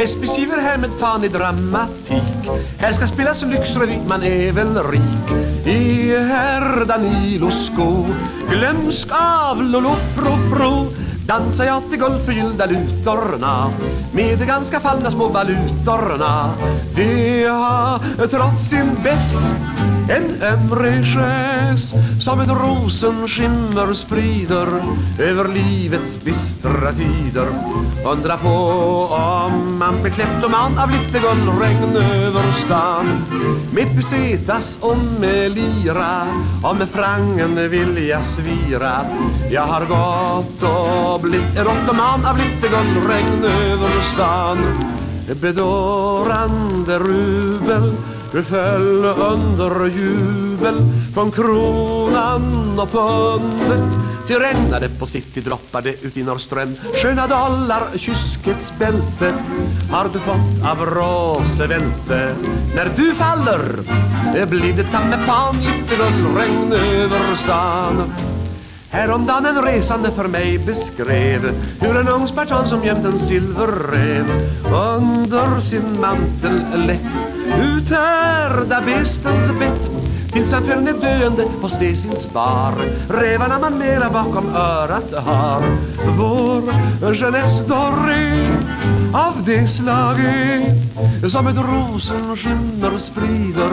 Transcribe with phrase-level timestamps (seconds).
[0.00, 2.50] Fest beskriver härmed fan i dramatik.
[2.78, 5.66] Här ska spelas lyxrevy, man är väl rik.
[5.66, 8.06] I herr Danilos sko
[8.50, 9.96] Glömsk av Lolo
[11.26, 13.70] Dansar jag till guldförgyllda lutorna.
[14.12, 16.50] Med de ganska fallna små valutorna.
[16.96, 19.54] De har trots sin bäst
[20.10, 24.66] en ömre gest som ett rosenskimmer sprider
[25.18, 27.46] över livets bistra tider.
[28.06, 28.48] Undra på
[29.10, 33.06] om man blir kleptoman av lite guldregn över stan.
[33.72, 36.26] Med pesetas och med lira
[36.64, 39.00] och med frangen vill jag svira.
[39.50, 44.58] Jag har gått och blivit rottoman av lite guldregn över stan.
[45.40, 47.94] Bedårande rubel
[48.32, 50.74] du föll under jubel
[51.14, 54.10] från kronan och pundet.
[54.28, 56.74] Det regnade på city, droppade ut i Norrström.
[57.02, 59.34] Sköna dollar, kyskets bälte
[59.90, 62.34] Har du fått av Roosevelte
[62.76, 63.62] När du faller
[64.46, 66.02] blir det ta med fan lite
[66.36, 68.12] regn över stan.
[68.92, 74.24] Häromdagen en resande för mig beskrev Hur en ung spartan som gömt en silverrev
[74.64, 77.00] Under sin mantel lätt
[77.62, 79.99] uthärda bestens bett
[80.32, 82.74] Tills han föll ner döende på se sin spar
[83.08, 85.62] Rävarna man mera bakom örat har.
[86.18, 88.50] Vår jeunesse doré
[89.12, 90.74] av det slaget
[91.28, 93.70] Som ett rosenskimmer sprider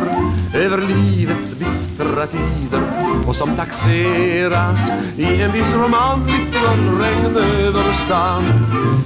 [0.56, 2.82] Över livets bistra tider
[3.28, 6.58] Och som taxeras i en viss roman Lite
[7.00, 8.44] regn över stan.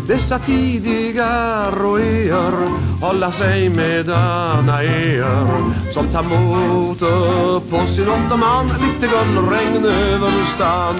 [0.07, 2.53] Dessa tidiga roéer
[3.01, 5.47] Hålla sig med danaéer
[5.93, 7.01] Som tar mot
[7.69, 9.07] på sin ottoman Lite
[9.51, 10.95] regn över stan.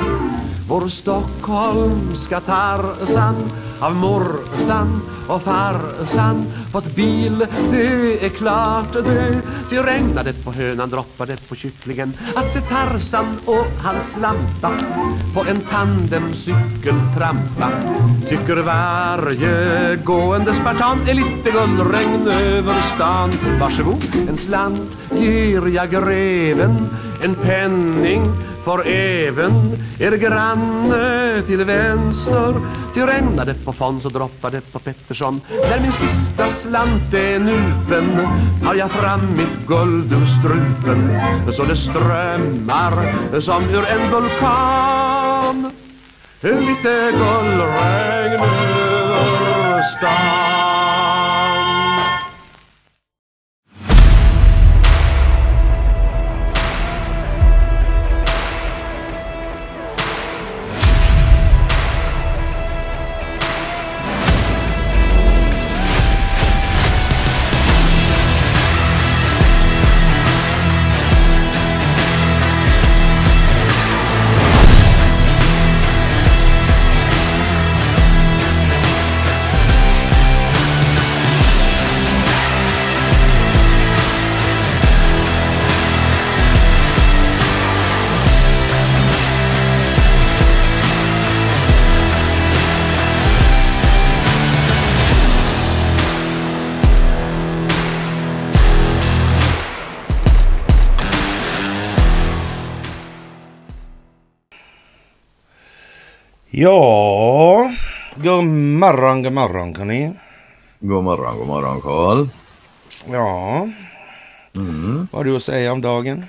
[0.70, 3.36] Vår stockholmska Tarzan
[3.82, 11.38] av morsan och farsan fått bil, det är klart det Det regnade på hönan, droppade
[11.50, 12.14] på kycklingen.
[12.36, 14.72] Att se Tarzan och hans lampa
[15.34, 17.72] på en tandemcykel trampa.
[18.30, 23.32] Tycker varje gående spartan är lite gullregn över stan.
[23.60, 26.90] Varsågod, en slant ger jag greven
[27.24, 28.26] En penning
[28.64, 31.42] för även er granne.
[31.48, 32.54] Till vänster
[32.94, 35.42] Till regnade på Fons och droppade på Pettersson.
[35.50, 38.28] När min sista slant är nupen
[38.64, 41.20] Har jag fram mitt guld ur strupen.
[41.54, 45.72] Så det strömmar som ur en vulkan.
[46.42, 50.61] Lite guldregn över stan.
[106.62, 107.72] Ja,
[108.16, 110.12] god morgon, god morgon kan ni.
[110.80, 112.28] God morgon, god morgon Karl.
[113.12, 113.68] Ja,
[114.56, 115.08] mm.
[115.12, 116.26] vad har du att säga om dagen?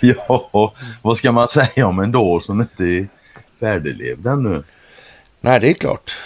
[0.00, 3.08] ja, vad ska man säga om en dag som inte är
[3.60, 4.62] färdiglevd ännu?
[5.40, 6.16] Nej, det är klart.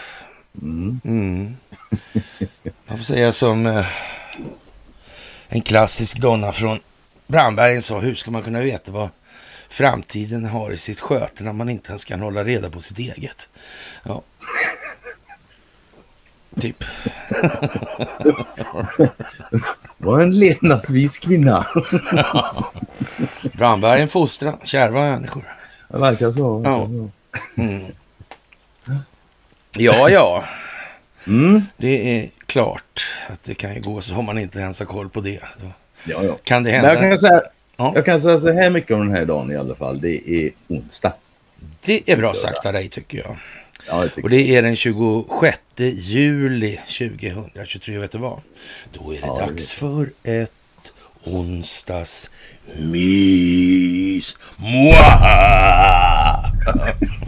[0.63, 1.01] Mm.
[1.05, 1.57] Mm.
[2.87, 3.87] Man får säga som eh,
[5.49, 6.79] en klassisk donna från
[7.27, 9.09] Brandbergen sa, hur ska man kunna veta vad
[9.69, 13.49] framtiden har i sitt sköte när man inte ens kan hålla reda på sitt eget.
[14.03, 14.23] Ja.
[16.61, 16.85] Typ.
[19.97, 21.67] Var en levnadsvis kvinna.
[23.53, 25.45] Brandbergen fostrar kärva människor.
[25.89, 26.63] Det verkar så.
[26.65, 26.85] Ja,
[27.57, 27.93] mm.
[29.77, 30.11] ja.
[30.11, 30.45] ja.
[31.27, 31.63] Mm.
[31.77, 35.09] Det är klart att det kan ju gå så om man inte ens har koll
[35.09, 35.41] på det.
[35.61, 35.67] Då
[36.05, 36.37] ja, ja.
[36.45, 36.95] Kan det hända?
[36.95, 37.43] Jag kan säga,
[37.81, 37.93] Ja.
[37.95, 40.01] Jag kan säga så här mycket om den här dagen i alla fall.
[40.01, 41.13] Det är onsdag.
[41.85, 43.37] Det är bra sagt av dig tycker jag.
[43.89, 47.99] Ja, tycker och det är den 26 juli 2023.
[47.99, 48.41] Vet du vad?
[48.93, 50.53] Då är det ja, dags för ett
[51.25, 52.31] onsdags
[52.79, 54.37] mys.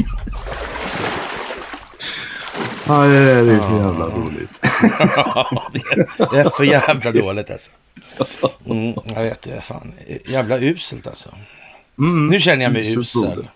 [2.91, 4.61] Ja, det är för jävla dåligt.
[6.33, 7.71] det är för jävla dåligt alltså.
[8.67, 9.61] Mm, jag vet det.
[9.61, 9.93] Fan.
[10.27, 11.35] Jävla uselt alltså.
[11.99, 12.27] Mm.
[12.29, 13.49] Nu känner jag mig usel.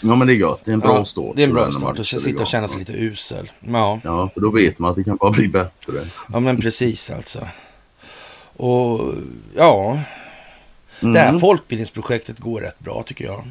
[0.00, 0.60] Ja, men det är gott.
[0.64, 1.32] Det är en bra Ja, start.
[1.36, 1.98] Det är en bra start.
[1.98, 3.50] Och kör sitta och känna sig lite usel.
[3.60, 6.06] Ja, Ja, för då vet man att det kan bara bli bättre.
[6.32, 7.48] ja men precis alltså.
[8.56, 9.14] Och
[9.56, 9.98] ja,
[11.00, 11.40] det här Mm.
[11.40, 13.44] folkbildningsprojektet går rätt bra tycker jag.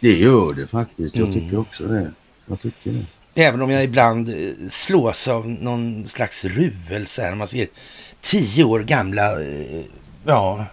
[0.00, 1.16] Det gör det faktiskt.
[1.16, 1.40] Jag Mm.
[1.40, 2.10] tycker också det.
[2.46, 3.04] Jag tycker det.
[3.34, 4.34] Även om jag ibland eh,
[4.70, 7.34] slås av någon slags ruelse här.
[7.34, 7.66] Man ser
[8.20, 9.82] tio år gamla, eh,
[10.24, 10.64] ja,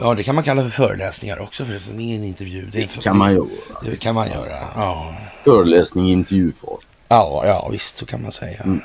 [0.00, 1.96] ja det kan man kalla för föreläsningar också förresten.
[1.96, 2.66] Det är ingen intervju.
[2.72, 3.46] Det, en för- kan man göra.
[3.84, 5.14] Det kan man göra, ja.
[5.44, 6.78] Föreläsning i intervjuform.
[7.08, 8.78] Ja, ja visst så kan man säga.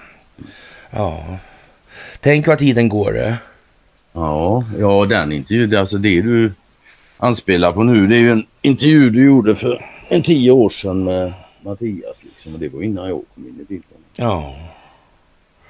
[0.89, 1.25] Ja.
[2.21, 3.38] Tänk vad tiden går det.
[4.13, 6.54] Ja, ja den intervjun, det alltså det du
[7.18, 11.04] anspelar på nu, det är ju en intervju du gjorde för en tio år sedan
[11.04, 11.33] med
[11.68, 12.24] Mattias.
[12.24, 13.98] Liksom, och det var innan jag kom in i bilden.
[14.16, 14.56] Ja,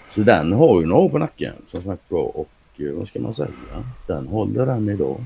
[0.09, 3.19] Så den har ju några år på nacken som sagt var och eh, vad ska
[3.19, 3.49] man säga,
[4.07, 5.09] den håller än idag.
[5.09, 5.21] Och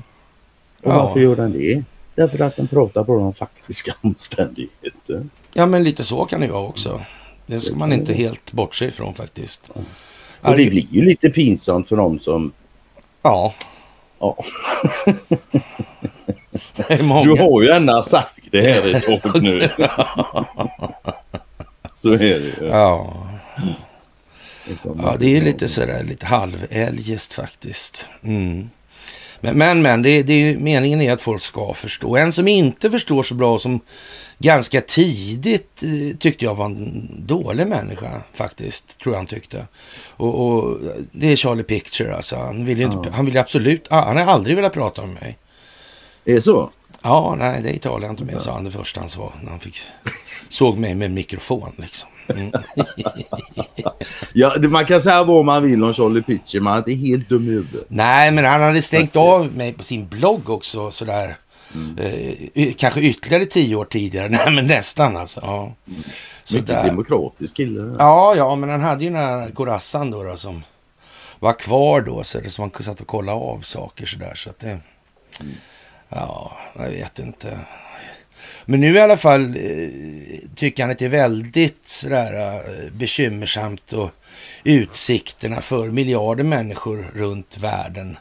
[0.92, 1.02] Ja.
[1.02, 1.82] varför gör den det?
[2.14, 5.26] Därför att den pratar bara om faktiska omständigheter.
[5.52, 7.00] ja men lite så kan det ju vara också.
[7.46, 9.70] Det ska man inte helt bortse ifrån faktiskt.
[10.40, 12.52] Och det blir ju lite pinsamt för dem som,
[13.22, 13.54] Ja,
[14.18, 14.36] ja,
[17.24, 19.70] du har ju ändå sagt det här ett tag nu.
[21.94, 22.24] Så är det
[22.60, 22.68] ju.
[22.68, 23.16] Ja.
[25.02, 28.08] Ja, det är lite sådär lite halveljest faktiskt.
[28.24, 28.70] Mm.
[29.40, 32.16] Men, men, men det, det är, ju- meningen är att folk ska förstå.
[32.16, 33.80] En som inte förstår så bra som
[34.38, 39.66] ganska tidigt eh, tyckte jag var en dålig människa faktiskt, tror jag han tyckte.
[40.16, 40.78] Och, och
[41.12, 42.36] det är Charlie Picture alltså.
[42.36, 45.14] Han vill ju inte, han vill ju absolut, ah, han har aldrig velat prata med
[45.22, 45.38] mig.
[46.24, 46.70] Är det så?
[47.02, 49.60] Ja, nej, det talar jag inte med, sa han det första han sa när han
[49.60, 49.82] fick,
[50.48, 52.08] såg mig med mikrofon liksom.
[52.28, 52.52] Mm.
[54.32, 57.42] Ja, man kan säga vad man vill om Charlie Pitcher, men det är helt dum
[57.48, 57.84] i huvudet.
[57.88, 61.36] Nej, men han hade stängt av mig på sin blogg också sådär.
[61.98, 64.28] Eh, y- kanske ytterligare tio år tidigare.
[64.30, 65.40] Nej, men nästan alltså.
[65.42, 65.72] Ja.
[66.44, 66.84] Så Mycket där.
[66.86, 67.96] demokratisk kille.
[67.98, 70.62] Ja, ja, men han hade ju den här Corazan då, då som
[71.38, 72.24] var kvar då.
[72.24, 74.34] Så det som man satt och kollade av saker sådär.
[74.34, 74.78] Så att det...
[76.14, 77.58] Ja, jag vet inte.
[78.64, 79.88] Men nu i alla fall eh,
[80.54, 84.10] tycker han att det är väldigt sådär eh, bekymmersamt och
[84.64, 88.16] utsikterna för miljarder människor runt världen.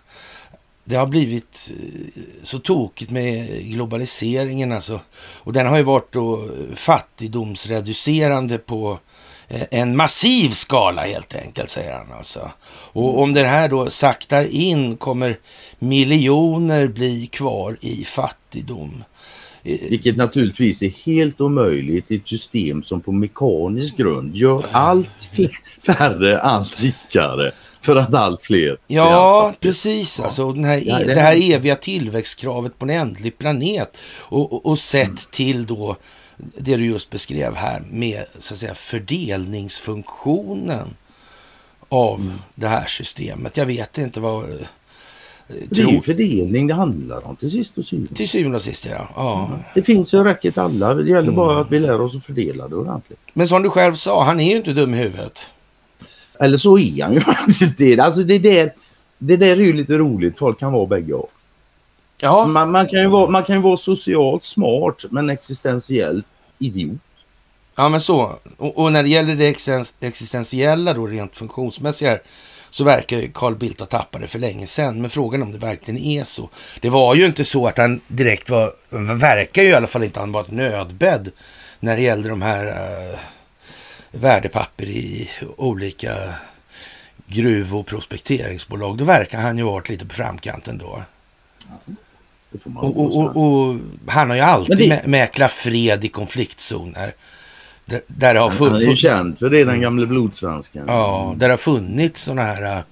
[0.83, 4.99] Det har blivit eh, så tokigt med globaliseringen alltså.
[5.15, 8.99] Och den har ju varit då fattigdomsreducerande på
[9.71, 12.51] en massiv skala helt enkelt, säger han alltså.
[12.93, 15.37] Och om det här då saktar in kommer
[15.79, 19.03] miljoner bli kvar i fattigdom.
[19.63, 25.29] Vilket naturligtvis är helt omöjligt i ett system som på mekanisk grund gör allt
[25.85, 27.51] färre allt rikare
[27.81, 30.19] för att allt fler Ja, precis.
[30.19, 34.65] Alltså, den här, Ja, det- det här eviga tillväxtkravet på en ändlig planet och, och,
[34.65, 35.95] och sett till då
[36.57, 40.87] det du just beskrev här med så att säga fördelningsfunktionen
[41.89, 43.57] av det här systemet.
[43.57, 44.43] Jag vet inte vad...
[44.43, 44.49] eh,
[45.69, 48.15] Det är ju fördelning det handlar om till sist och sist.
[48.15, 49.07] till syvende och sist, ja.
[49.15, 49.49] ja.
[49.75, 50.93] Det finns ju räcker till alla.
[50.93, 53.19] Det gäller bara att vi lär oss att fördela det ordentligt.
[53.33, 55.53] Men som du själv sa, han är ju inte dum i huvudet.
[56.39, 57.99] Eller så är han ju faktiskt det.
[57.99, 58.73] Alltså det där,
[59.17, 60.37] det där är ju lite roligt.
[60.37, 61.31] Folk kan vara bägge och.
[62.23, 66.25] Ja, Man, man, kan ju vara, man kan ju vara socialt smart men existentiellt
[66.59, 66.99] idiot.
[67.75, 68.39] Ja, men så.
[68.57, 72.19] Och, och när det gäller det existen- existentiella då, rent funktionsmässiga,
[72.69, 75.01] så verkar ju Carl Bildt ha tappat det för länge sedan.
[75.01, 76.49] Men frågan om det verkligen är så.
[76.81, 78.73] Det var ju inte så att han direkt var,
[79.15, 81.31] verkar ju i alla fall inte han var ett nödbädd
[81.79, 83.19] när det gällde de här uh,
[84.11, 86.33] värdepapper i olika
[87.27, 88.97] gruv och prospekteringsbolag.
[88.97, 91.03] Då verkar han ju varit lite på framkanten då.
[91.69, 91.97] Man
[92.75, 97.13] Och, och, och, och han har ju alltid det- mä- mäklat fred i konfliktzoner.
[97.85, 99.01] Där, där det har Han är ju funnits...
[99.01, 100.83] känd för det, den gamle blodsvensken.
[100.87, 102.83] Ja, där det har funnits sådana här äh,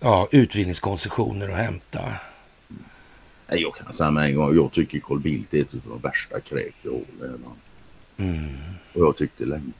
[0.00, 2.00] ja, utvinningskoncessioner att hämta.
[3.48, 5.98] Nej, Jag kan säga med en gång, jag tycker Carl Bildt är ett av de
[6.08, 7.00] värsta kräk jag.
[8.18, 8.48] Mm.
[8.94, 9.72] Och jag tyckte länge.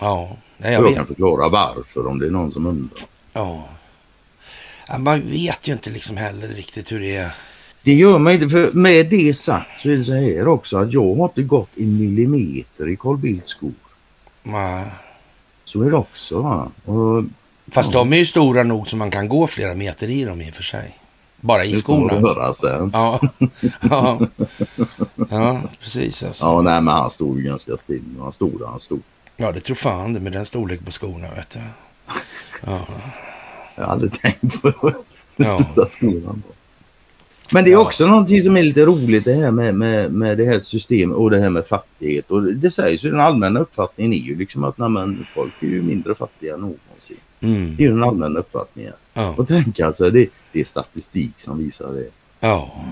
[0.00, 0.96] Ja, nej, jag jag vet.
[0.96, 2.98] kan förklara varför om det är någon som undrar.
[3.32, 3.68] Ja.
[4.88, 7.30] Ja, man vet ju inte liksom heller riktigt hur det är.
[7.82, 10.92] Det gör mig inte, för med det sagt så är det så här också att
[10.92, 13.72] jag har inte gått en millimeter i Carl Bildts skor.
[14.42, 14.84] Ja.
[15.64, 16.40] Så är det också.
[16.42, 16.70] Va?
[16.84, 17.24] Och
[17.72, 20.50] Fast de är ju stora nog så man kan gå flera meter i dem i
[20.50, 20.98] och för sig.
[21.40, 22.28] Bara i det skorna.
[22.40, 22.90] Alltså.
[22.92, 23.20] Ja.
[23.80, 24.20] ja.
[25.30, 26.44] ja, precis alltså.
[26.44, 28.02] Ja, nej, men han stod ju ganska still.
[28.20, 29.02] Han stod där han stod.
[29.36, 31.60] Ja, det tror fan det med den storlek på skorna, vet du.
[32.66, 32.78] Ja.
[33.76, 34.72] Jag aldrig tänkt på
[35.36, 35.58] den Ja.
[35.64, 36.42] stora skolan.
[37.54, 37.78] Men det är Ja.
[37.78, 41.30] också någonting som är lite roligt det här med, med, med det här systemet och
[41.30, 42.30] det här med fattighet.
[42.30, 45.82] Och det sägs ju den allmänna uppfattningen är ju liksom att nej, folk är ju
[45.82, 47.16] mindre fattiga än någonsin.
[47.40, 47.76] Mm.
[47.76, 48.92] Det är ju den allmänna uppfattningen.
[49.14, 49.34] Ja.
[49.38, 52.06] Och tänk alltså, det, det är statistik som visar det.
[52.40, 52.84] Ja.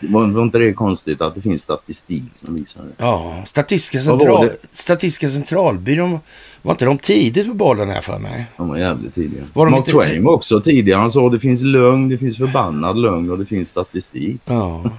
[0.00, 2.88] Var, inte det konstigt att det finns statistik som visar det?
[2.98, 3.42] ja.
[3.46, 4.46] Statistiska, central...
[4.46, 4.56] det?
[4.72, 6.18] Statistiska centralbyrån,
[6.62, 8.46] var inte de tidigt på bollen här för mig?
[8.56, 9.42] De var jävligt tidiga.
[9.52, 11.00] Var de Mark inte- Twain var också tidigare.
[11.00, 14.40] Han sa det finns lögn, det finns förbannad lögn och det finns statistik.
[14.44, 14.84] Ja,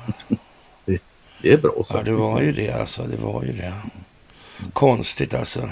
[1.41, 1.89] Det är bra sagt.
[2.07, 3.03] ja det var ju det alltså.
[3.03, 3.73] Det var ju det.
[4.73, 5.69] Konstigt alltså.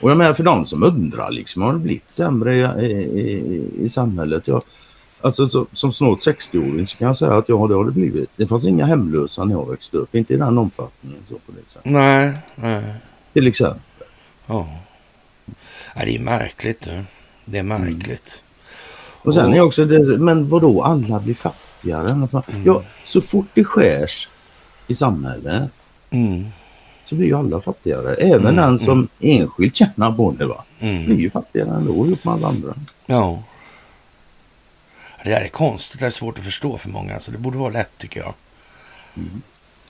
[0.00, 3.70] Och jag menar för de som undrar liksom, har det blivit sämre i, i, i,
[3.84, 4.42] i samhället?
[4.46, 4.62] Ja,
[5.22, 8.30] alltså så, som snart 60-åring så kan jag säga att ja, det har det blivit.
[8.36, 11.18] Det fanns inga hemlösa när jag växte upp, inte i den omfattningen.
[11.28, 11.90] Så på det sättet.
[11.92, 12.94] Nej, nej.
[13.32, 13.82] Till exempel.
[14.46, 14.66] Ja.
[15.94, 17.02] ja det är märkligt du.
[17.44, 18.44] Det är märkligt.
[19.24, 22.28] Och sen är också det, men vadå, alla blir fattigare?
[22.64, 24.28] Ja, så fort det skärs
[24.86, 25.62] i samhället
[26.10, 26.44] Mm.
[27.04, 28.14] så blir ju alla fattigare.
[28.14, 30.64] Även den som enskilt tjänar på det va.
[30.78, 31.18] Blir Mm.
[31.20, 32.74] ju fattigare ändå ihop med alla andra.
[33.06, 33.42] Ja.
[35.24, 36.00] Det där är konstigt.
[36.00, 37.18] Det är svårt att förstå för många.
[37.18, 38.34] Så det borde vara lätt tycker jag.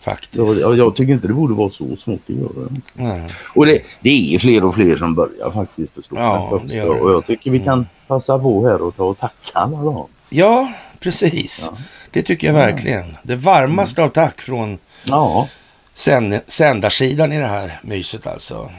[0.00, 0.62] Faktiskt.
[0.62, 2.68] Så, jag, tycker inte det borde vara så svårt att göra.
[2.94, 3.30] Nej.
[3.54, 6.88] Och det, det är fler och fler som börjar faktiskt förstå Ja, det det.
[6.88, 10.08] Och jag tycker vi kan passa på här och ta och tacka alla dem.
[10.28, 11.68] Ja, precis.
[11.72, 11.78] Ja.
[12.10, 13.16] Det tycker jag verkligen.
[13.22, 15.48] Det varmaste av tack från Ja,
[15.94, 18.70] sänd sändarsidan i det här myset alltså.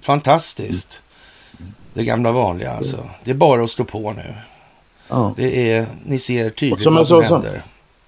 [0.00, 1.02] Fantastiskt.
[1.94, 3.10] Det gamla vanliga alltså.
[3.24, 4.34] Det är bara att stå på nu.
[5.08, 5.34] Ja.
[5.36, 7.62] Det är, ni ser tydligt Som jag vad som så- händer.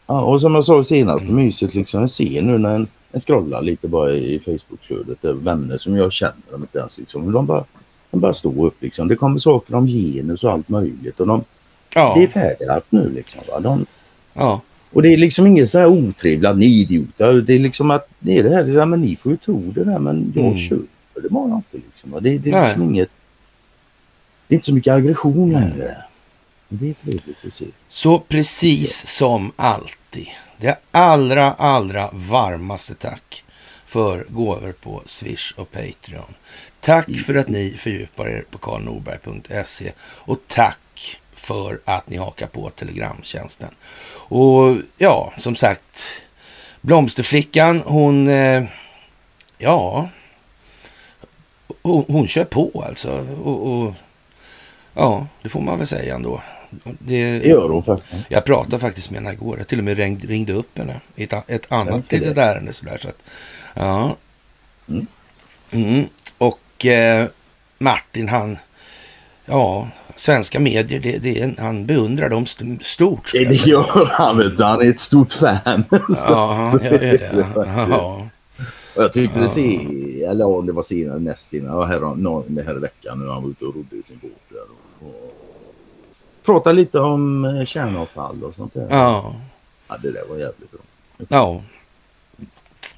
[0.06, 2.00] ja och som jag sa senast, myset liksom.
[2.00, 5.24] Jag ser nu när en, en scrollar lite bara i Facebookflödet.
[5.24, 7.32] över Vänner som jag känner dem inte ens liksom.
[7.32, 7.64] De bara,
[8.10, 9.08] de bara står upp liksom.
[9.08, 11.20] Det kommer saker om genus och allt möjligt.
[11.20, 11.44] Och de,
[11.94, 13.40] Ja, Det är färdighaft nu liksom.
[13.48, 13.60] Va?
[13.60, 13.86] De,
[14.34, 14.60] ja,
[14.92, 17.32] Och det är liksom inget så här otrevligt, ni idioter.
[17.32, 19.84] Det är liksom att det är det här, ja, men ni får ju tro det
[19.84, 20.58] där men jag Mm.
[20.58, 21.76] köper det bara inte.
[21.76, 22.10] Liksom.
[22.22, 22.62] Det, det är Nej.
[22.64, 23.08] liksom inget,
[24.48, 25.96] det är inte så mycket aggression längre.
[26.72, 26.94] Det
[27.50, 27.66] se.
[27.88, 30.28] så precis som alltid.
[30.56, 33.44] Det allra, allra varmaste tack
[33.86, 36.34] för gåvor på Swish och Patreon.
[36.80, 42.70] Tack för att ni fördjupar er på karlnorberg.se och tack för att ni hakar på
[42.70, 43.68] Telegramtjänsten.
[44.12, 46.08] Och ja, som sagt,
[46.80, 48.64] Blomsterflickan, hon, eh,
[49.58, 50.08] ja,
[51.82, 53.26] hon, hon kör på alltså.
[53.42, 53.94] Och, och,
[54.94, 56.42] ja, det får man väl säga ändå.
[56.84, 58.12] Det, Det gör hon faktiskt.
[58.28, 59.58] jag pratade faktiskt med henne igår.
[59.58, 62.18] Jag till och med ringde, ringde upp henne i ett, ett annat det.
[62.18, 62.72] litet ärende.
[62.72, 63.22] Sådär, så att,
[63.74, 64.16] ja.
[64.88, 65.06] Mm.
[65.70, 66.04] Mm.
[66.38, 67.26] Och eh,
[67.78, 68.58] Martin, han,
[69.46, 73.30] ja, svenska medier, det, det, är- han beundrar dem st- stort.
[73.34, 74.64] jag Det gör han vet du.
[74.64, 75.84] Han är ett stort fan.
[76.08, 77.46] Ja, Så gör det.
[77.54, 78.26] Ja.
[78.96, 79.76] Och jag tyckte det se,
[80.24, 83.42] eller ja, det var senare, näst senare, ja, här, nå- det här veckan nu han
[83.42, 84.30] var ute och rodde i sin båt
[86.42, 88.86] pratade lite om eh, kärnavfall och sånt där.
[88.90, 89.34] ja.
[89.88, 90.80] Ja, det där var jävligt bra.
[91.28, 91.62] Ja.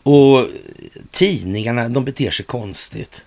[0.03, 0.49] Och
[1.11, 3.27] tidningarna, de beter sig konstigt.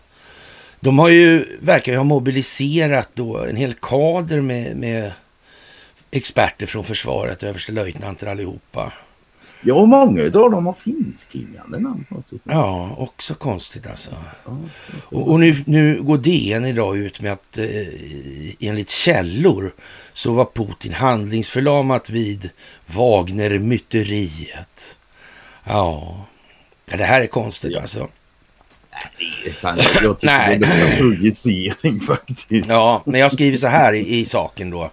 [0.80, 5.14] De har ju, verkar ju ha mobiliserat då en hel kader med, med
[6.12, 8.94] experter från försvaret, överstelöjtnanter allihopa.
[9.66, 12.06] Ja, många av dem har finskklingande namn.
[12.44, 14.12] Ja, också konstigt alltså.
[15.06, 17.66] Och, och nu, nu går DN idag ut med att eh,
[18.60, 19.74] enligt källor
[20.14, 22.50] så var Putin handlingsförlamat vid
[22.86, 25.00] Wagner-myteriet.
[25.64, 26.26] Ja,
[26.86, 27.82] det här är konstigt Ja.
[27.82, 28.08] alltså.
[29.44, 30.60] det är fan, jag tycker Nej.
[30.60, 32.70] det är en projicering faktiskt.
[32.70, 34.92] Ja, men jag skriver så här i, i saken då.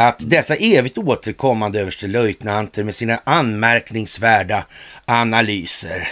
[0.00, 4.66] Att dessa evigt återkommande överstelöjtnanter med sina anmärkningsvärda
[5.04, 6.08] analyser.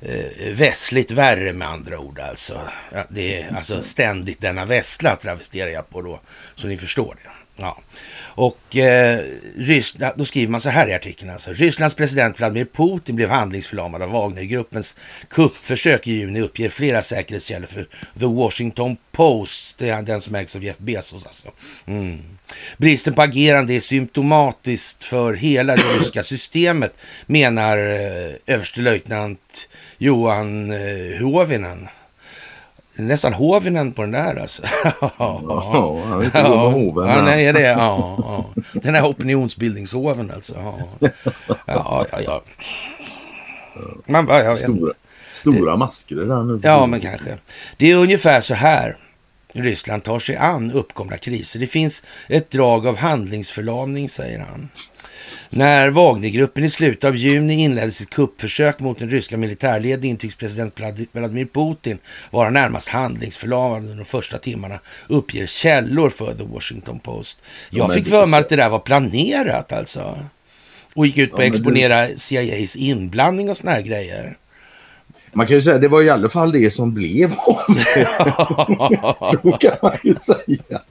[0.00, 0.52] Eh,
[1.12, 2.60] värre med andra ord alltså.
[2.92, 6.20] Ja, det är alltså ständigt denna vässla travesterar jag på då.
[6.54, 7.41] Så ni förstår det.
[7.56, 7.78] Ja.
[8.34, 9.24] Och eh,
[9.56, 11.52] Ryssland, då skriver man så här i artikeln alltså.
[11.52, 14.96] Rysslands president Vladimir Putin blev handlingsförlamad av Wagnergruppens
[15.28, 19.78] kuppförsök i juni uppger flera säkerhetskällor för The Washington Post.
[19.78, 21.48] Det är den som ägs av Jeff Bezos alltså.
[21.86, 22.22] Mm.
[22.76, 26.94] Bristen på agerande är symptomatiskt för hela det ryska systemet
[27.26, 29.68] menar eh, överstelöjtnant
[29.98, 31.88] Johan eh, Hovinen.
[33.02, 34.62] Det är Nästan Hovinen på den där alltså.
[35.00, 37.08] Ja, han är inte med hoven.
[37.08, 38.62] Ja, nej, det är ja, ja.
[38.72, 40.54] Den här opinionsbildningshoven alltså.
[40.98, 41.08] Ja,
[41.66, 42.18] ja, ja.
[42.26, 42.42] ja.
[44.06, 44.58] Man bara, jag.
[44.58, 44.92] Stora,
[45.32, 46.60] Stora masker där nu.
[46.62, 47.38] Ja, men kanske.
[47.76, 48.96] Det är ungefär så här
[49.52, 51.60] Ryssland tar sig an uppkomna kriser.
[51.60, 54.68] Det finns ett drag av handlingsförlamning, säger han.
[55.54, 60.80] När Wagnergruppen i slutet av juni inledde sitt kuppförsök mot den ryska militärledningen tycks president
[61.12, 61.98] Vladimir Putin
[62.30, 67.38] vara närmast handlingsförlamad under de första timmarna, uppger källor för The Washington Post.
[67.70, 70.18] Jag fick för mig att det där var planerat alltså.
[70.94, 74.36] Och gick ut på att exponera CIAs inblandning och såna här grejer.
[75.32, 77.76] Man kan ju säga att det var i alla fall det som blev av
[79.32, 80.82] Så kan man ju säga.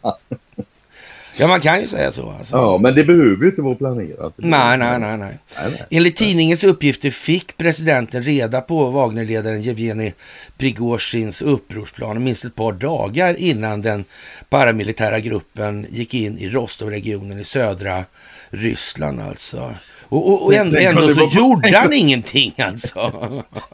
[1.38, 2.30] Ja, man kan ju säga så.
[2.30, 2.56] Alltså.
[2.56, 4.34] Ja, men det behöver ju inte vara planerat.
[4.38, 5.40] Nej, nej, nej, nej.
[5.90, 10.14] Enligt tidningens uppgifter fick presidenten reda på Wagnerledaren Jevgenij
[10.58, 14.06] Prigozjins upprorsplan minst ett par dagar innan den
[14.50, 18.06] paramilitära gruppen gick in i Rostov-regionen i södra
[18.50, 19.74] Ryssland alltså.
[20.12, 21.36] Och, och, och ändå, ändå så var...
[21.36, 23.12] gjorde han ingenting alltså.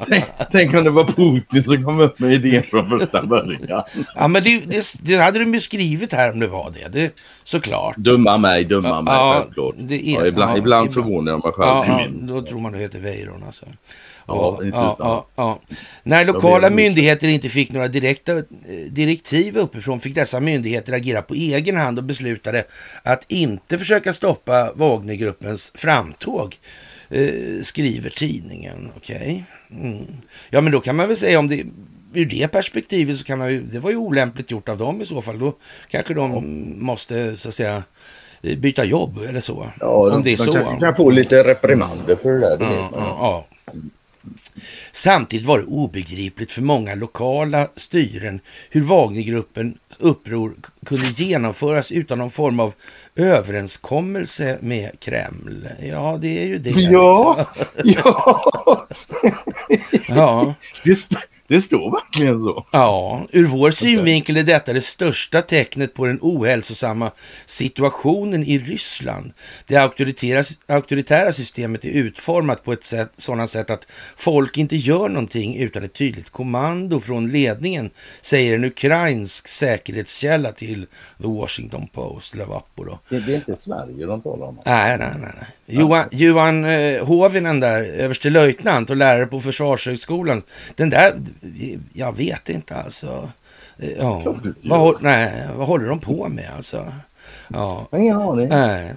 [0.07, 3.83] Tänk, tänk om det var Putin som kom upp med idén från första början.
[4.15, 6.99] ja, men det, det, det hade de ju skrivit här om det var det.
[6.99, 7.13] det
[7.43, 7.95] såklart.
[7.97, 9.75] Dumma mig, dumma mig, ja, självklart.
[9.77, 11.83] Det är, ja, ibland ja, ibland förvånar jag mig själv.
[11.87, 13.65] Ja, ja, då tror man det heter Weiron alltså.
[14.27, 15.59] Ja, ja, ja, ja,
[16.03, 18.43] När lokala myndigheter inte fick några direkta eh,
[18.89, 22.63] direktiv uppifrån fick dessa myndigheter agera på egen hand och beslutade
[23.03, 26.55] att inte försöka stoppa Wagnergruppens framtåg,
[27.09, 27.29] eh,
[27.63, 28.91] skriver tidningen.
[28.97, 29.45] Okej.
[29.69, 29.81] Okay.
[29.81, 30.05] Mm.
[30.49, 31.63] Ja, men då kan man väl säga om det
[32.13, 35.05] ur det perspektivet så kan man ju, det var ju olämpligt gjort av dem i
[35.05, 35.39] så fall.
[35.39, 35.53] Då
[35.89, 36.41] kanske de ja.
[36.85, 37.83] måste så att säga
[38.41, 39.67] byta jobb eller så.
[39.79, 40.53] Ja, om det är de så.
[40.53, 42.57] Kan, kan få lite reprimander för det där.
[42.57, 43.45] Det ja, ja,
[44.91, 50.53] Samtidigt var det obegripligt för många lokala styren hur Wagnergruppens uppror
[50.85, 52.73] kunde genomföras utan någon form av
[53.15, 55.67] överenskommelse med Kreml.
[55.81, 56.69] Ja, det är ju det.
[56.69, 57.45] Ja,
[57.83, 58.87] ja.
[60.07, 60.53] ja.
[60.83, 62.65] Det, det står verkligen så.
[62.71, 67.11] Ja, ur vår synvinkel är detta det största tecknet på den ohälsosamma
[67.45, 69.33] situationen i Ryssland.
[69.65, 69.75] Det
[70.67, 75.83] auktoritära systemet är utformat på ett sätt, sådant sätt att folk inte gör någonting utan
[75.83, 77.89] ett tydligt kommando från ledningen,
[78.21, 80.85] säger en ukrainsk säkerhetskälla till
[81.21, 82.83] The Washington Post, Levapo.
[82.83, 82.99] Då.
[83.09, 84.59] Det, det är inte Sverige de talar om?
[84.65, 85.31] Nej, nej, nej.
[85.35, 85.47] nej.
[85.69, 90.41] Johan, Johan eh, Hovinen där, överstelöjtnant och lärare på Försvarshögskolan,
[90.75, 91.13] den där
[91.93, 93.29] jag vet inte alltså.
[93.77, 94.35] Eh, ja.
[94.63, 96.93] Vad, nej, vad håller de på med alltså?
[97.47, 97.87] Ja.
[97.91, 98.49] Ingen aning.
[98.49, 98.95] Nej.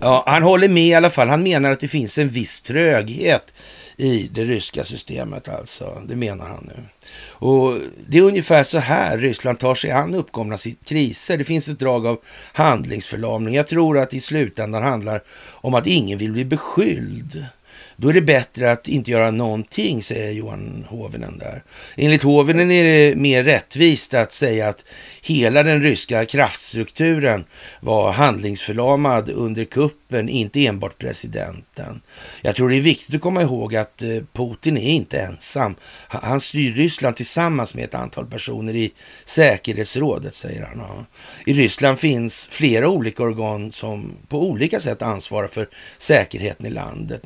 [0.00, 1.28] Ja, han håller med i alla fall.
[1.28, 3.54] Han menar att det finns en viss tröghet
[3.96, 6.02] i det ryska systemet alltså.
[6.06, 6.82] Det menar han nu.
[7.26, 11.38] Och det är ungefär så här Ryssland tar sig an uppkomna kriser.
[11.38, 12.20] Det finns ett drag av
[12.52, 13.54] handlingsförlamning.
[13.54, 17.46] Jag tror att i slutändan handlar om att ingen vill bli beskylld.
[17.96, 21.62] Då är det bättre att inte göra någonting, säger Johan Hovinen där.
[21.96, 24.84] Enligt Hovinen är det mer rättvist att säga att
[25.22, 27.44] hela den ryska kraftstrukturen
[27.80, 32.00] var handlingsförlamad under kuppen, inte enbart presidenten.
[32.42, 35.74] Jag tror det är viktigt att komma ihåg att eh, Putin är inte ensam.
[36.08, 38.92] Han styr Ryssland tillsammans med ett antal personer i
[39.24, 41.06] säkerhetsrådet, säger han.
[41.46, 47.24] I Ryssland finns flera olika organ som på olika sätt ansvarar för säkerheten i landet.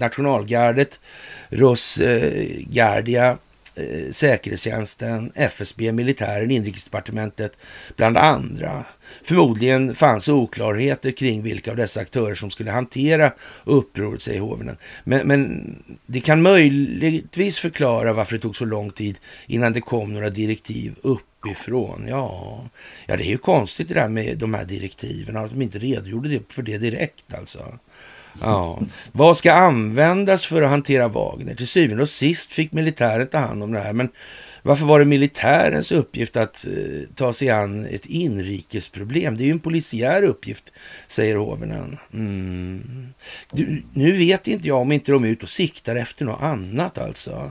[0.58, 1.00] Säkerhetsgardet,
[1.50, 3.38] Rosgardia,
[3.74, 7.52] eh, säkerhetstjänsten, FSB, militären, inrikesdepartementet
[7.96, 8.84] bland andra.
[9.22, 13.32] Förmodligen fanns oklarheter kring vilka av dessa aktörer som skulle hantera
[13.64, 14.76] upproret, säger Hovinen.
[15.04, 20.14] Men, men det kan möjligtvis förklara varför det tog så lång tid innan det kom
[20.14, 22.06] några direktiv uppifrån.
[22.08, 22.64] Ja,
[23.06, 26.40] ja det är ju konstigt det där med de här direktiven, att de inte redogjorde
[26.48, 27.78] för det direkt alltså.
[28.40, 28.80] Ja.
[29.12, 31.54] Vad ska användas för att hantera Wagner?
[31.54, 33.92] Till syvende och sist fick militären ta hand om det här.
[33.92, 34.08] Men
[34.62, 39.36] varför var det militärens uppgift att eh, ta sig an ett inrikesproblem?
[39.36, 40.72] Det är ju en polisiär uppgift,
[41.06, 41.98] säger hoven.
[42.12, 43.12] Mm.
[43.92, 47.50] Nu vet inte jag om inte de är ute och siktar efter något annat alltså.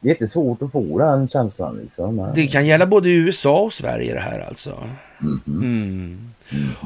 [0.00, 1.78] Det är inte svårt att få den känslan.
[1.82, 2.32] Liksom.
[2.34, 4.88] Det kan gälla både USA och Sverige det här alltså.
[5.20, 5.40] Mm.
[5.46, 6.30] Mm.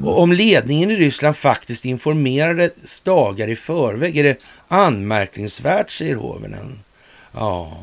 [0.04, 2.70] Och om ledningen i Ryssland faktiskt informerade
[3.04, 4.36] dagar i förväg är det
[4.68, 6.80] anmärkningsvärt, säger Hovinen.
[7.32, 7.78] Ja,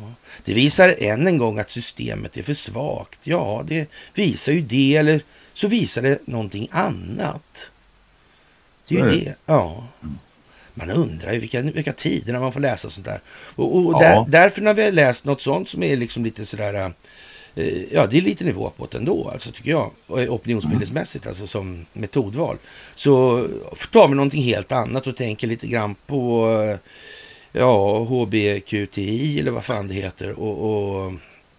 [0.46, 3.28] det visar än en gång att systemet är för svagt.
[3.28, 5.22] Ja, det visar ju det, eller
[5.54, 7.72] så visar det någonting annat.
[8.88, 9.36] Det är ju det.
[9.46, 9.88] Ja.
[10.73, 13.19] Man undrar ju vilka, vilka tider när man får läsa sånt där.
[13.55, 13.99] Och, och ja.
[13.99, 16.93] där, därför när vi har läst något sånt som är liksom lite sådär
[17.55, 19.91] Eh, ja, det är lite nivå på det ändå, alltså, tycker jag.
[20.07, 22.57] Opinionsbildningsmässigt, alltså som metodval.
[22.95, 23.47] Så
[23.91, 26.47] tar vi någonting helt annat och tänker lite grann på
[27.51, 30.39] ja, HBQTI eller vad fan det heter.
[30.39, 31.13] Och, och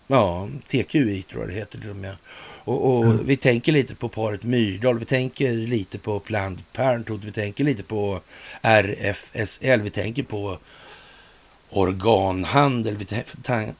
[0.07, 2.17] ja, TQI tror jag det heter till och med.
[2.65, 3.27] Och, och mm.
[3.27, 7.83] vi tänker lite på paret Myrdal, vi tänker lite på Planned Parenthood, vi tänker lite
[7.83, 8.21] på
[8.63, 10.59] RFSL, vi tänker på
[11.71, 13.05] organhandel, vi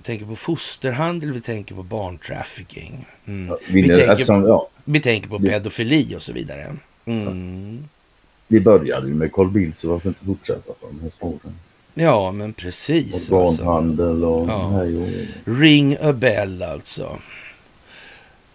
[0.03, 3.07] tänker på fosterhandel, vi tänker på barntrafficking.
[3.27, 3.49] Mm.
[3.49, 4.69] Ja, vi, vi, tänker, eftersom, ja.
[4.85, 6.77] vi tänker på pedofili och så vidare.
[7.05, 7.79] Mm.
[7.83, 7.89] Ja.
[8.49, 11.55] Vi började ju med Carl Bildt, så varför inte fortsätta på de här spåren?
[11.95, 13.31] Ja, men precis.
[13.31, 14.49] Organhandel och...
[14.49, 14.87] Ja.
[15.45, 17.19] Ring a bell alltså.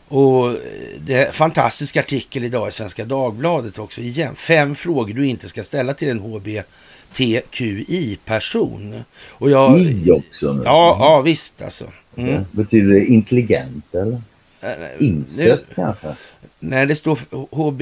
[0.08, 0.54] Och
[1.00, 4.36] det är en fantastisk artikel idag i Svenska Dagbladet också igen.
[4.36, 9.04] Fem frågor du inte ska ställa till en HBTQI-person.
[9.28, 9.80] Och jag...
[9.80, 10.54] I också?
[10.54, 10.62] Nu.
[10.66, 11.86] Ja, ja, visst alltså.
[12.16, 12.34] Mm.
[12.34, 14.22] Ja, betyder det intelligent eller?
[14.62, 16.16] Äh, Incest kanske?
[16.60, 17.20] Nej, det står
[17.56, 17.82] HB,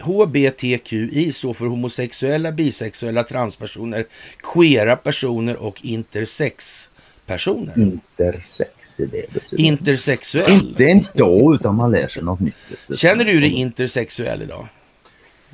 [0.00, 4.06] HBTQI står för homosexuella, bisexuella, transpersoner,
[4.54, 7.78] queera personer och intersexpersoner.
[7.78, 9.62] Intersex är det betyder.
[9.62, 10.52] Intersexuell?
[10.52, 12.54] Inte en dag utan man lär sig något nytt.
[12.96, 14.68] Känner du dig intersexuell idag?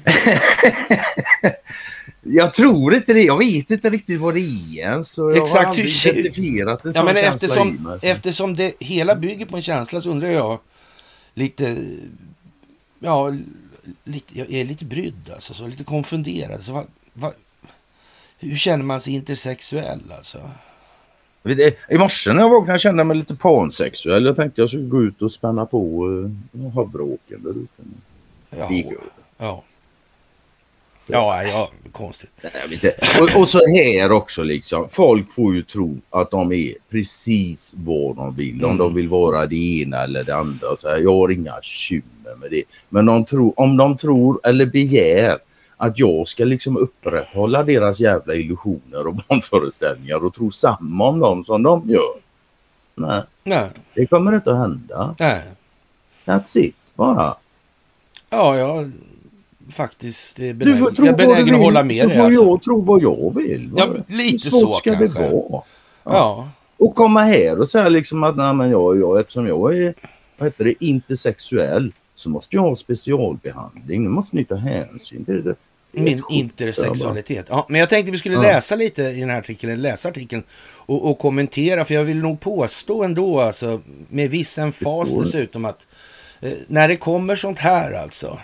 [2.22, 3.22] jag tror inte det.
[3.22, 5.18] Jag vet inte riktigt vad det är ens.
[5.18, 5.64] jag Exakt.
[5.64, 10.10] har aldrig identifierat en ja, men eftersom, eftersom det hela bygger på en känsla så
[10.10, 10.58] undrar jag
[11.34, 11.76] lite...
[12.98, 13.34] Ja,
[14.04, 15.54] lite, jag är lite brydd alltså.
[15.54, 16.64] Så lite konfunderad.
[16.64, 17.32] Så vad, vad,
[18.38, 20.50] hur känner man sig intersexuell alltså?
[21.90, 24.24] I morse när jag vaknade kände jag mig lite pansexuell.
[24.24, 26.30] Jag tänkte jag skulle gå ut och spänna på uh,
[26.74, 27.82] havreåkern där ute.
[28.50, 28.94] Ja.
[29.38, 29.62] ja.
[31.06, 32.30] Ja, ja, konstigt.
[33.20, 34.88] Och, och, så här också liksom.
[34.88, 38.54] Folk får ju tro att de är precis vad de vill.
[38.58, 38.70] Mm.
[38.70, 40.76] Om de vill vara det ena eller det andra.
[40.78, 42.62] Så här, jag har inga bekymmer med det.
[42.88, 45.38] Men de tror, om de tror eller begär
[45.82, 51.44] att jag ska liksom upprätthålla deras jävla illusioner och barnföreställningar och tro samma om dem
[51.44, 52.14] som de gör.
[52.94, 53.22] Nej.
[53.44, 53.70] Nej.
[53.94, 55.14] Det kommer inte att hända.
[55.18, 55.42] Nej.
[56.24, 57.34] That's it, bara.
[58.30, 58.92] Ja, jag
[59.70, 62.10] faktiskt är benägen, du får tro jag benägen att hålla med dig.
[62.10, 62.44] Så får alltså.
[62.44, 63.72] jag tro vad jag vill.
[63.76, 65.20] Ja, lite så ska kanske.
[65.20, 65.32] det vara.
[65.50, 65.64] Ja.
[66.04, 66.48] ja.
[66.76, 69.94] Och komma här och säga liksom att nej men jag, jag eftersom jag är
[70.38, 74.02] vad heter det, inte sexuell så måste jag ha specialbehandling.
[74.02, 75.54] Nu måste ni ta hänsyn till det.
[75.92, 77.46] Min intersexualitet.
[77.48, 81.10] Ja, men jag tänkte vi skulle läsa lite i den här artikeln, läsa artikeln och,
[81.10, 85.86] och, kommentera, för jag vill nog påstå ändå, alltså, med viss emfas dessutom, att
[86.40, 88.38] eh, när det kommer sånt här alltså,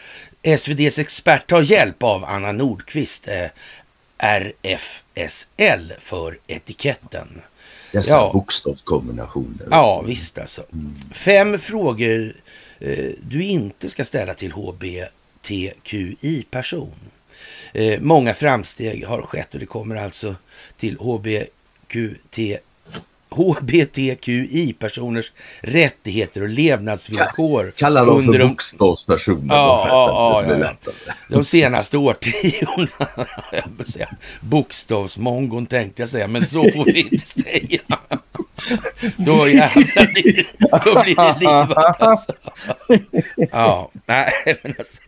[0.42, 3.46] SVDs expert tar hjälp av Anna Nordqvist, eh,
[4.18, 7.42] RFSL, för etiketten.
[7.94, 8.32] Dessa ja.
[8.34, 9.68] bokstavskombinationer.
[9.70, 10.64] Ja, visst alltså.
[10.74, 10.94] Mm.
[11.12, 12.36] Fem frågor
[12.80, 15.10] eh, du inte ska ställa till HBTQI-person.
[17.74, 20.36] Eh, många framsteg har skett och det kommer alltså
[20.78, 22.40] till HBQT
[23.34, 27.74] HBTQI-personers rättigheter och levnadsvillkor.
[27.78, 29.56] Kalla dem under för bokstavspersoner.
[29.56, 30.76] Ja, ja, ja,
[31.08, 33.08] ja, De senaste årtiondena.
[34.42, 37.80] Bokstavsmongon tänkte jag säga, men så får vi inte säga.
[39.18, 40.48] Då jävlar blir,
[40.86, 42.34] då blir det livat alltså.
[43.52, 44.32] Ja, nej
[44.64, 45.02] men alltså.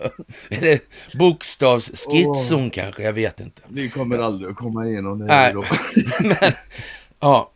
[0.50, 0.80] Eller
[1.18, 2.70] bokstavsskitson oh.
[2.70, 3.62] kanske, jag vet inte.
[3.68, 5.26] Ni kommer aldrig att komma igenom det.
[5.26, 5.54] Nej,
[6.20, 6.54] men,
[7.20, 7.52] ja,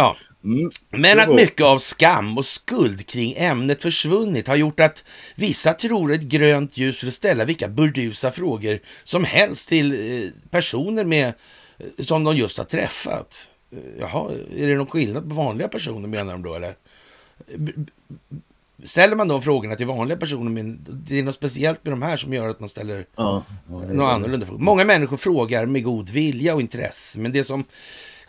[0.00, 0.16] Ja.
[0.44, 0.70] Mm.
[0.90, 6.12] Men att mycket av skam och skuld kring ämnet försvunnit har gjort att vissa tror
[6.12, 11.32] ett grönt ljus för att ställa vilka burdusa frågor som helst till eh, personer med,
[11.78, 13.48] eh, som de just har träffat.
[13.72, 16.74] Eh, jaha, är det någon skillnad på vanliga personer menar de då eller?
[18.84, 22.16] Ställer man de frågorna till vanliga personer, men det är något speciellt med de här
[22.16, 23.44] som gör att man ställer ja,
[23.94, 24.60] ja, annorlunda frågor.
[24.60, 27.64] Många människor frågar med god vilja och intresse, men det som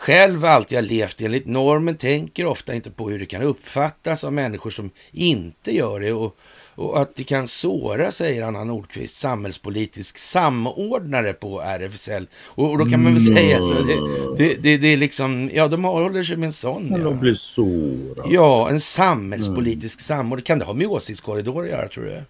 [0.01, 4.33] själv alltid har levt enligt normen, tänker ofta inte på hur det kan uppfattas av
[4.33, 6.37] människor som inte gör det och,
[6.75, 12.27] och att det kan såra, säger Anna Nordqvist, samhällspolitisk samordnare på RFSL.
[12.45, 13.35] Och, och då kan man väl mm.
[13.37, 13.95] säga så, det,
[14.37, 16.87] det, det, det, är liksom, ja de håller sig med en sån.
[16.91, 16.97] Ja.
[16.97, 18.33] de blir sårade.
[18.33, 20.03] Ja, en samhällspolitisk mm.
[20.03, 20.45] samordnare.
[20.45, 22.23] Kan det ha med åsiktskorridorer att göra, tror du?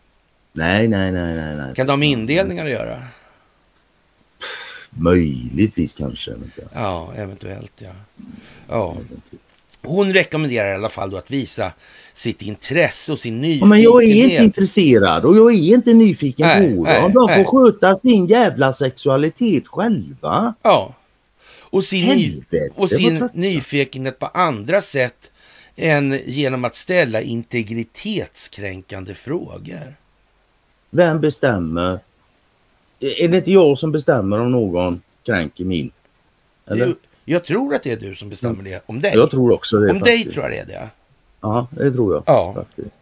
[0.53, 1.55] Nej, nej, nej, nej.
[1.55, 1.75] nej.
[1.75, 3.03] Kan det ha med indelningar att göra?
[4.97, 6.33] Möjligtvis kanske.
[6.73, 7.91] Ja, eventuellt ja.
[8.67, 8.97] ja.
[9.83, 11.73] Hon rekommenderar i alla fall då att visa
[12.13, 13.69] sitt intresse och sin nyfikenhet.
[13.69, 17.13] men jag är inte intresserad och jag är inte nyfiken nej, på dem.
[17.13, 20.53] De får sköta sin jävla sexualitet själva.
[20.61, 20.95] Ja.
[21.59, 25.31] Och sin, Helvete, och sin nyfikenhet på andra sätt
[25.75, 29.95] än genom att ställa integritetskränkande frågor.
[30.89, 31.99] Vem bestämmer?
[33.01, 35.91] Är det inte jag som bestämmer om någon kränker min?
[36.65, 36.95] Eller?
[37.25, 39.11] Jag tror att det är du som bestämmer det om dig.
[39.15, 39.91] Jag tror också det.
[39.91, 40.25] Om faktiskt.
[40.25, 40.89] dig tror jag det är det.
[41.41, 42.23] Ja, det tror jag.
[42.25, 42.53] Ja.
[42.53, 42.95] Faktiskt.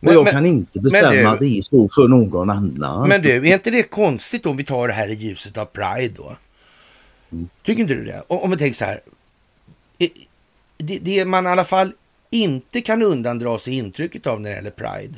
[0.00, 3.08] Men, och jag men, kan inte bestämma du, att det är så för någon annan.
[3.08, 6.14] Men du, är inte det konstigt om vi tar det här i ljuset av Pride
[6.16, 6.36] då?
[7.32, 7.48] Mm.
[7.62, 8.22] Tycker inte du det?
[8.26, 9.00] Om vi tänker så här.
[10.78, 11.92] Det, det man i alla fall
[12.30, 15.14] inte kan undandra sig intrycket av när det gäller Pride.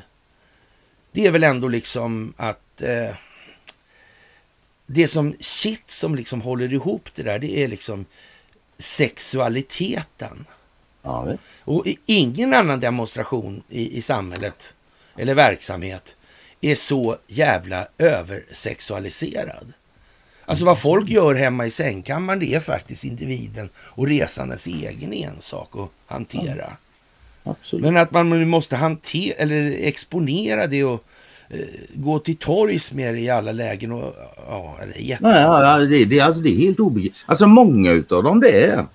[1.12, 3.16] Det är väl ändå liksom att eh,
[4.90, 8.04] det som shit som liksom håller ihop det där, det är liksom
[8.78, 10.46] sexualiteten.
[11.02, 14.74] Ja, och ingen annan demonstration i, i samhället
[15.16, 16.16] eller verksamhet
[16.60, 19.72] är så jävla översexualiserad.
[20.44, 25.68] Alltså vad folk gör hemma i sängkammaren, det är faktiskt individen och resandes egen ensak
[25.72, 26.76] att hantera.
[27.42, 31.04] Ja, Men att man måste hantera eller exponera det och
[31.94, 33.92] gå till torgs med det i alla lägen.
[33.92, 34.14] Och,
[34.48, 35.22] ja, det är jätte...
[35.22, 37.22] Nej, ja, det, det, alltså, det är helt obegripligt.
[37.26, 38.86] Alltså många utav dem det är.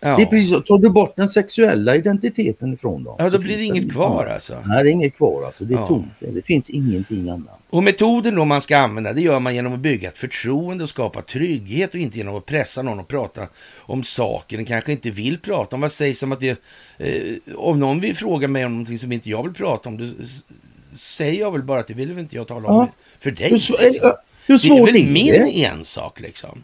[0.00, 0.16] Ja.
[0.16, 0.60] Det är precis så.
[0.60, 3.16] Tar du bort den sexuella identiteten ifrån dem.
[3.18, 4.54] Ja, då blir det inget kvar alltså.
[4.66, 5.64] Nej, det är inget kvar alltså.
[5.64, 5.86] Det är ja.
[5.86, 6.12] tomt.
[6.18, 7.60] Det finns ingenting annat.
[7.70, 10.90] Och metoden då man ska använda, det gör man genom att bygga ett förtroende och
[10.90, 13.42] skapa trygghet och inte genom att pressa någon att prata
[13.76, 15.80] om saker den kanske inte vill prata om.
[15.82, 16.58] Vad sägs om att det,
[16.98, 20.04] eh, om någon vill fråga mig om någonting som inte jag vill prata om, då
[20.96, 22.88] säger jag väl bara att det vill inte jag tala om ja.
[23.18, 23.48] för dig.
[23.50, 23.76] Hur, liksom.
[24.46, 26.62] hur det är väl min ensak liksom.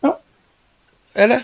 [0.00, 0.18] Ja.
[1.14, 1.42] Eller?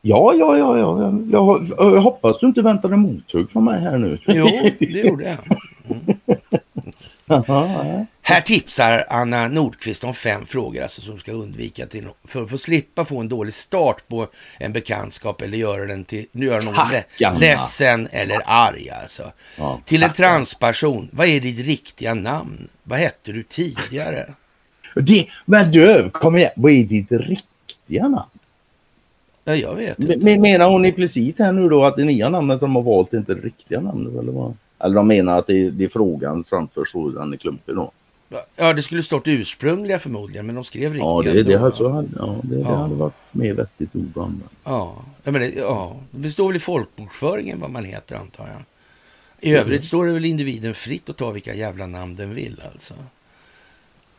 [0.00, 1.14] Ja, ja, ja, ja.
[1.32, 4.18] Jag, jag hoppas du inte väntade mothugg från mig här nu.
[4.26, 4.46] Jo,
[4.78, 5.38] det gjorde jag.
[5.90, 6.18] Mm.
[8.22, 12.58] Här tipsar Anna Nordqvist om fem frågor alltså, som ska undvika till, för att få
[12.58, 14.26] slippa få en dålig start på
[14.58, 18.90] en bekantskap eller göra, den till, göra någon le, ledsen eller arg.
[18.90, 19.32] Alltså.
[19.58, 22.68] Ja, till en transperson, vad är ditt riktiga namn?
[22.82, 24.26] Vad hette du tidigare?
[24.94, 28.30] Det, men du, kom igen, vad är ditt riktiga namn?
[29.44, 30.18] Ja, jag vet inte.
[30.24, 33.34] Men, menar hon implicit här nu då att det nya namnet de har valt inte
[33.34, 34.56] det riktiga namnet eller vad?
[34.84, 37.92] Eller de menar att det, det är frågan framför sådan i klumpen då?
[38.56, 41.08] Ja, det skulle stått ursprungliga förmodligen, men de skrev riktiga.
[41.08, 42.68] Ja, det, det, hade, så hade, ja, det, ja.
[42.68, 44.30] det hade varit mer vettigt ord att
[44.64, 48.62] Ja, men det, ja, det står väl i folkbokföringen vad man heter antar jag.
[49.40, 49.60] I mm.
[49.60, 52.94] övrigt står det väl individen fritt att ta vilka jävla namn den vill alltså.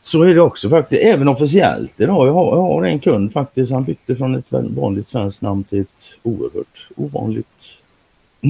[0.01, 2.28] Så är det också faktiskt, även officiellt idag.
[2.28, 5.80] Jag har, jag har en kund faktiskt, han bytte från ett vanligt svenskt namn till
[5.80, 7.78] ett oerhört ovanligt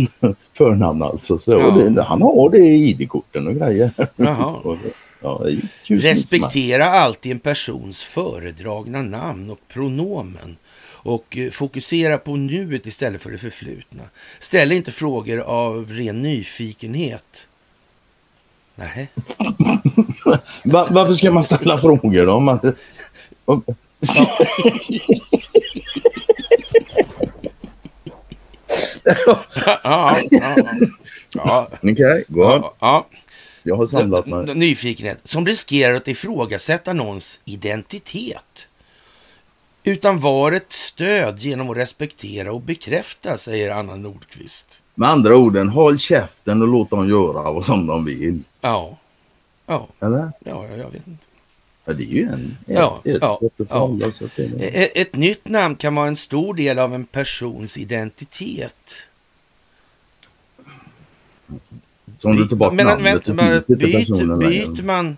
[0.54, 1.40] förnamn alltså.
[1.40, 1.72] Så ja.
[1.72, 3.92] det, han har det i ID-korten och grejer.
[4.16, 4.78] Jaha.
[5.22, 5.42] ja,
[5.84, 10.58] Respektera alltid en persons föredragna namn och pronomen
[11.06, 14.04] och eh, fokusera på nuet istället för det förflutna.
[14.40, 17.48] Ställ inte frågor av ren nyfikenhet.
[18.76, 19.10] Nej.
[20.64, 22.40] Var, varför ska man ställa frågor då?
[22.40, 22.74] Man...
[23.46, 23.62] Ja.
[29.04, 29.46] Ja,
[29.84, 30.56] ja,
[31.34, 31.68] ja.
[31.78, 33.08] Okej, okay, ja, ja.
[33.64, 34.56] Jag har samlat mig.
[34.56, 38.68] Nyfikenhet som riskerar att ifrågasätta någons identitet.
[39.84, 44.84] Utan var ett stöd genom att respektera och bekräfta, säger Anna Nordqvist.
[44.96, 48.40] Med andra orden, håll käften och låt dem göra vad som de vill.
[48.62, 48.98] Ja.
[49.66, 49.88] Ja.
[50.00, 50.32] Eller?
[50.40, 51.26] Ja, jag vet inte.
[51.86, 54.66] Ja, det är ju en, ja, ett ja, sätt att förhålla sig till det.
[54.66, 59.08] Ett, ett nytt namn kan vara en stor del av en persons identitet.
[62.18, 64.84] Så om du tar bort men, namnet men, så men, finns inte byt, personen Byter
[64.84, 65.18] man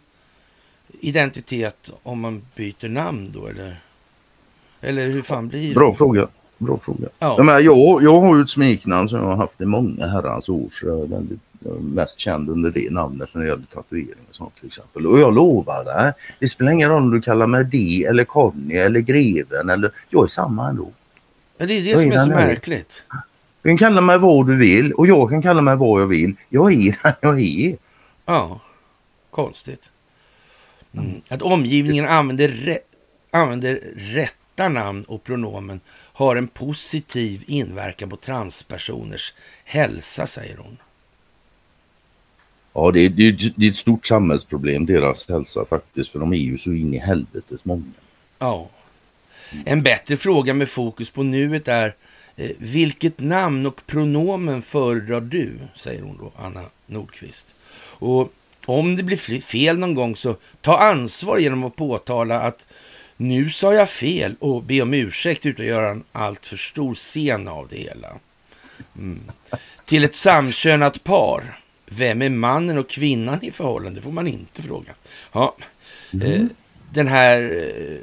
[0.99, 3.82] identitet om man byter namn då eller?
[4.82, 5.75] Eller hur fan blir det?
[5.75, 6.27] Bra fråga.
[6.58, 7.08] Bra fråga.
[7.19, 7.34] Ja.
[7.38, 10.49] Jag, menar, jag, jag har ju ett smeknamn som jag har haft i många herrans
[10.49, 10.67] år.
[10.71, 11.46] Så jag är väldigt
[11.82, 15.08] mest känd under det namnet när det gäller tatuering och sånt till exempel.
[15.08, 18.75] Och jag lovar dig, det spelar ingen roll om du kallar mig D eller Conny
[18.75, 20.91] eller Greven eller jag är samma ändå.
[21.58, 23.03] Ja, det är det jag som är, är så märkligt.
[23.62, 26.36] Du kan kalla mig vad du vill och jag kan kalla mig vad jag vill.
[26.49, 27.77] Jag är den jag är.
[28.25, 28.60] Ja,
[29.30, 29.91] konstigt.
[30.93, 31.21] Mm.
[31.30, 32.77] Att omgivningen använder, rä
[33.32, 35.80] använder rätta namn och pronomen
[36.13, 40.77] har en positiv inverkan på transpersoners hälsa, säger hon.
[42.78, 46.34] Ja, det är, det, är, det är ett stort samhällsproblem, deras hälsa faktiskt, för de
[46.34, 47.84] är ju så in i helvetes många.
[48.40, 48.70] Ja.
[49.66, 51.96] En bättre fråga med fokus på nuet är
[52.36, 55.52] eh, vilket namn och pronomen föredrar du?
[55.76, 57.56] Säger hon då, Anna Nordqvist.
[57.80, 58.34] Och
[58.66, 62.68] om det blir fel någon gång så ta ansvar genom att påtala att
[63.18, 67.48] nu sa jag fel och be om ursäkt utan att göra en alltför stor scen
[67.48, 68.10] av det hela.
[68.98, 69.22] Mm.
[69.86, 71.58] Till ett samkönat par.
[71.89, 74.02] Vem är mannen och kvinnan i förhållande?
[74.02, 74.93] får man inte fråga.
[75.32, 75.56] Ja.
[76.13, 76.32] Mm.
[76.32, 76.41] Eh,
[76.93, 77.97] den här eh,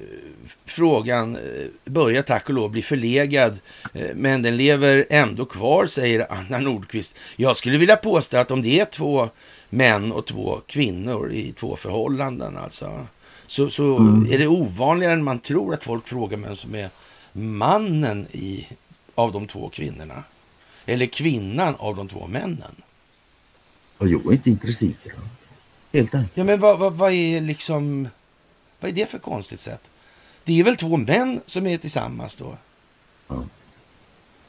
[0.65, 3.59] frågan eh, börjar tack och lov bli förlegad,
[4.15, 7.17] men den lever ändå kvar, säger Anna Nordqvist.
[7.37, 9.29] Jag skulle vilja påstå att om det är två
[9.71, 13.07] män och två kvinnor i två förhållanden, alltså,
[13.47, 14.33] så, så mm.
[14.33, 16.91] är det ovanligare än man tror att folk frågar vem som är
[17.33, 18.67] mannen i,
[19.15, 20.25] av de två kvinnorna.
[20.87, 22.75] Eller kvinnan av de två männen.
[23.99, 24.95] Och jag är inte intresserad.
[25.93, 26.33] Helt enkelt.
[26.35, 28.09] Ja, men vad, vad, vad är liksom...
[28.81, 29.91] Vad är det för konstigt sätt?
[30.45, 32.57] Det är väl två män som är tillsammans då?
[33.29, 33.45] Ja.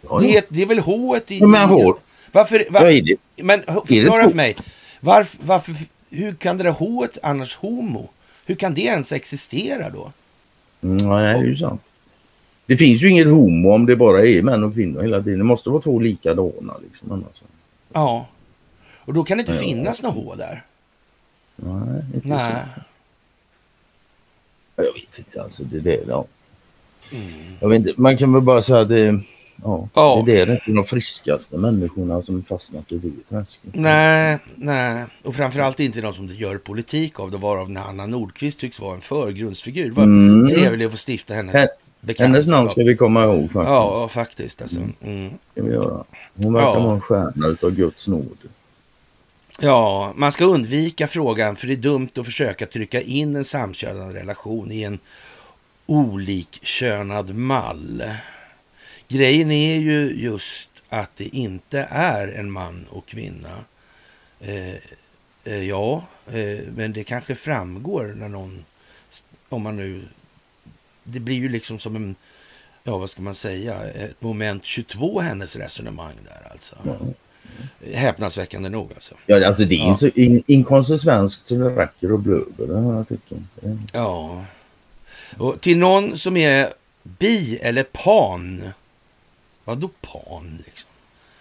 [0.09, 1.39] Ja, det, är, det är väl H i...
[1.39, 1.95] Ja, men H.
[2.31, 2.65] Varför...
[2.69, 3.43] varför är det?
[3.43, 4.55] Men förklara för mig.
[4.99, 5.75] Varför, varför,
[6.09, 8.09] hur kan det där H annars homo?
[8.45, 10.11] Hur kan det ens existera då?
[10.81, 11.81] Mm, ja, det är ju sant.
[12.65, 15.37] Det finns ju inget homo om det bara är män och kvinnor hela tiden.
[15.37, 16.73] Det måste vara två likadana.
[16.83, 17.41] Liksom, annars.
[17.93, 18.27] Ja.
[19.05, 19.59] Och då kan det inte ja.
[19.59, 20.63] finnas något H där.
[21.55, 22.39] Nej, inte Nej.
[22.39, 22.81] så.
[24.75, 25.63] Jag vet inte alltså.
[25.63, 26.03] Det är det.
[26.07, 26.25] Ja.
[27.11, 27.31] Mm.
[27.59, 29.19] Jag vet inte, man kan väl bara säga att det,
[29.63, 30.23] ja, ja.
[30.25, 33.75] det är inte de friskaste människorna som fastnat i det träsket.
[33.75, 35.05] Nej, nej.
[35.23, 39.01] Och framförallt inte de som gör politik av det, varav Anna Nordqvist tycks vara en
[39.01, 39.91] förgrundsfigur.
[39.91, 40.49] Vad mm.
[40.49, 41.67] trevligt att få stifta hennes H
[42.17, 43.55] Hennes namn ska vi komma ihåg faktiskt.
[43.55, 44.61] Ja, faktiskt.
[44.61, 44.79] Alltså.
[45.01, 45.33] Mm.
[45.53, 46.03] Vi göra.
[46.43, 46.79] Hon verkar ja.
[46.79, 48.37] vara en stjärna utav Guds nåd.
[49.61, 54.13] Ja, man ska undvika frågan för det är dumt att försöka trycka in en samkönad
[54.13, 54.99] relation i en
[55.85, 58.03] olikkönad mall.
[59.07, 63.63] Grejen är ju just att det inte är en man och kvinna.
[64.39, 64.75] Eh,
[65.43, 68.65] eh, ja, eh, men det kanske framgår när någon,
[69.49, 70.07] om man nu,
[71.03, 72.15] det blir ju liksom som en,
[72.83, 76.75] ja vad ska man säga, ett moment 22 hennes resonemang där alltså.
[76.85, 77.13] Mm.
[77.93, 79.15] Häpnadsväckande nog alltså.
[79.25, 80.09] Ja, alltså det är ja.
[80.15, 83.05] in, inkonsekvens så det räcker och blöder.
[83.93, 84.45] Ja.
[85.37, 86.69] Och till någon som är
[87.03, 88.63] bi eller pan.
[89.63, 90.89] Vadå pan liksom?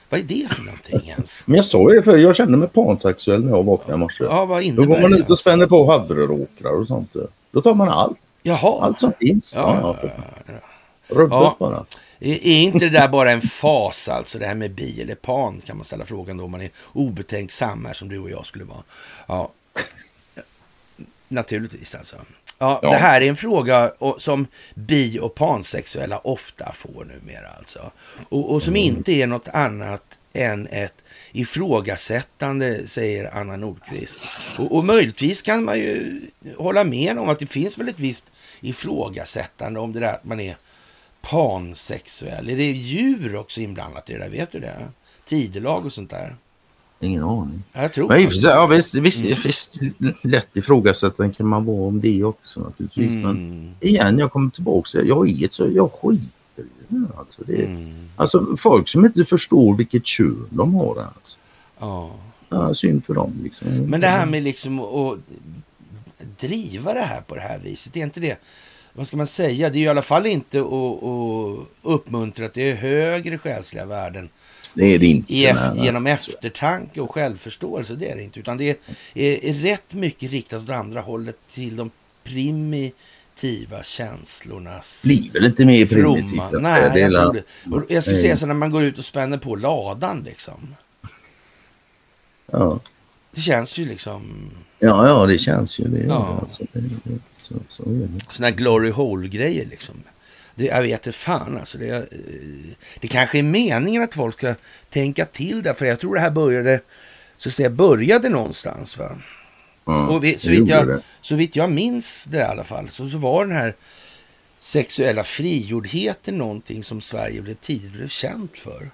[0.08, 1.46] Vad är det för någonting ens?
[1.46, 4.24] Men jag sa ju det för jag kände mig pansexuell när jag vaknade i morse.
[4.24, 7.16] Ja, vad innebär Då går man ut och spänner på havreråkrar och sånt.
[7.50, 8.18] Då tar man allt.
[8.42, 8.84] Jaha.
[8.84, 9.52] Allt som finns.
[9.56, 10.10] Ja, ja, ja,
[10.46, 11.28] ja.
[11.30, 11.56] ja.
[11.58, 11.84] bara.
[12.20, 15.76] Är inte det där bara en fas alltså, det här med bi eller pan kan
[15.76, 18.82] man ställa frågan då om man är obetänksam här som du och jag skulle vara.
[19.26, 19.52] Ja,
[21.28, 22.16] naturligtvis alltså.
[22.58, 22.90] Ja, ja.
[22.90, 27.90] Det här är en fråga som bi och pansexuella ofta får numera alltså.
[28.28, 28.82] Och, och som mm.
[28.82, 30.94] inte är något annat än ett
[31.32, 34.18] ifrågasättande, säger Anna Nordqvist.
[34.58, 36.20] Och, och möjligtvis kan man ju
[36.56, 40.40] hålla med om att det finns väl ett visst ifrågasättande om det där att man
[40.40, 40.56] är
[41.30, 42.48] pansexuell?
[42.48, 44.30] Är det djur också inblandat i det där?
[44.30, 44.88] Vet du det?
[45.26, 46.36] Tidelag och sånt där?
[47.00, 47.62] Ingen aning.
[47.72, 48.44] Jag tror Men, faktiskt.
[48.44, 49.38] ja, visst, visst, mm.
[49.44, 49.78] visst,
[50.22, 53.10] lätt ifrågasättande kan man vara om det också naturligtvis.
[53.10, 53.22] Mm.
[53.22, 55.02] Men igen, jag kommer tillbaka.
[55.02, 56.24] Jag är ett så jag skiter
[56.56, 57.06] i det.
[57.16, 58.08] Alltså, det mm.
[58.16, 60.98] alltså folk som inte förstår vilket kön de har.
[61.14, 61.36] Alltså.
[61.78, 62.10] Ja.
[62.48, 62.74] ja.
[62.74, 63.40] Synd för dem.
[63.42, 63.68] Liksom.
[63.68, 65.18] Men det här med liksom att
[66.40, 68.40] driva det här på det här viset, är inte det
[68.96, 72.70] vad ska man säga, det är i alla fall inte att, att uppmuntra att det
[72.70, 74.28] är högre själsliga värden.
[74.74, 75.34] Det är det inte.
[75.34, 78.40] I, genom eftertanke och självförståelse, det är det inte.
[78.40, 78.76] Utan det är,
[79.14, 81.90] är, är rätt mycket riktat åt andra hållet till de
[82.24, 86.60] primitiva känslornas Blir väl inte mer primitivt?
[86.60, 87.76] Nej, jag tror det.
[87.76, 90.74] Och jag skulle säga så när man går ut och spänner på ladan liksom.
[92.52, 92.80] Ja.
[93.30, 94.50] Det känns ju liksom...
[94.84, 96.04] Ja, ja, det känns ju det.
[96.04, 96.38] Ja.
[96.42, 98.08] Alltså, det, det så, så är
[98.38, 98.44] det.
[98.44, 99.94] Här glory hole-grejer liksom.
[100.54, 101.78] Det, jag vet inte fan alltså.
[101.78, 102.02] Det, eh,
[103.00, 104.54] det kanske är meningen att folk ska
[104.90, 105.74] tänka till där.
[105.74, 106.80] För jag tror det här började,
[107.36, 108.98] så att säga, började någonstans.
[108.98, 109.18] Va?
[109.84, 113.08] Ja, och vi, så, vitt jag, så vitt jag minns det i alla fall så,
[113.08, 113.74] så var den här
[114.58, 118.90] sexuella frigjordheten någonting som Sverige blev tidigt blev känt för.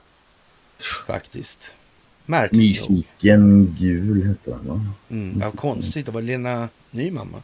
[1.07, 1.75] Faktiskt.
[2.31, 4.87] Märkligt Nyfiken gul hette han va?
[5.11, 6.07] Mm, ja, konstigt.
[6.07, 7.43] Det var Lena Nyman va?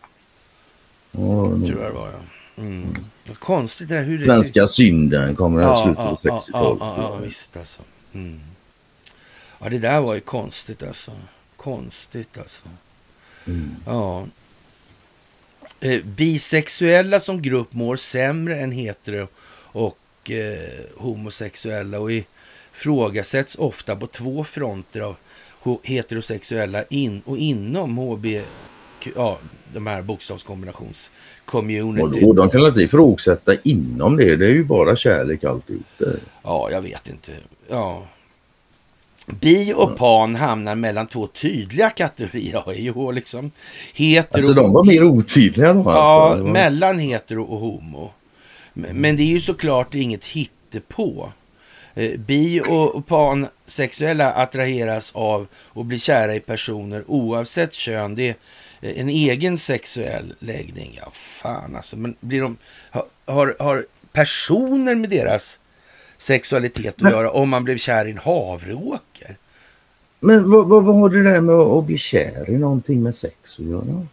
[1.10, 2.62] Ja, tror jag det var ja.
[2.62, 2.96] Mm.
[3.38, 4.02] Konstigt det här.
[4.02, 4.68] Hur Svenska det...
[4.68, 6.48] synden kommer ja, i slutet av 60-talet.
[6.52, 7.82] Ja, ja, ja, visst alltså.
[8.12, 8.40] Mm.
[9.58, 11.12] Ja, det där var ju konstigt alltså.
[11.56, 12.64] Konstigt alltså.
[13.46, 13.76] Mm.
[13.86, 14.26] Ja.
[15.80, 19.28] Eh, bisexuella som grupp mår sämre än hetero
[19.58, 22.10] och eh, homosexuella och
[22.76, 25.16] ifrågasätts ofta på två fronter av
[25.82, 28.26] heterosexuella in, och inom HB,
[29.16, 29.38] ja,
[29.74, 32.34] de här bokstavskombinations-community.
[32.36, 34.36] de kan inte ifrågasätta inom det.
[34.36, 35.86] Det är ju bara kärlek alltihop.
[36.42, 37.32] Ja, jag vet inte.
[37.68, 38.02] Ja.
[39.26, 42.62] Bi och pan hamnar mellan två tydliga kategorier.
[42.96, 43.50] Ja, liksom.
[43.94, 44.34] Hetero...
[44.34, 45.82] Alltså de var mer otydliga då?
[45.86, 46.46] Ja, alltså.
[46.46, 48.10] mellan hetero och homo.
[48.72, 51.32] Men det är ju såklart inget hittepå.
[52.18, 58.14] Bi och pansexuella attraheras av och blir kära i personer oavsett kön.
[58.14, 58.36] Det är
[58.80, 60.98] en egen sexuell läggning.
[61.02, 61.96] Ja, fan alltså.
[61.96, 62.56] Men blir de,
[63.24, 65.58] har, har personer med deras
[66.16, 69.36] sexualitet att göra om man blev kär i en havreåker?
[70.20, 73.58] Men vad, vad, vad har det där med att bli kär i någonting med sex
[73.58, 74.06] att göra?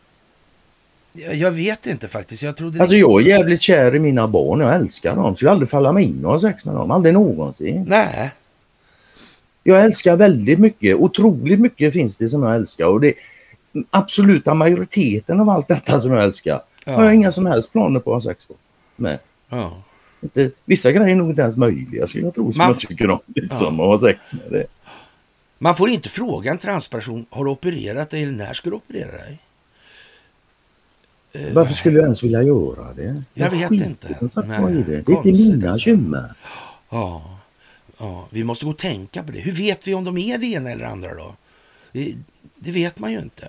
[1.14, 2.44] Jag, jag vet inte faktiskt.
[2.44, 4.60] Jag trodde alltså jag är jävligt kär i mina barn.
[4.60, 5.36] Jag älskar dem.
[5.36, 6.92] Skulle aldrig falla mig in och ha sex med dem.
[6.92, 7.86] Aldrig någonsin.
[7.88, 8.32] Nej.
[9.64, 10.96] Jag älskar väldigt mycket.
[10.96, 12.86] Otroligt mycket finns det som jag älskar.
[12.86, 13.14] Och det
[13.90, 16.94] absoluta majoriteten av allt detta som jag älskar ja.
[16.94, 18.54] har jag inga som helst planer på att ha sex på.
[18.96, 19.20] med.
[19.50, 19.84] Ja.
[20.22, 22.68] Inte, vissa grejer är nog inte ens möjliga skulle jag tro som Man...
[22.68, 23.20] jag tycker om.
[23.36, 23.84] Liksom, ja.
[23.84, 24.66] att ha sex med det.
[25.58, 29.12] Man får inte fråga en transperson, har du opererat dig eller när ska du operera
[29.12, 29.40] dig?
[31.34, 33.24] Eh, Varför skulle jag ens vilja göra det?
[33.34, 34.16] Jag, jag vet inte.
[34.20, 35.02] Som sagt, Nej, det.
[35.02, 36.34] det är inte mina bekymmer.
[36.90, 37.40] Ja.
[37.98, 39.40] ja, vi måste gå och tänka på det.
[39.40, 41.36] Hur vet vi om de är det ena eller andra då?
[41.92, 43.48] Det, vet man ju inte.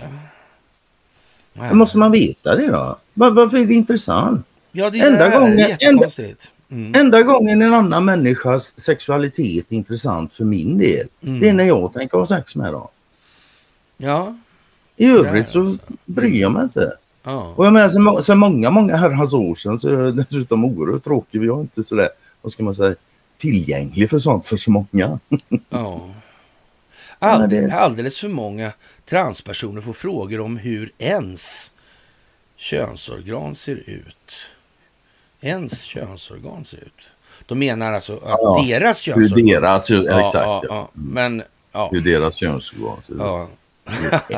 [1.52, 1.74] Nej.
[1.74, 2.98] Måste man veta det då?
[3.14, 4.46] Var, varför är det intressant?
[4.72, 6.52] Ja, det är enda gången, jättekonstigt.
[6.70, 6.92] Mm.
[6.96, 11.40] Enda gången en annan människas sexualitet är intressant för min del, mm.
[11.40, 12.88] det är när jag tänker ha sex med dem.
[13.96, 14.38] Ja.
[14.96, 16.92] I övrigt så bryr jag mig inte.
[17.24, 17.52] Ja.
[17.56, 21.04] Och jag menar, sen, sen många, många herrans år sedan så är jag dessutom oerhört
[21.04, 21.40] tråkig.
[21.40, 22.08] Vi har inte sådär,
[22.42, 22.94] vad ska man säga,
[23.38, 25.18] tillgänglig för sånt för så många.
[25.68, 26.00] ja.
[27.18, 28.72] All, alldeles för många
[29.04, 31.72] transpersoner får frågor om hur ens
[32.56, 34.32] könsorgan ser ut.
[35.40, 37.14] Ens könsorgan ser ut.
[37.46, 39.48] De menar alltså att ja, deras könsorgan...
[39.48, 40.34] Hur deras, ja, exakt.
[40.34, 40.88] Ja, ja.
[40.92, 41.88] Men, ja.
[41.92, 43.20] Hur deras könsorgan ser ut.
[43.20, 43.48] ja,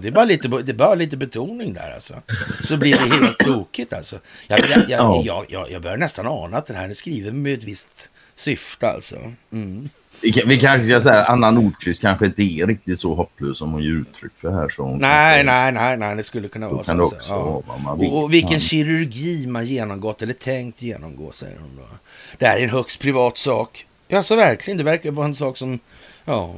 [0.00, 2.14] det är, bara lite, det är bara lite betoning där alltså.
[2.62, 4.18] Så blir det helt tokigt alltså.
[4.46, 7.54] Jag, jag, jag, jag, jag, jag börjar nästan ana att den här är skriven med
[7.54, 9.16] ett visst syfte alltså.
[9.52, 9.88] Mm.
[10.22, 13.72] Vi, vi kanske ska säga att Anna Nordqvist kanske inte är riktigt så hopplös som
[13.72, 14.68] hon ger uttryck för här.
[14.68, 16.90] Så nej, nej, nej, nej, det skulle kunna vara så.
[16.90, 17.62] Kan också ja.
[17.98, 21.82] och, och, vilken kirurgi man genomgått eller tänkt genomgå, säger hon då.
[22.38, 23.86] Det här är en högst privat sak.
[24.08, 24.78] Ja, så verkligen.
[24.78, 25.78] Det verkar vara en sak som,
[26.24, 26.54] ja,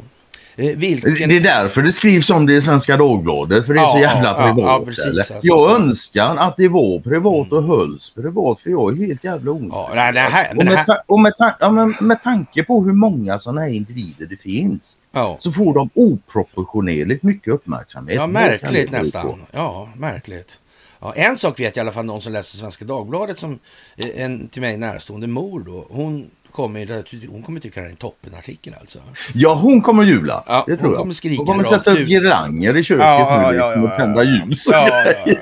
[0.57, 1.28] vilken...
[1.28, 3.98] Det är därför det skrivs om det i Svenska Dagbladet, för det är ja, så
[3.98, 4.59] jävla privat.
[4.59, 5.38] Ja, precis, alltså.
[5.42, 10.59] Jag önskar att det var privat och hölls privat, för jag är helt jävla ointresserad.
[10.59, 14.26] och, med, och med, ta ja, med, med tanke på hur många sådana här individer
[14.26, 14.96] det finns,
[15.38, 18.16] så får de oproportionerligt mycket uppmärksamhet.
[18.16, 19.40] Ja, märkligt nästan.
[19.51, 20.61] Ja, märkligt.
[21.01, 23.59] Ja, en sak vet jag i alla fall någon som läser Svenska Dagbladet som
[23.96, 25.86] eh, en till mig närstående mor då.
[25.90, 28.98] Hon kommer, hon kommer tycka det är en toppenartikel alltså.
[29.34, 30.44] Ja, hon kommer jubla.
[30.46, 31.01] Ja, det tror hon jag.
[31.01, 33.96] Kommer skrika hon kommer sätta upp girlanger i köket ja, nu ja, liksom, ja, och
[33.96, 34.68] tända ljus.
[34.70, 35.36] Ja, ja,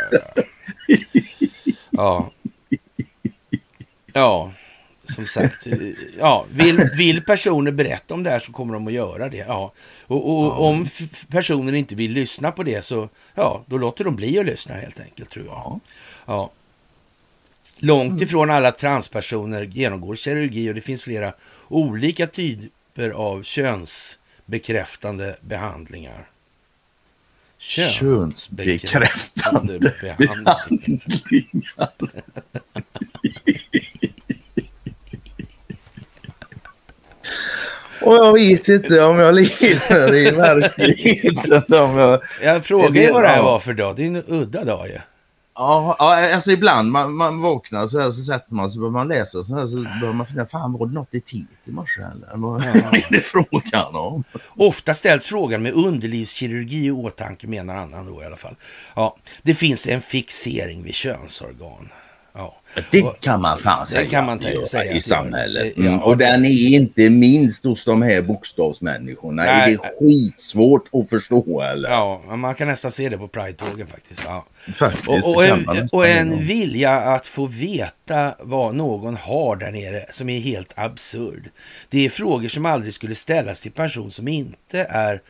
[1.91, 2.31] ja,
[4.13, 4.53] ja.
[5.15, 5.67] som sagt.
[6.19, 9.45] Ja, vill, vill personer berätta om det här så kommer de att göra det.
[9.49, 9.73] Ja.
[10.07, 10.87] Och, och om
[11.29, 15.01] personer inte vill lyssna på det så ja, då låter de bli att lyssna helt
[15.01, 15.81] enkelt tror jag.
[16.27, 16.51] Ja.
[17.79, 21.33] Långt ifrån alla transpersoner genomgår kirurgi och det finns flera
[21.69, 26.31] olika typer av könsbekräftande behandlingar.
[27.59, 30.57] Könsbekräftande behandlingar.
[38.01, 41.63] Och jag vet inte om jag lever i verkligheten.
[41.69, 43.97] jag, jag frågar ju vad det här var för dag.
[43.97, 44.95] Det är en udda dag ju.
[44.95, 45.01] Ja.
[45.61, 45.97] Ja,
[46.35, 49.57] alltså ibland man, man vaknar så här så sätter man sig börjar man läsa så
[49.57, 52.37] här så börjar man fundera, fan var det något i TT i morse eller?
[52.37, 54.25] Vad är det frågan om?
[54.57, 58.57] Ofta ställs frågan med underlivskirurgi i åtanke menar annan då i alla fall.
[58.97, 61.89] Ja, det finns en fixering vid könsorgan.
[62.39, 62.55] Ja.
[62.91, 65.77] Det kan man fan säga, kan man säga i samhället.
[65.77, 66.03] Mm.
[66.03, 69.43] Och den är inte minst hos de här bokstavsmänniskorna.
[69.43, 69.63] Nej.
[69.63, 71.91] Är det skitsvårt att förstå eller?
[71.91, 74.23] Ja, man kan nästan se det på Pride-tågen faktiskt.
[74.25, 74.47] Ja.
[74.75, 80.05] faktiskt och, och, en, och en vilja att få veta vad någon har där nere
[80.11, 81.51] som är helt absurd.
[81.89, 85.21] Det är frågor som aldrig skulle ställas till person som inte är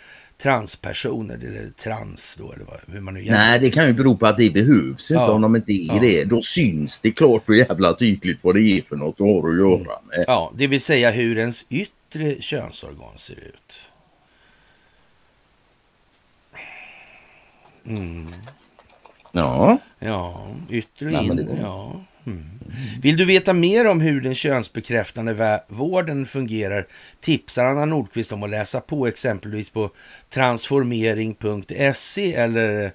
[0.43, 4.26] transpersoner eller trans då eller vad, hur man nu Nej, det kan ju bero på
[4.26, 5.30] att det behövs inte Ja.
[5.32, 5.99] om de inte är Ja.
[6.01, 6.24] det.
[6.24, 9.57] Då syns det klart och jävla tydligt vad det är för något du har att
[9.59, 10.24] göra med.
[10.26, 13.91] Ja, det vill säga hur ens yttre könsorgan ser ut.
[17.86, 18.34] Mm.
[19.32, 19.78] Ja.
[19.99, 21.59] Ja, yttre och inre.
[21.62, 22.05] Ja.
[22.31, 22.45] Mm.
[23.03, 26.87] Vill du veta mer om hur den könsbekräftande vården fungerar
[27.20, 29.91] tipsar Anna Nordqvist om att läsa på exempelvis på
[30.31, 32.93] transformering.se eller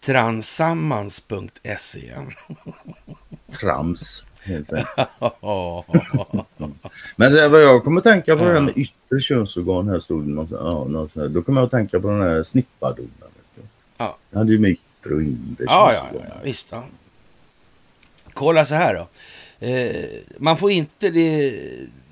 [0.00, 2.12] transammans.se.
[3.60, 4.24] Trams.
[4.46, 4.76] Enkelt.
[7.16, 10.30] Men det, vad jag kommer tänka på det här med yttre könsorgan här stod det
[10.30, 11.28] något, ja, något här.
[11.28, 12.42] Då kommer jag att tänka på den här
[12.96, 13.08] du.
[13.96, 14.16] Ja.
[14.30, 16.14] Det hade ju med yttre och inre Ja, ja, könsorgan.
[16.14, 16.68] ja, ja visst.
[16.70, 16.84] Ja.
[18.36, 19.08] Kolla så här då.
[19.66, 20.04] Eh,
[20.38, 21.54] man får inte det,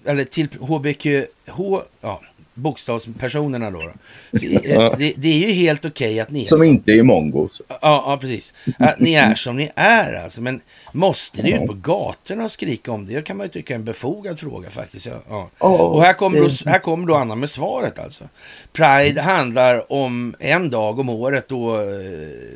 [0.04, 1.06] eller till HBQ,
[1.48, 2.20] H, ja,
[2.54, 3.82] bokstavspersonerna då.
[3.82, 3.92] då.
[4.38, 7.02] Så, eh, det, det är ju helt okej att ni är Som så- inte är
[7.02, 7.60] mongos.
[7.68, 8.54] Ja, ja, precis.
[8.78, 10.42] Att ni är som ni är alltså.
[10.42, 10.60] Men
[10.92, 13.14] måste ni ut på gatorna och skrika om det?
[13.14, 15.06] Det kan man ju tycka är en befogad fråga faktiskt.
[15.28, 15.50] Ja.
[15.58, 18.24] Ja, och här kommer, då, det- här kommer då Anna med svaret alltså.
[18.72, 21.84] Pride handlar om en dag om året då eh,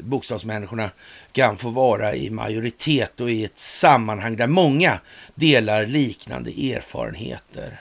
[0.03, 0.91] bokstavsmänniskorna
[1.39, 5.01] kan få vara i majoritet och i ett sammanhang där många
[5.35, 7.81] delar liknande erfarenheter.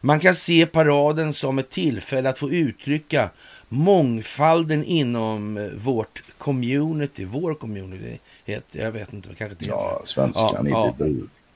[0.00, 3.30] Man kan se paraden som ett tillfälle att få uttrycka
[3.68, 9.64] mångfalden inom eh, vårt community, vår community, heter, jag vet inte, kanske inte.
[9.64, 11.06] Ja, svenskan Ja, ja.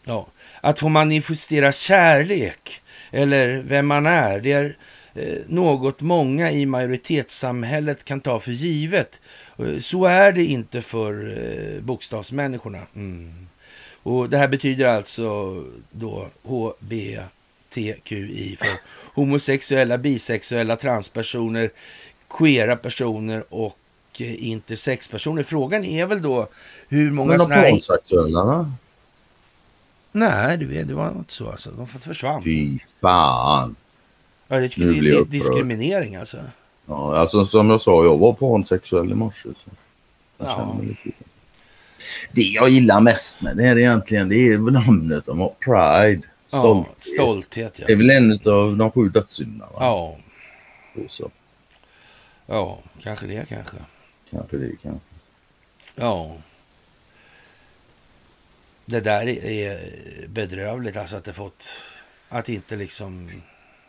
[0.04, 0.26] Ja,
[0.60, 4.76] att få manifestera kärlek eller vem man är, det är
[5.14, 9.20] eh, något många i majoritetssamhället kan ta för givet.
[9.66, 11.36] Eh, Så är det inte för
[11.76, 12.80] eh, bokstavsmänniskorna.
[12.94, 13.46] Mm.
[14.02, 17.26] Och det här betyder alltså då HBTQI
[18.60, 18.68] för
[19.14, 21.70] homosexuella, bisexuella, transpersoner,
[22.38, 23.78] queera personer och
[24.18, 25.42] eh, intersexpersoner.
[25.42, 26.48] Frågan är väl då
[26.88, 27.70] hur många Men sådana här...
[27.70, 27.76] då?
[30.12, 31.70] Nej, du vet, det var inte så alltså.
[31.70, 32.42] De försvann.
[32.44, 33.76] Fy fan.
[34.48, 35.28] Ja, det, Nu det, det, upprörd.
[35.28, 36.38] diskriminering alltså.
[36.86, 39.42] Ja, alltså som jag sa, jag var pansexuell i morse.
[39.42, 39.70] Så
[40.38, 40.56] jag Ja.
[40.56, 41.16] känner mig lite...
[42.32, 45.54] Det jag gillar mest med det är egentligen det är namnet de har.
[45.60, 46.22] Pride.
[46.46, 46.88] Stolt.
[46.88, 47.86] Ja, stolthet ja.
[47.86, 49.66] Det är väl en av de sju dödssynderna?
[49.74, 50.16] Ja,
[51.08, 51.30] Så,
[52.46, 53.76] ja, kanske det kanske.
[54.30, 55.00] kanske det kanske.
[55.94, 56.36] Ja.
[58.84, 59.78] Det där är- är
[60.28, 61.64] bedrövligt alltså att det fått,
[62.28, 63.30] att inte liksom,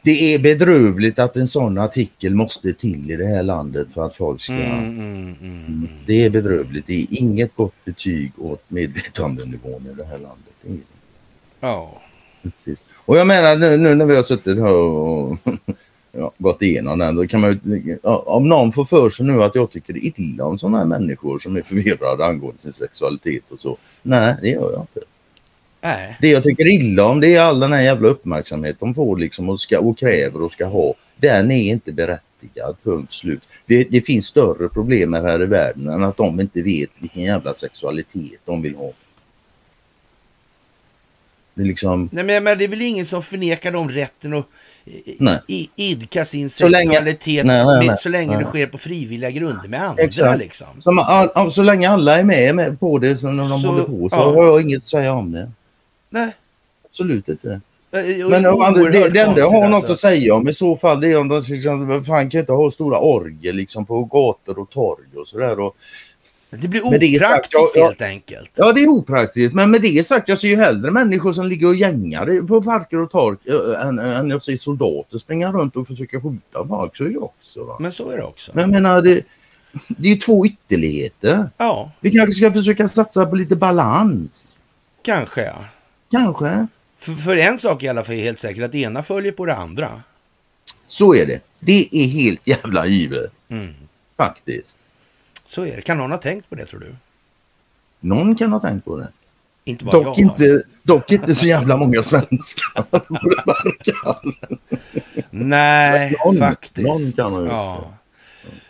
[0.04, 4.16] Det är bedrövligt att en sån artikel måste till i det här landet för att
[4.16, 4.54] folk ska...
[4.54, 5.88] mm, mm, mm, mm.
[6.06, 6.88] Det är bedrövligt.
[6.88, 10.54] Det är inget gott betyg åt medvetandenivån i det här landet.
[10.62, 10.82] Det är det.
[11.60, 12.02] ja,
[12.44, 12.84] Precis.
[13.06, 15.38] Och jag menar nu, nu när vi har suttit här och
[16.12, 17.16] ja, gått igenom den.
[17.16, 20.46] Då kan man ju, ja, om någon får för sig nu att jag tycker illa
[20.46, 23.78] om sådana här människor som är förvirrade angående sin sexualitet och så.
[24.02, 25.13] Nej, det gör jag inte.
[25.84, 29.18] Nej, Det jag tycker illa om det är all den här jävla uppmärksamhet de får
[29.18, 30.94] liksom och, ska, och kräver och ska ha.
[31.18, 33.42] Den är inte berättigad, punkt slut.
[33.66, 37.54] Det, det finns större problem här i världen än att de inte vet vilken jävla
[37.54, 38.92] sexualitet de vill ha.
[41.56, 42.10] Det liksom...
[42.12, 44.46] nej men, men det är väl ingen som förnekar dem rätten att
[44.86, 47.98] i- i, idka sin Så länge- sexualitet Nej, nej, nej.
[47.98, 50.40] så länge det sker på frivilliga grunder med andra Exakt.
[50.40, 50.68] liksom.
[50.80, 53.84] Så, all, all, så länge alla är med, med på det när de Så, håller
[53.84, 54.24] på så ja.
[54.36, 55.52] har jag inget att säga om det.
[56.14, 56.36] Nej.
[56.86, 57.62] Absolut inte.
[57.92, 59.92] eh, Men om man, det, det enda jag har något alltså.
[59.92, 62.52] att säga om i så fall det är om de till exempel, fan kan inte
[62.52, 65.60] ha stora orger liksom på gator och torg och sådär.
[65.60, 65.76] Och,
[66.50, 67.86] Det blir Men det sagt, opraktiskt ja, ja.
[67.86, 68.52] helt enkelt.
[68.56, 71.68] ja det är opraktiskt men med det sagt jag ser ju hellre människor som ligger
[71.68, 75.88] och gängar på parker och torg äh, än, än jag ser soldater springa runt och
[75.88, 76.98] försöka skjuta folk.
[76.98, 77.64] Så är det också.
[77.64, 77.78] Va?
[77.80, 78.52] Men så är det också.
[78.56, 79.22] Men jag menar det,
[79.88, 81.50] det är ju två ytterligheter.
[81.58, 84.58] Ja, Vi kanske ska försöka satsa på lite balans.
[85.04, 85.56] kanske ja.
[86.14, 86.68] Kanske.
[87.00, 89.46] För, för en sak i alla fall är helt säkert att det ena följer på
[89.46, 90.02] det andra.
[90.86, 91.40] Så är det.
[91.60, 93.32] Det är helt jävla givet.
[93.50, 93.74] Mm.
[94.18, 94.78] Faktiskt.
[95.46, 95.82] Så är det.
[95.82, 96.96] Kan någon ha tänkt på det tror du?
[98.00, 99.08] Någon kan ha tänkt på det.
[99.66, 100.18] Inte bara Dock jag.
[100.20, 102.86] inte, dock inte så jävla många svenskar.
[102.92, 103.00] det
[103.46, 104.20] verkar.
[105.30, 107.18] Nej, Någon- faktiskt.
[107.18, 107.94] någon ja.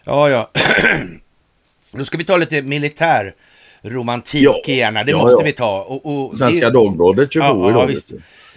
[0.03, 0.49] ja, ja.
[1.93, 3.35] Då ska vi ta lite militär
[3.83, 5.03] romantik Ja, gärna.
[5.03, 5.45] Det ja, måste ja.
[5.45, 5.81] vi ta.
[5.81, 7.87] Och, och Svenska det- Dagbladet kör Ja, idag.
[7.87, 8.11] visst.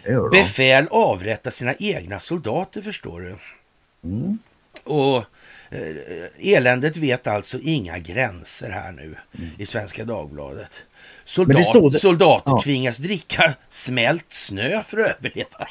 [0.04, 0.30] gör.
[0.30, 3.36] Befäl avrättar sina egna soldater förstår du.
[4.08, 4.38] Mm.
[4.84, 5.24] Och
[5.70, 9.50] Eh, eländet vet alltså inga gränser här nu mm.
[9.58, 10.82] i Svenska Dagbladet.
[11.28, 11.98] Soldat, det...
[11.98, 12.60] Soldater ja.
[12.64, 15.48] tvingas dricka smält snö för att överleva.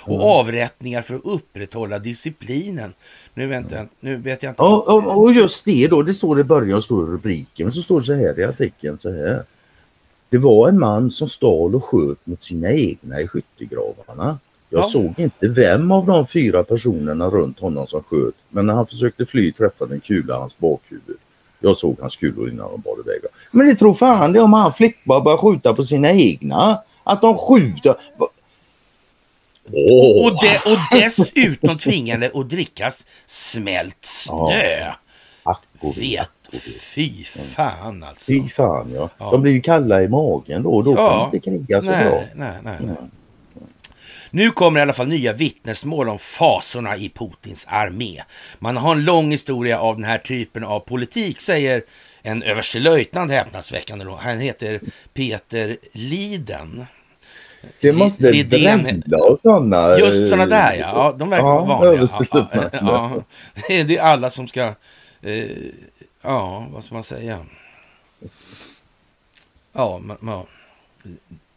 [0.00, 0.26] och mm.
[0.26, 2.94] avrättningar för att upprätthålla disciplinen.
[3.34, 4.62] Nu, vänta, nu vet jag inte.
[4.62, 7.66] Ja, och, och just det då, det står i början står rubriken.
[7.66, 9.44] Men så står det så här i artikeln så här.
[10.28, 14.38] Det var en man som stal och sköt mot sina egna i skyttegravarna.
[14.68, 14.88] Jag ja.
[14.88, 19.26] såg inte vem av de fyra personerna runt honom som sköt, men när han försökte
[19.26, 21.16] fly träffade en kula hans bakhuvud.
[21.60, 23.20] Jag såg hans kulor innan de bar iväg.
[23.50, 26.82] Men det tror fan det om han flickbar börjar skjuta på sina egna.
[27.04, 27.96] Att de skjuter.
[29.72, 30.26] Oh.
[30.26, 34.92] Och, de, och dessutom tvingade att drickas smält snö.
[35.44, 35.60] Ja.
[35.96, 36.30] Vet
[36.80, 37.24] Fy
[37.56, 38.32] fan alltså.
[38.32, 39.08] Fy fan ja.
[39.18, 39.30] ja.
[39.30, 41.08] De blir ju kalla i magen då och då ja.
[41.08, 42.20] kan de inte kriga så nej, bra.
[42.34, 42.96] Nej, nej, nej.
[44.36, 48.22] Nu kommer i alla fall nya vittnesmål om fasorna i Putins armé.
[48.58, 51.82] Man har en lång historia av den här typen av politik, säger
[52.22, 54.16] en överstelöjtnant häpnadsväckande då.
[54.16, 54.80] Han heter
[55.14, 56.86] Peter Liden.
[57.80, 59.02] Det måste Lidén...
[59.12, 59.98] och sådana.
[59.98, 60.86] Just sådana där ja.
[60.94, 62.08] ja de verkar ja, vara vanliga.
[62.72, 63.12] Ja,
[63.68, 64.74] ja, Det är alla som ska,
[65.22, 65.44] eh,
[66.22, 67.38] ja vad ska man säga?
[69.72, 70.46] Ja, man,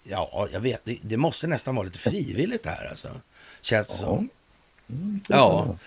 [0.10, 0.82] Ja, jag vet.
[0.84, 3.10] Det, det, måste nästan vara lite frivilligt det här alltså.
[3.62, 3.97] Känns det ja.
[3.97, 4.30] som.
[4.89, 5.78] Mm, ja.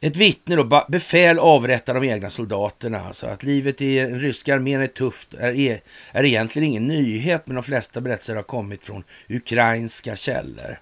[0.00, 3.00] Ett vittne då, befäl avrättar de egna soldaterna.
[3.00, 5.80] Alltså att livet i den ryska armén är tufft är, e,
[6.12, 10.78] är egentligen ingen nyhet, men de flesta berättelser har kommit från ukrainska källor.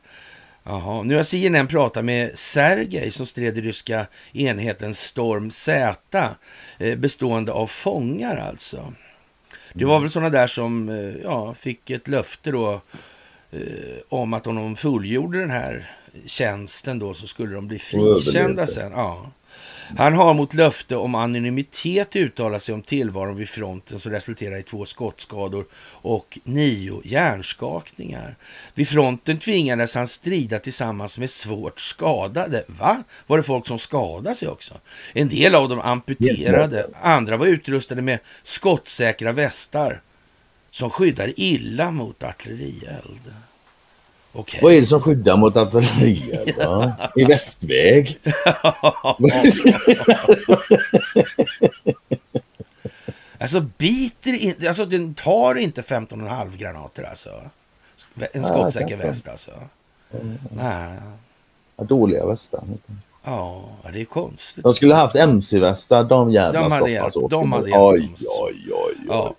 [0.62, 1.02] Jaha.
[1.02, 6.36] Nu har CNN pratat med Sergej som stred i ryska enheten Storm Z,
[6.78, 8.92] eh, bestående av fångar alltså.
[9.74, 12.80] Det var väl sådana där som eh, ja, fick ett löfte då
[13.50, 13.60] eh,
[14.08, 15.90] om att om de fullgjorde den här
[16.26, 18.92] tjänsten då så skulle de bli frikända sen.
[18.92, 19.30] Ja.
[19.96, 24.62] Han har mot löfte om anonymitet uttalat sig om tillvaron vid fronten som resulterar i
[24.62, 28.36] två skottskador och nio hjärnskakningar.
[28.74, 32.64] Vid fronten tvingades han strida tillsammans med svårt skadade.
[32.66, 33.02] Va?
[33.26, 34.74] Var det folk som skadade sig också?
[35.12, 40.00] En del av dem amputerade, andra var utrustade med skottsäkra västar
[40.70, 43.32] som skyddar illa mot artillerield.
[44.32, 44.60] Okay.
[44.62, 46.54] Vad är det som skyddar mot artillerier?
[46.58, 46.92] Ja.
[47.16, 48.20] I västväg?
[53.38, 57.30] alltså biter inte, alltså den tar inte 15,5 granater alltså.
[58.32, 59.52] En skottsäker väst alltså.
[60.20, 60.38] Mm.
[60.56, 60.98] Nej.
[61.76, 62.64] Ja, dåliga västar.
[63.24, 64.64] Ja, det är konstigt.
[64.64, 68.72] De skulle haft MC-västar, de jävla de hade hjälpt, De hade hjälpt oj, oj, oj,
[68.72, 68.96] oj.
[69.08, 69.34] Ja.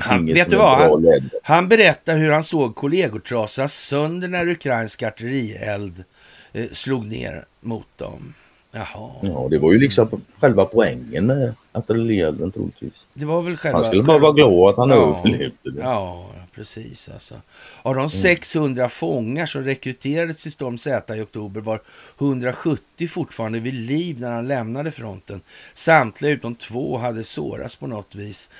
[0.00, 0.78] Han, vet du vad?
[0.78, 6.04] Han, han, berättar hur han såg kollegor trasas sönder när ukrainsk artillerield
[6.52, 8.34] eh, slog ner mot dem.
[8.72, 9.10] Jaha.
[9.20, 13.06] Ja, det var ju liksom själva poängen med artillerielden troligtvis.
[13.14, 13.78] Det var väl själva...
[13.78, 15.80] Han skulle bara vara glad att han ja, överlevde.
[15.80, 17.40] Ja, precis alltså.
[17.82, 18.08] Av de mm.
[18.08, 21.82] 600 fångar som rekryterades till Storm Z i oktober var
[22.18, 25.40] 170 fortfarande vid liv när han lämnade fronten.
[25.74, 28.50] Samtliga utom två hade sårats på något vis,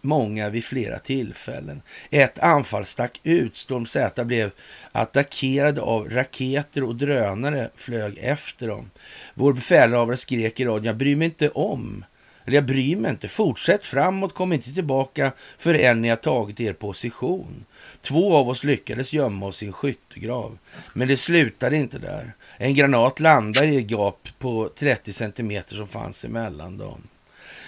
[0.00, 1.82] många vid flera tillfällen.
[2.10, 3.56] Ett anfall stack ut.
[3.56, 4.50] Storm Z blev
[4.92, 8.90] attackerade av raketer och drönare flög efter dem.
[9.34, 12.04] Vår befälhavare skrek i radion, jag bryr mig inte om
[12.46, 13.28] eller jag bryr mig inte.
[13.28, 17.64] Fortsätt framåt, kom inte tillbaka förrän ni har tagit er position.
[18.02, 20.58] Två av oss lyckades gömma oss i en skyttegrav.
[20.92, 22.32] Men det slutade inte där.
[22.56, 27.02] En granat landade i ett gap på 30 centimeter som fanns emellan dem.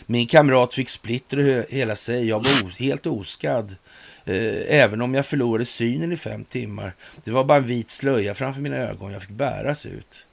[0.06, 2.28] Min kamrat fick splitter i hela sig.
[2.28, 3.76] Jag var helt oskadd.
[4.24, 6.94] Eh, även om jag förlorade synen i fem timmar.
[7.24, 9.12] Det var bara en vit slöja framför mina ögon.
[9.12, 10.26] Jag fick bäras ut.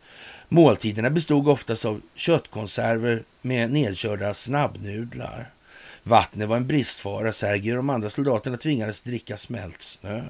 [0.50, 5.50] Måltiderna bestod oftast av köttkonserver med nedkörda snabbnudlar.
[6.04, 7.32] Vattnet var en bristfara.
[7.32, 10.22] Sergej och de andra soldaterna tvingades dricka smält snö.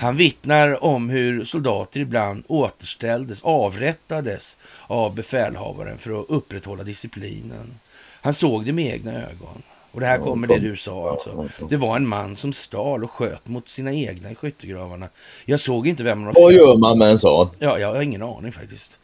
[0.00, 7.78] Han vittnar om hur soldater ibland återställdes, avrättades av befälhavaren för att upprätthålla disciplinen.
[8.20, 9.62] Han såg det med egna ögon.
[9.96, 11.48] Och det här kommer det du sa alltså.
[11.68, 15.08] Det var en man som stal och sköt mot sina egna i skyttegravarna.
[15.44, 16.42] Jag såg inte vem han var.
[16.42, 17.48] Vad gör man med en sån?
[17.58, 18.98] Ja, jag har ingen aning faktiskt.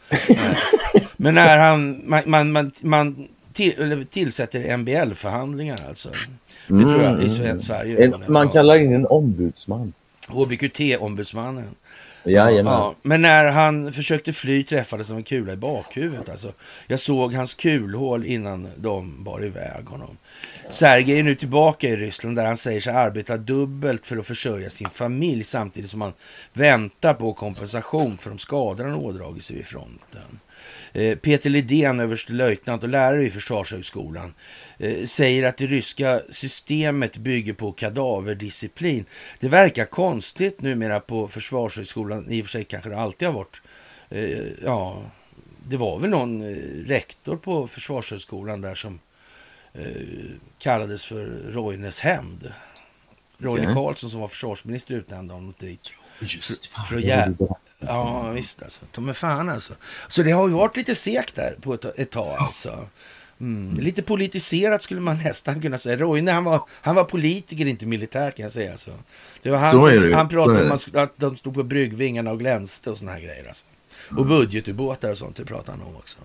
[1.16, 6.08] Men när han, man, man, man, man till, tillsätter MBL-förhandlingar alltså.
[6.66, 6.94] Det mm.
[6.94, 7.22] tror jag
[7.56, 8.04] i Sverige.
[8.04, 9.92] En, man kallar in en ombudsman.
[10.28, 11.64] HBQT-ombudsmannen.
[12.24, 12.72] Jajamän.
[12.72, 16.28] Ja, men när han försökte fly träffades av en kula i bakhuvudet.
[16.28, 16.52] Alltså,
[16.86, 20.16] jag såg hans kulhål innan de bar iväg honom.
[20.70, 24.70] Sergej är nu tillbaka i Ryssland där han säger sig arbeta dubbelt för att försörja
[24.70, 26.12] sin familj samtidigt som han
[26.52, 30.40] väntar på kompensation för de skador han ådragit sig vid fronten.
[30.92, 34.34] Eh, Peter Lidén, överstelöjtnant och lärare vid Försvarshögskolan,
[34.78, 39.04] eh, säger att det ryska systemet bygger på kadaverdisciplin.
[39.40, 43.62] Det verkar konstigt numera på Försvarshögskolan, i och för sig kanske det alltid har varit.
[44.10, 45.02] Eh, ja,
[45.68, 46.44] det var väl någon
[46.86, 49.00] rektor på Försvarshögskolan där som
[50.58, 52.52] kallades för Roines hämnd.
[53.38, 53.74] Roine.
[53.74, 55.94] Carlsson som var försvarsminister utnämnde honom dit.
[56.20, 57.54] Just för, för att jä-
[57.86, 58.80] Ja, visst alltså.
[58.92, 59.74] Ta mig fan alltså.
[60.08, 62.88] Så det har ju varit lite segt där på ett, ett tag alltså.
[63.40, 63.80] Mm.
[63.80, 65.96] Lite politiserat skulle man nästan kunna säga.
[65.96, 68.72] Roine han var, han var politiker, inte militär kan jag säga.
[68.72, 68.90] Alltså.
[69.42, 72.98] Det var han, som, han pratade om att de stod på bryggvingarna och glänste och
[72.98, 73.48] såna här grejer.
[73.48, 73.64] Alltså.
[74.08, 74.28] Och mm.
[74.28, 76.18] budgetubåtar och sånt, det pratade han om också.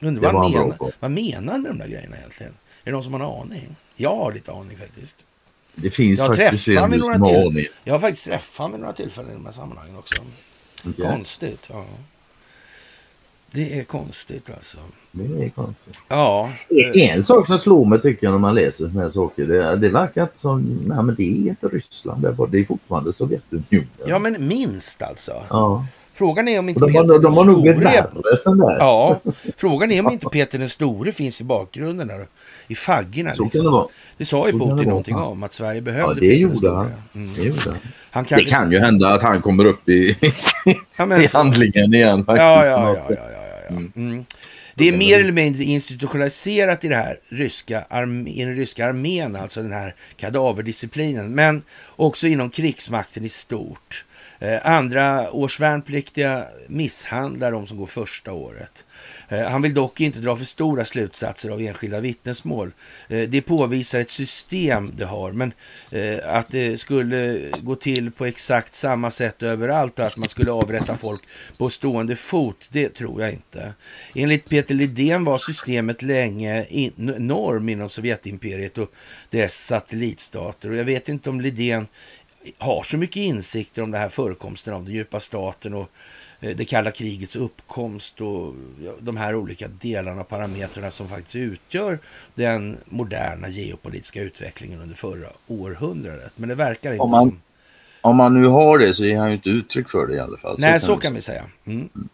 [0.00, 2.52] Undrar vad, menar, vad menar han med de där grejerna egentligen?
[2.52, 3.76] Är det någon som har en aning?
[3.96, 5.24] Jag har lite aning faktiskt.
[5.74, 7.66] Det finns jag faktiskt en som har aning.
[7.84, 10.22] Jag har faktiskt träffat honom vid några tillfällen i de här sammanhangen också.
[10.84, 11.06] Okay.
[11.06, 11.84] Konstigt, ja.
[13.52, 14.78] Det är konstigt alltså.
[15.12, 16.04] Det är konstigt.
[16.08, 16.50] Ja.
[16.94, 19.46] En sak som slår mig tycker jag när man läser sådana här saker.
[19.46, 22.22] Det, det verkar inte som, nej men det är inte Ryssland.
[22.22, 23.88] Det är fortfarande Sovjetunionen.
[24.06, 25.42] Ja men minst alltså.
[25.48, 25.86] Ja.
[26.14, 28.76] Frågan är om inte de Peter har, de har nog blivit värre sen dess.
[28.78, 29.20] Ja,
[29.56, 32.26] frågan är om inte Peter den store finns i bakgrunden där,
[32.68, 33.34] i faggorna.
[33.34, 33.64] Så liksom.
[33.64, 33.84] det.
[34.16, 36.92] Det sa ju Putin någonting om, att Sverige behövde ja, det Peter gjorde han.
[37.14, 37.34] Mm.
[37.34, 37.76] Det gjorde han.
[38.10, 40.16] Han kan, det kan ju hända att han kommer upp i,
[40.96, 42.24] ja, i handlingen igen.
[42.24, 43.30] Faktiskt, ja, ja, ja, ja,
[43.68, 43.76] ja.
[43.76, 43.92] Mm.
[43.96, 44.24] Mm.
[44.74, 47.84] Det är mer eller mindre institutionaliserat i, det här ryska
[48.26, 51.62] i den ryska armén, alltså den här kadaverdisciplinen, men
[51.96, 54.04] också inom krigsmakten i stort.
[54.38, 58.84] Eh, andra års värnpliktiga misshandlar de som går första året.
[59.30, 62.72] Eh, han vill dock inte dra för stora slutsatser av enskilda vittnesmål.
[63.08, 65.52] Eh, det påvisar ett system det har, men
[65.90, 70.52] eh, att det skulle gå till på exakt samma sätt överallt och att man skulle
[70.52, 71.22] avrätta folk
[71.58, 73.74] på stående fot, det tror jag inte.
[74.14, 76.66] Enligt Peter Lidén var systemet länge
[76.96, 78.92] norm inom Sovjetimperiet och
[79.30, 80.70] dess satellitstater.
[80.70, 81.86] Och jag vet inte om Lidén
[82.58, 85.90] har så mycket insikter om det här förekomsten av den djupa staten och
[86.40, 88.54] det kalla krigets uppkomst och
[89.00, 91.98] de här olika delarna och parametrarna som faktiskt utgör
[92.34, 96.32] den moderna geopolitiska utvecklingen under förra århundradet.
[96.36, 97.40] Men det verkar inte om man, som...
[98.00, 100.38] Om man nu har det så ger han ju inte uttryck för det i alla
[100.38, 100.56] fall.
[100.58, 101.44] Nej, så kan, så kan vi säga.
[101.66, 101.88] Mm.
[101.94, 102.08] Mm.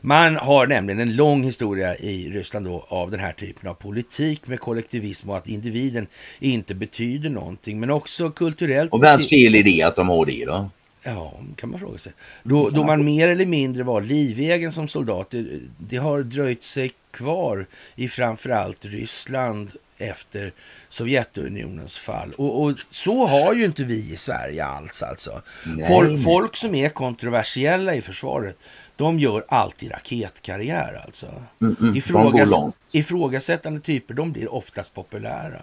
[0.00, 4.46] Man har nämligen en lång historia i Ryssland då av den här typen av politik
[4.46, 6.06] med kollektivism och att individen
[6.38, 8.92] inte betyder någonting, men också kulturellt.
[8.92, 10.70] Och vems fel är det att de har det då?
[11.02, 12.12] Ja, kan man fråga sig.
[12.42, 16.92] Då, då man mer eller mindre var livegen som soldat, det, det har dröjt sig
[17.10, 20.52] kvar i framförallt Ryssland efter
[20.88, 22.32] Sovjetunionens fall.
[22.32, 25.42] Och, och, så har ju inte vi i Sverige alls alltså.
[25.88, 28.56] Folk, folk som är kontroversiella i försvaret,
[28.96, 31.26] de gör alltid raketkarriär alltså.
[31.60, 32.50] Mm, mm, Ifrågas
[32.90, 35.62] ifrågasättande typer, de blir oftast populära.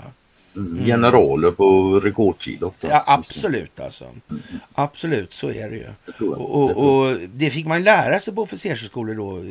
[0.85, 2.93] Generaler på rekordtid oftast.
[2.93, 4.05] Ja, absolut alltså.
[4.05, 4.41] Mm.
[4.73, 5.87] Absolut, så är det ju.
[6.19, 9.41] Det och, och, och, det fick man lära sig på officershögskolor då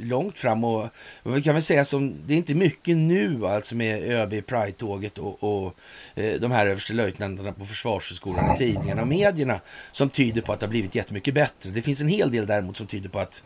[0.00, 0.88] långt fram och
[1.22, 5.44] vi kan väl säga som det är inte mycket nu alltså med ÖB Pride-tåget och,
[5.44, 5.74] och
[6.14, 9.60] eh, de här överstelöjtnanterna på Försvarshögskolan i tidningarna och medierna
[9.92, 11.70] som tyder på att det har blivit jättemycket bättre.
[11.70, 13.44] Det finns en hel del däremot som tyder på att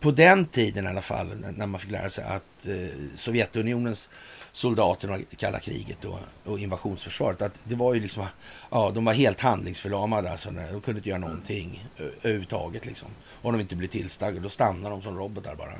[0.00, 2.74] på den tiden i alla fall när man fick lära sig att eh,
[3.14, 4.08] Sovjetunionens
[4.52, 7.42] soldaterna i kalla kriget och, och invasionsförsvaret.
[7.42, 8.26] Att det var ju liksom,
[8.70, 10.30] ja, de var helt handlingsförlamade.
[10.30, 11.88] Alltså, de kunde inte göra någonting
[12.22, 12.86] överhuvudtaget.
[12.86, 13.08] Liksom.
[13.42, 15.74] Om de inte blir tillstagade, då stannar de som robotar bara.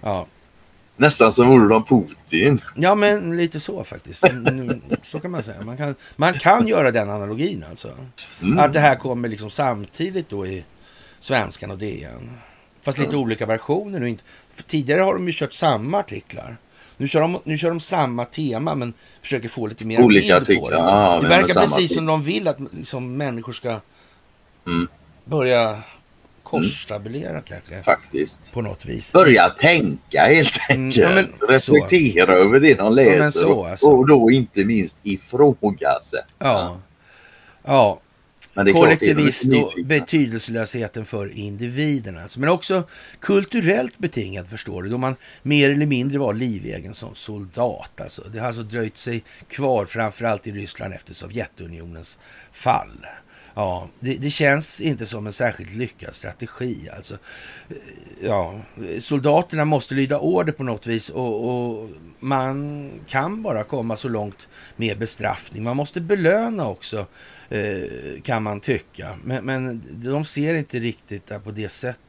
[0.00, 0.26] Ja.
[0.96, 2.60] Nästan som vore de Putin.
[2.76, 4.24] Ja, men lite så faktiskt.
[5.02, 5.62] Så kan man säga.
[5.62, 7.92] Man kan, man kan göra den analogin alltså.
[8.42, 8.58] Mm.
[8.58, 10.64] Att det här kommer liksom samtidigt då i
[11.20, 12.38] Svenskan och DN.
[12.84, 14.16] Fast lite olika versioner nu.
[14.66, 16.56] Tidigare har de ju kört samma artiklar.
[16.96, 20.60] Nu kör, de, nu kör de samma tema men försöker få lite mer Olika bild
[20.60, 20.76] på det.
[20.76, 23.80] Ja, det verkar precis som de vill att liksom, människor ska
[24.66, 24.88] mm.
[25.24, 25.82] börja
[26.42, 27.42] korstabulera mm.
[27.44, 27.82] kanske.
[27.82, 28.52] Faktiskt.
[28.52, 29.12] På något vis.
[29.12, 31.06] Börja tänka helt enkelt.
[31.06, 32.32] Mm, ja, men, Reflektera så.
[32.32, 33.22] över det de läser.
[33.22, 33.86] Ja, så, alltså.
[33.86, 36.26] Och då inte minst ifrågasätta.
[36.38, 36.76] Ja.
[37.64, 38.00] Ja,
[38.54, 42.18] kollektivist och betydelselösheten för individen.
[42.18, 42.40] Alltså.
[42.40, 42.88] Men också
[43.20, 48.00] kulturellt betingad förstår du, då man mer eller mindre var livegen som soldat.
[48.00, 48.22] Alltså.
[48.32, 52.18] Det har alltså dröjt sig kvar, framförallt i Ryssland efter Sovjetunionens
[52.52, 53.06] fall.
[53.56, 56.88] Ja, det, det, känns inte som en särskilt lyckad strategi.
[56.96, 57.18] Alltså,
[58.22, 58.60] ja,
[58.98, 61.90] soldaterna måste lyda order på något vis och, och,
[62.20, 65.62] man kan bara komma så långt med bestraffning.
[65.62, 67.06] Man måste belöna också,
[68.22, 69.08] kan man tycka.
[69.24, 72.00] Men, men de ser inte riktigt det på det sättet.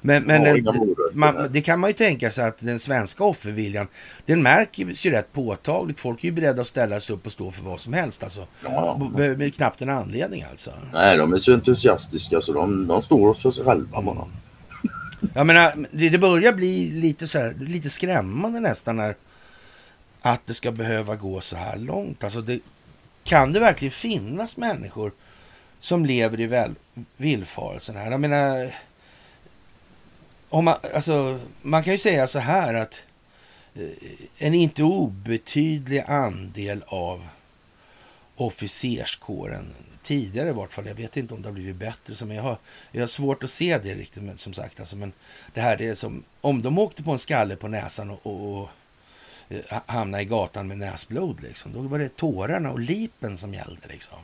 [0.00, 3.88] Men, men den, man, det kan man ju tänka sig att den svenska offerviljan,
[4.24, 6.00] den märker ju rätt påtagligt.
[6.00, 8.22] Folk är ju beredda att ställa sig upp och stå för vad som helst.
[8.22, 8.46] Alltså.
[8.64, 9.10] Ja.
[9.16, 10.70] Med knappt en anledning alltså.
[10.92, 14.26] Nej, de är så entusiastiska så de, de står för sig själva bara.
[15.34, 19.16] Jag menar, det, det börjar bli lite, så här, lite skrämmande nästan när
[20.22, 22.24] att det ska behöva gå så här långt.
[22.24, 22.60] Alltså det,
[23.26, 25.12] kan det verkligen finnas människor
[25.80, 26.74] som lever i väl,
[27.16, 28.10] villfarelsen här?
[28.10, 28.74] Jag menar,
[30.48, 33.02] om man, alltså, man kan ju säga så här att
[33.74, 33.82] eh,
[34.38, 37.28] en inte obetydlig andel av
[38.36, 42.42] officerskåren, tidigare i vart fall, jag vet inte om det har blivit bättre, som jag
[42.42, 42.58] har,
[42.92, 45.12] jag har svårt att se det riktigt, men som sagt, alltså, men
[45.54, 48.62] det här det är som, om de åkte på en skalle på näsan och, och,
[48.62, 48.68] och
[49.48, 53.88] eh, hamnade i gatan med näsblod, liksom, då var det tårarna och lipen som gällde.
[53.88, 54.18] Liksom.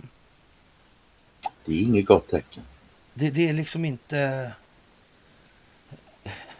[1.64, 2.62] Det är inget gott tecken.
[3.14, 4.52] Det, det är liksom inte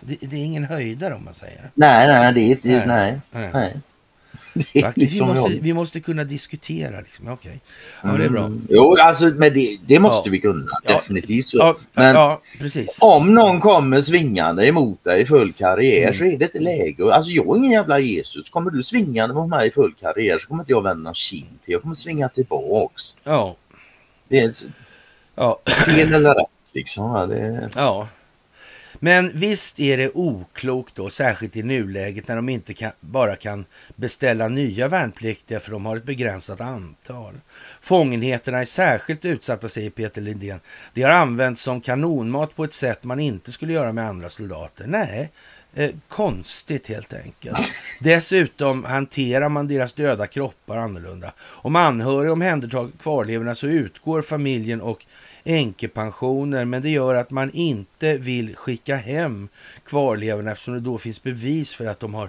[0.01, 1.71] det, det, är ingen höjdare om man säger.
[1.75, 3.21] Nej, nej, det är inte, nej.
[3.31, 3.51] nej.
[3.53, 3.71] nej.
[3.71, 3.92] Faktiskt,
[4.95, 7.01] liksom vi, måste, vi måste kunna diskutera.
[7.01, 7.29] Liksom.
[7.29, 7.59] Okej, okay.
[8.03, 8.21] ja, mm.
[8.21, 8.51] det är bra.
[8.69, 10.33] Jo, alltså, men det, det måste ja.
[10.33, 10.71] vi kunna.
[10.87, 11.49] Definitivt.
[11.49, 11.57] Så.
[11.59, 12.17] Ja, men
[13.01, 16.15] om någon kommer svingande emot dig i full karriär mm.
[16.15, 17.15] så är det inte läge.
[17.15, 18.51] Alltså, jag är ingen jävla Jesus.
[18.51, 21.73] Kommer du svingande mot mig i full karriär så kommer inte jag vända kind till.
[21.73, 23.03] Jag kommer svinga tillbaks.
[23.25, 23.57] Ja.
[24.29, 24.53] Det är
[25.35, 25.61] ja.
[25.87, 27.29] fel eller rätt liksom.
[27.29, 27.71] Det...
[27.75, 28.09] Ja.
[29.05, 33.65] Men visst är det oklokt då, särskilt i nuläget när de inte kan, bara kan
[33.97, 37.35] beställa nya värnpliktiga för de har ett begränsat antal.
[37.81, 40.61] Fångenheterna är särskilt utsatta, säger Peter Lindén.
[40.95, 44.87] De har använts som kanonmat på ett sätt man inte skulle göra med andra soldater.
[44.87, 45.31] Nej,
[45.75, 47.73] Eh, konstigt helt enkelt.
[48.01, 51.33] Dessutom hanterar man deras döda kroppar annorlunda.
[51.41, 55.07] Om anhöriga omhändertar kvarlevorna så utgår familjen och
[55.45, 59.49] änkepensioner, men det gör att man inte vill skicka hem
[59.85, 62.29] kvarlevorna eftersom det då finns bevis för att de har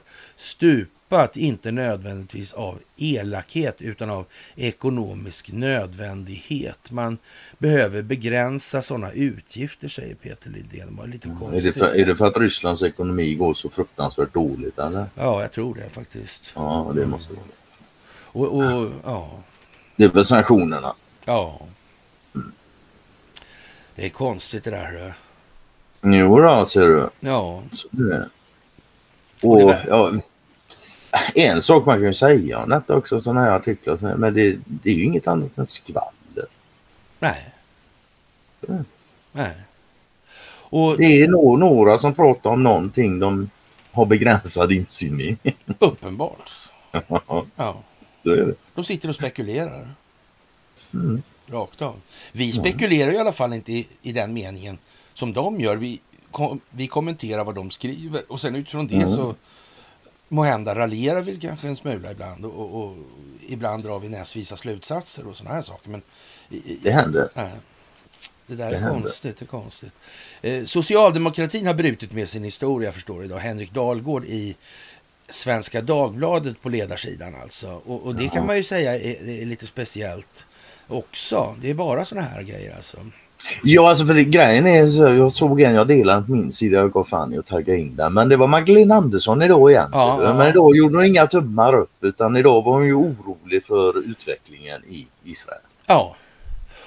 [1.07, 4.25] stupat, inte nödvändigtvis av elakhet utan av
[4.55, 6.91] ekonomisk nödvändighet.
[6.91, 7.17] Man
[7.57, 10.99] behöver begränsa sådana utgifter, säger Peter Lidén.
[11.01, 11.53] Det lite mm.
[11.53, 15.05] Är, det för, är det för att Rysslands ekonomi går så fruktansvärt dåligt eller?
[15.15, 16.53] Ja, jag tror det faktiskt.
[16.55, 17.45] Ja, det måste vara
[18.35, 19.31] och, och, ja.
[19.95, 20.95] Det är väl sanktionerna.
[21.25, 21.59] Ja.
[23.95, 25.13] Det är konstigt det där.
[26.01, 27.09] Jo då, ser du.
[27.19, 27.63] Ja.
[27.71, 28.29] Så det.
[29.43, 30.11] Och, och det ja,
[31.35, 34.93] en sak man kan säga om detta också, sådana här artiklar, men det, det är
[34.93, 36.45] ju inget annat än skvaller.
[37.19, 37.53] Nej.
[38.67, 38.85] Mm.
[39.31, 39.55] Nej.
[40.73, 43.49] Och, det är nog några som pratar om någonting de
[43.91, 45.37] har begränsad insyn i.
[45.79, 46.51] Uppenbart.
[47.55, 47.75] ja.
[48.23, 48.53] Så är det.
[48.75, 49.89] De sitter och spekulerar.
[50.93, 51.21] Mm.
[51.47, 51.95] Rakt av.
[52.31, 54.77] Vi spekulerar i alla fall inte i, i den meningen
[55.13, 55.75] som de gör.
[55.75, 56.01] Vi,
[56.31, 59.09] kom, vi kommenterar vad de skriver och sen utifrån det mm.
[59.09, 59.35] så
[60.33, 62.95] må hända raljerar vi kanske en smula ibland och, och, och
[63.47, 65.89] ibland drar vi näsvisa slutsatser och sådana här saker.
[65.89, 66.01] Men,
[66.81, 67.29] det händer.
[67.35, 67.47] Äh,
[68.47, 69.01] det där det är händer.
[69.01, 69.37] konstigt.
[69.39, 69.93] Det är konstigt.
[70.41, 73.37] Eh, socialdemokratin har brutit med sin historia förstår idag.
[73.37, 74.55] Henrik Dahlgård i
[75.29, 77.81] Svenska Dagbladet på ledarsidan alltså.
[77.85, 78.33] Och, och det Jaha.
[78.33, 80.45] kan man ju säga är, är, lite speciellt
[80.87, 81.55] också.
[81.61, 82.97] Det är bara sådana här grejer alltså.
[83.63, 86.77] Ja, alltså för det, grejen är så jag såg en jag delade på min sida.
[86.77, 88.13] Jag gav fan i att tagga in den.
[88.13, 89.89] Men det var Magdalena Andersson idag igen.
[89.93, 90.33] Ja, ja.
[90.33, 94.81] Men idag gjorde hon inga tummar upp utan idag var hon ju orolig för utvecklingen
[94.87, 95.61] i Israel.
[95.85, 96.15] Ja.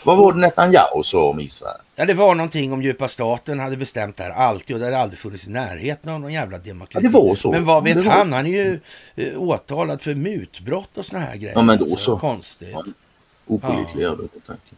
[0.05, 1.81] Vad var det Netanyahu sa om Israel?
[1.97, 4.99] Ja, det var någonting om djupa staten hade bestämt det här alltid och det hade
[4.99, 7.07] aldrig funnits i närheten av någon jävla demokrati.
[7.07, 7.51] Ja, det var så.
[7.51, 8.33] Men vad vet han?
[8.33, 8.81] Han är ju
[9.15, 11.55] eh, åtalad för mutbrott och såna här grejer.
[11.55, 12.19] Ja, men då alltså, så.
[12.19, 12.69] Konstigt.
[12.73, 12.85] Ja,
[13.47, 14.17] Opolitlig ja.
[14.47, 14.76] tanken.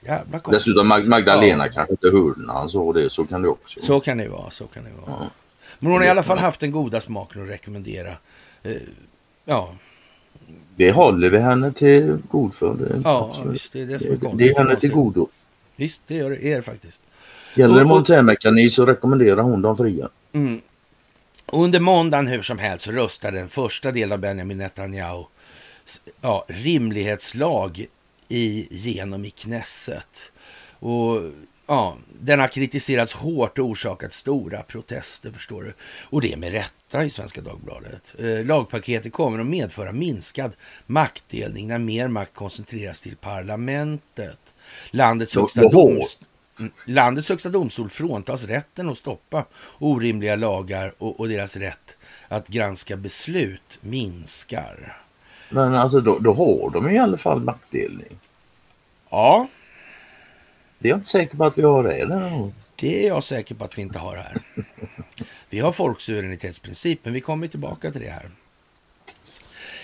[0.00, 0.74] Jävla konstigt.
[0.74, 1.72] Dessutom Magdalena ja.
[1.72, 3.10] kanske inte hörde när han sa det.
[3.10, 4.50] Så kan det också Så kan det vara.
[4.50, 5.20] Så kan det vara.
[5.20, 5.30] Ja.
[5.78, 8.12] Men hon har i alla fall haft den goda smaken att rekommendera.
[8.62, 8.72] Eh,
[9.44, 9.74] ja.
[10.76, 13.00] Det håller vi henne till god för.
[13.04, 15.28] Ja, visst, det är det som är det, det är henne till godo.
[15.76, 17.02] Visst, det gör det är faktiskt.
[17.54, 20.08] Gäller det monetärmekanism så rekommenderar hon de fria.
[20.32, 20.60] Mm.
[21.52, 25.24] Under måndagen hur som helst så röstade den första delen av Benjamin Netanyahu
[26.20, 27.86] ja, rimlighetslag
[28.28, 30.32] i, genom i Knesset.
[30.80, 31.22] Och
[31.68, 35.74] ja, den har kritiserats hårt och orsakat stora protester, förstår du.
[36.02, 38.14] Och det är med rätta i Svenska Dagbladet.
[38.18, 40.52] Eh, lagpaketet kommer att medföra minskad
[40.86, 44.54] maktdelning när mer makt koncentreras till parlamentet.
[44.90, 49.46] Landets högsta, domstol, mm, landets högsta domstol fråntas rätten att stoppa
[49.78, 51.96] orimliga lagar och, och deras rätt
[52.28, 54.97] att granska beslut minskar.
[55.48, 58.18] Men alltså då, då har de i alla fall maktdelning.
[59.10, 59.48] Ja,
[60.78, 62.54] det är jag inte säker på att vi har det däremot.
[62.76, 64.42] Det är jag säker på att vi inte har här.
[65.50, 68.30] Vi har folksuveränitetsprincipen, vi kommer tillbaka till det här.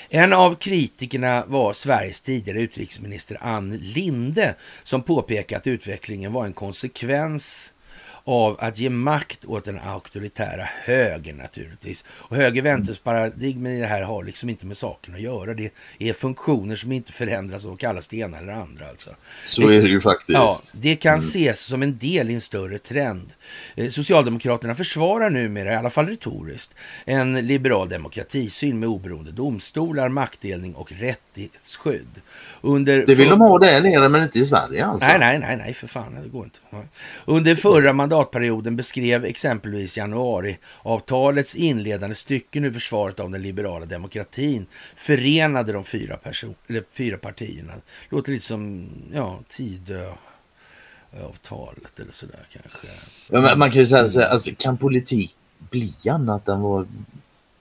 [0.09, 6.53] En av kritikerna var Sveriges tidigare utrikesminister Ann Linde som påpekade att utvecklingen var en
[6.53, 7.74] konsekvens
[8.25, 12.05] av att ge makt åt den auktoritära högern naturligtvis.
[12.09, 15.55] Och höger-vänsterparadigmen i det här har liksom inte med saken att göra.
[15.55, 18.89] Det är funktioner som inte förändras och kallas det ena eller andra.
[18.89, 19.11] Alltså.
[19.47, 20.29] Så är det ju faktiskt.
[20.29, 21.25] Ja, det kan mm.
[21.25, 23.33] ses som en del i en större trend.
[23.75, 30.75] Eh, Socialdemokraterna försvarar numera, i alla fall retoriskt, en liberal demokratisyn med oberoende domstolar, maktdelning
[30.75, 32.21] och rättighetsskydd.
[32.61, 33.31] Under det vill för...
[33.31, 35.09] de ha där nere men inte i Sverige alltså?
[35.09, 36.59] Nej, nej, nej, nej för fan, det går inte.
[37.25, 45.73] Under förra mandatperioden beskrev exempelvis januariavtalets inledande stycken ur försvaret av den liberala demokratin förenade
[45.73, 47.73] de fyra, person, eller fyra partierna.
[48.11, 50.11] Låter lite som ja, Tidöavtalet
[52.01, 52.87] eller sådär kanske.
[53.31, 55.37] Ja, man kan ju säga så alltså, kan politik
[55.71, 56.89] bli annat än vad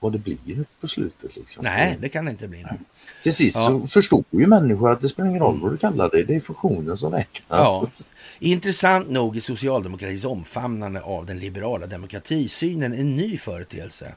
[0.04, 1.36] vad det blir på slutet.
[1.36, 1.64] Liksom.
[1.64, 2.64] Nej, det kan det inte bli.
[2.64, 2.78] Nu.
[3.24, 3.82] Till sist ja.
[3.82, 6.24] så förstår ju människor att det spelar ingen roll vad du kallar det.
[6.24, 7.58] Det är funktionen som räknar.
[7.58, 7.88] Ja.
[8.40, 14.16] Intressant nog är socialdemokratins omfamnande av den liberala demokratisynen en ny företeelse.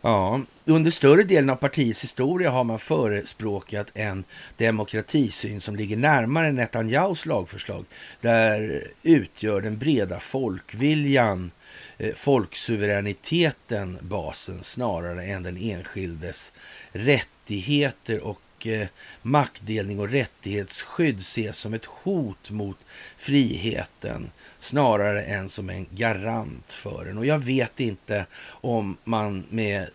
[0.00, 4.24] Ja, under större delen av partiets historia har man förespråkat en
[4.56, 7.84] demokratisyn som ligger närmare Netanyahus lagförslag.
[8.20, 11.50] Där utgör den breda folkviljan
[11.98, 16.52] Eh, folksuveräniteten basen snarare än den enskildes
[16.92, 18.86] rättigheter och eh,
[19.22, 22.78] maktdelning och rättighetsskydd ses som ett hot mot
[23.16, 27.18] friheten snarare än som en garant för den.
[27.18, 29.90] Och jag vet inte om man med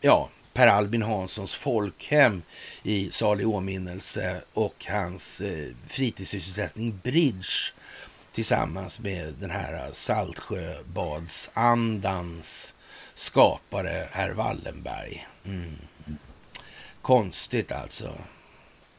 [0.00, 2.42] ja, Per Albin Hanssons folkhem
[2.82, 7.72] i salig åminnelse och hans eh, fritidssysselsättning Bridge
[8.32, 12.74] tillsammans med den här Saltsjöbadsandans
[13.14, 15.26] skapare, herr Wallenberg.
[15.44, 15.76] Mm.
[17.02, 18.08] Konstigt alltså.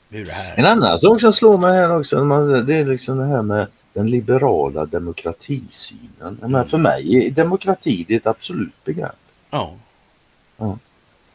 [0.09, 0.57] Hur det här...
[0.57, 2.21] En annan sak som slår mig här också,
[2.61, 6.39] det är liksom det här med den liberala demokratisynen.
[6.41, 9.15] Men för mig är demokrati det är ett absolut begrepp.
[9.49, 9.73] Ja.
[10.57, 10.77] ja.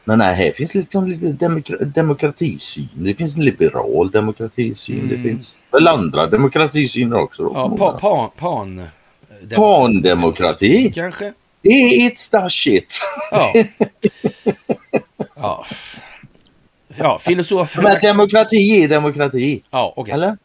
[0.09, 2.89] Men nej, här finns liksom lite demokra demokratisyn.
[2.93, 4.99] Det finns en liberal demokratisyn.
[4.99, 5.09] Mm.
[5.09, 7.43] Det finns väl andra demokratisyner också.
[7.43, 8.83] Då, ja, pa, pa, pan.
[9.55, 10.91] Pandemokrati.
[10.95, 11.33] Kanske.
[11.63, 13.01] It's the shit.
[13.31, 13.53] Ja.
[15.35, 15.65] ja.
[16.97, 17.81] Ja, filosofer.
[17.81, 19.63] Men demokrati är demokrati.
[19.69, 20.01] Ja, okej.
[20.01, 20.13] Okay.
[20.13, 20.37] Eller?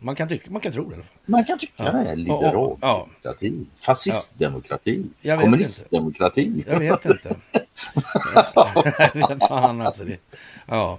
[0.00, 1.16] Man kan, tycka, man kan tro det i alla fall.
[1.26, 1.92] Man kan tycka ja.
[1.92, 2.16] det.
[2.16, 3.08] Liberal ja.
[3.22, 3.66] demokrati.
[3.76, 5.04] Fascistdemokrati.
[5.20, 5.40] Ja.
[5.40, 6.64] Kommunistdemokrati.
[6.66, 7.36] Jag vet inte.
[9.48, 10.04] Fan alltså.
[10.04, 10.18] Det.
[10.66, 10.98] Ja.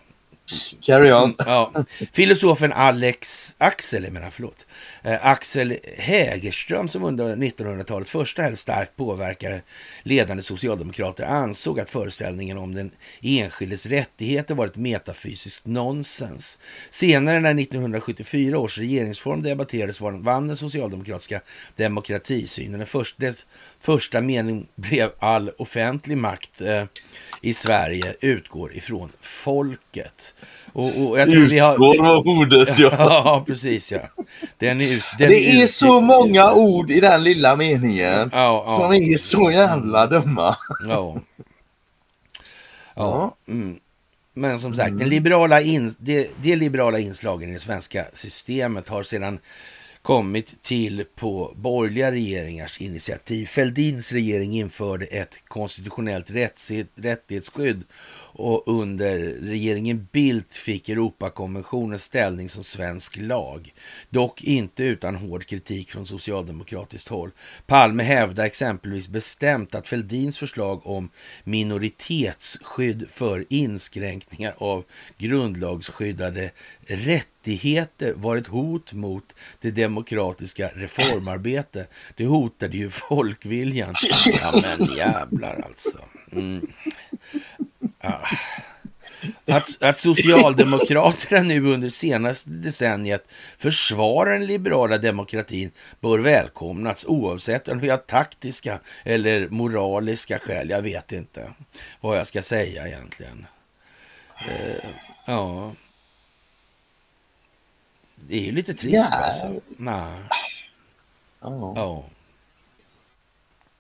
[0.81, 1.35] Carry on.
[1.37, 1.71] Ja.
[2.11, 4.67] Filosofen Alex Axel, jag menar, förlåt.
[5.03, 9.61] Eh, Axel Hägerström som under 1900-talet första hälft starkt påverkade
[10.03, 16.59] ledande socialdemokrater ansåg att föreställningen om den enskildes rättigheter var ett metafysiskt nonsens.
[16.89, 21.41] Senare när 1974 års regeringsform debatterades vann den socialdemokratiska
[21.75, 22.79] demokratisynen.
[22.79, 23.45] Den första, dess
[23.79, 26.83] första mening blev all offentlig makt eh,
[27.41, 30.35] i Sverige utgår ifrån folket.
[30.73, 31.77] Och, och jag tror vi har...
[31.77, 32.91] var ordet ja.
[32.97, 33.99] ja, precis ja.
[34.57, 38.73] Den är, den det är, är så många ord i den lilla meningen ja, ja.
[38.75, 40.57] som är så jävla dumma.
[40.87, 41.17] Ja.
[42.95, 43.35] Ja.
[43.47, 43.79] Mm.
[44.33, 44.99] Men som sagt, mm.
[44.99, 49.39] den liberala in, det, det liberala inslagen i det svenska systemet har sedan
[50.01, 53.45] kommit till på borgerliga regeringars initiativ.
[53.45, 56.31] Fälldins regering införde ett konstitutionellt
[56.95, 57.83] rättighetsskydd
[58.31, 63.73] och under regeringen Bildt fick Europakonventionen ställning som svensk lag.
[64.09, 67.31] Dock inte utan hård kritik från socialdemokratiskt håll.
[67.65, 71.09] Palme hävdar exempelvis bestämt att Fälldins förslag om
[71.43, 74.83] minoritetsskydd för inskränkningar av
[75.17, 76.51] grundlagsskyddade
[76.87, 77.38] rättigheter
[78.15, 81.89] var ett hot mot det demokratiska reformarbetet.
[82.15, 83.93] Det hotade ju folkviljan.
[84.41, 85.99] Ja men jävlar alltså.
[86.31, 86.67] Mm.
[87.99, 88.27] Ah.
[89.45, 93.27] Att, att Socialdemokraterna nu under senaste decenniet
[93.57, 100.69] försvarar den liberala demokratin bör välkomnas oavsett om vi har taktiska eller moraliska skäl.
[100.69, 101.53] Jag vet inte
[102.01, 103.45] vad jag ska säga egentligen.
[104.47, 104.89] Eh,
[105.25, 105.73] ja.
[108.27, 109.17] Det är ju lite trist ja.
[109.17, 109.61] alltså.
[109.77, 110.19] Nej.
[111.41, 111.73] Ja.
[111.75, 112.03] ja.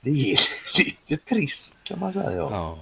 [0.01, 0.39] Det är
[1.09, 2.31] lite trist kan man säga.
[2.31, 2.77] Ja.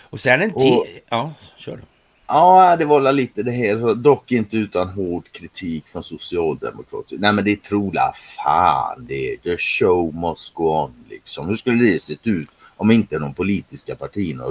[0.00, 1.00] Och sen en till.
[1.08, 1.82] Ja, kör du.
[2.26, 7.16] Ja, det var lite det här, dock inte utan hård kritik från socialdemokrater.
[7.18, 9.36] Nej, men det tror la fan det.
[9.42, 11.48] The show must go on liksom.
[11.48, 14.44] Hur skulle det sett ut om inte de politiska partierna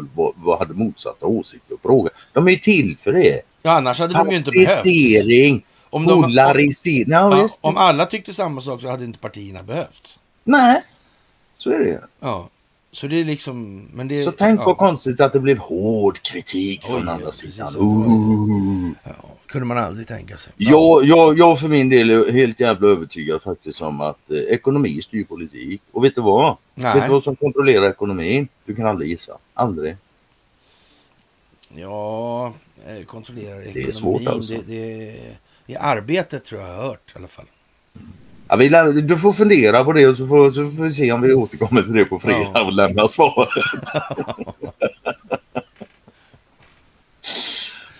[0.59, 2.11] hade motsatta åsikter och frågor?
[2.33, 3.41] De är ju till för det.
[3.61, 4.83] Ja, annars hade de ju inte behövts.
[5.91, 6.05] Om.
[6.05, 6.29] De,
[7.07, 10.19] ja, om alla tyckte samma sak så hade inte partierna behövts.
[10.43, 10.83] Nej,
[11.57, 12.49] så är det Ja.
[12.93, 13.87] Så det är liksom...
[13.93, 14.65] Men det, så tänk ja.
[14.65, 17.75] vad konstigt att det blev hård kritik från Oj, andra sidan.
[17.75, 18.91] Uh.
[19.03, 19.11] Ja,
[19.45, 20.53] kunde man aldrig tänka sig.
[20.57, 20.71] Ja.
[20.71, 25.01] Jag, jag, jag för min del är helt jävla övertygad faktiskt om att eh, ekonomi
[25.01, 25.81] styr politik.
[25.91, 26.57] Och vet du vad?
[26.75, 26.93] Nej.
[26.93, 28.47] Vet du vad som kontrollerar ekonomin?
[28.65, 29.37] Du kan aldrig gissa.
[29.53, 29.97] Aldrig.
[31.75, 32.53] Ja,
[32.87, 33.73] eh, kontrollerar ekonomin.
[33.73, 34.53] Det är svårt alltså.
[34.53, 35.37] Det, det,
[35.67, 37.45] I arbetet tror jag jag har hört i alla fall.
[38.47, 41.11] Ja, vi lämnar, du får fundera på det och så får, så får vi se
[41.11, 42.65] om vi återkommer till det på fredag ja.
[42.65, 43.49] och lämnar svaret.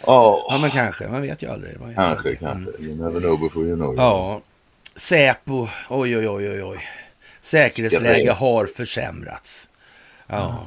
[0.01, 0.45] oh.
[0.49, 1.07] Ja, men kanske.
[1.07, 1.79] Man vet ju aldrig.
[1.79, 2.39] Man kanske, aldrig.
[2.39, 2.81] kanske.
[2.81, 3.95] You never know before you know.
[3.95, 4.41] Ja.
[4.95, 5.67] Säpo.
[5.89, 6.79] Oj, oj, oj, oj, oj.
[7.41, 9.69] Säkerhetsläge har försämrats.
[10.27, 10.65] Ja.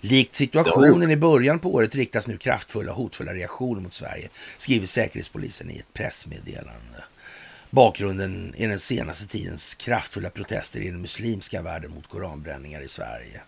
[0.00, 4.28] Likt situationen i början på året riktas nu kraftfulla hotfulla reaktioner mot Sverige,
[4.58, 7.04] skriver Säkerhetspolisen i ett pressmeddelande.
[7.70, 13.40] Bakgrunden är den senaste tidens kraftfulla protester i den muslimska världen mot koranbränningar i Sverige.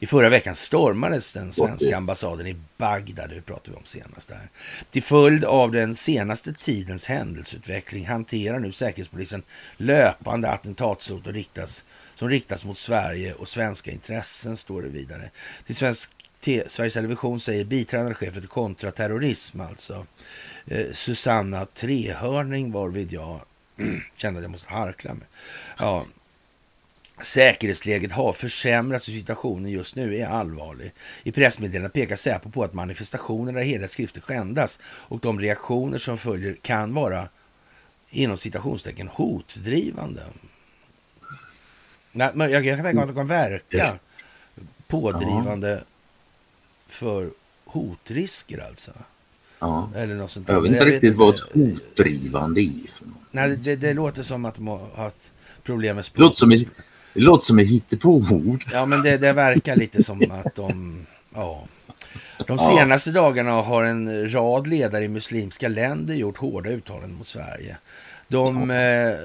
[0.00, 4.50] I förra veckan stormades den svenska ambassaden i Bagdad, det pratade vi om senast där.
[4.90, 9.42] Till följd av den senaste tidens händelseutveckling hanterar nu Säkerhetspolisen
[9.76, 11.84] löpande attentatshot och riktas,
[12.16, 15.30] som riktas mot Sverige och svenska intressen, står det vidare.
[15.64, 16.12] Till svensk
[16.66, 20.06] Sveriges Television säger biträdande chef för kontraterrorism, alltså
[20.66, 23.40] eh, Susanna Trehörning, varvid jag
[24.16, 25.26] kände att jag måste harkla mig.
[25.78, 26.06] Ja.
[27.20, 30.92] Säkerhetsläget har försämrats och situationen just nu är allvarlig.
[31.22, 36.18] I pressmeddelandet pekar Säpo på att manifestationer där hela skrifter skändas och de reaktioner som
[36.18, 37.28] följer kan vara
[38.10, 40.22] inom citationstecken hotdrivande.
[42.16, 43.98] Nej, men jag, jag kan tänka mig att de kan verka
[44.86, 45.84] pådrivande
[46.86, 47.30] för
[47.64, 48.90] hotrisker alltså.
[49.58, 49.90] Ja.
[49.96, 50.54] Eller något sånt där.
[50.54, 53.16] Jag vet inte jag riktigt vet vad ett hotdrivande är för något.
[53.30, 56.20] Nej, det, det, låter som att de har haft problem med språk.
[56.20, 56.68] Låter som, ett,
[57.12, 58.64] det låter som ett hittepåord.
[58.72, 61.06] Ja, men det, det verkar lite som att de...
[61.34, 61.66] Ja.
[62.46, 63.14] De senaste ja.
[63.14, 67.76] dagarna har en rad ledare i muslimska länder gjort hårda uttalanden mot Sverige.
[68.28, 69.18] De eh,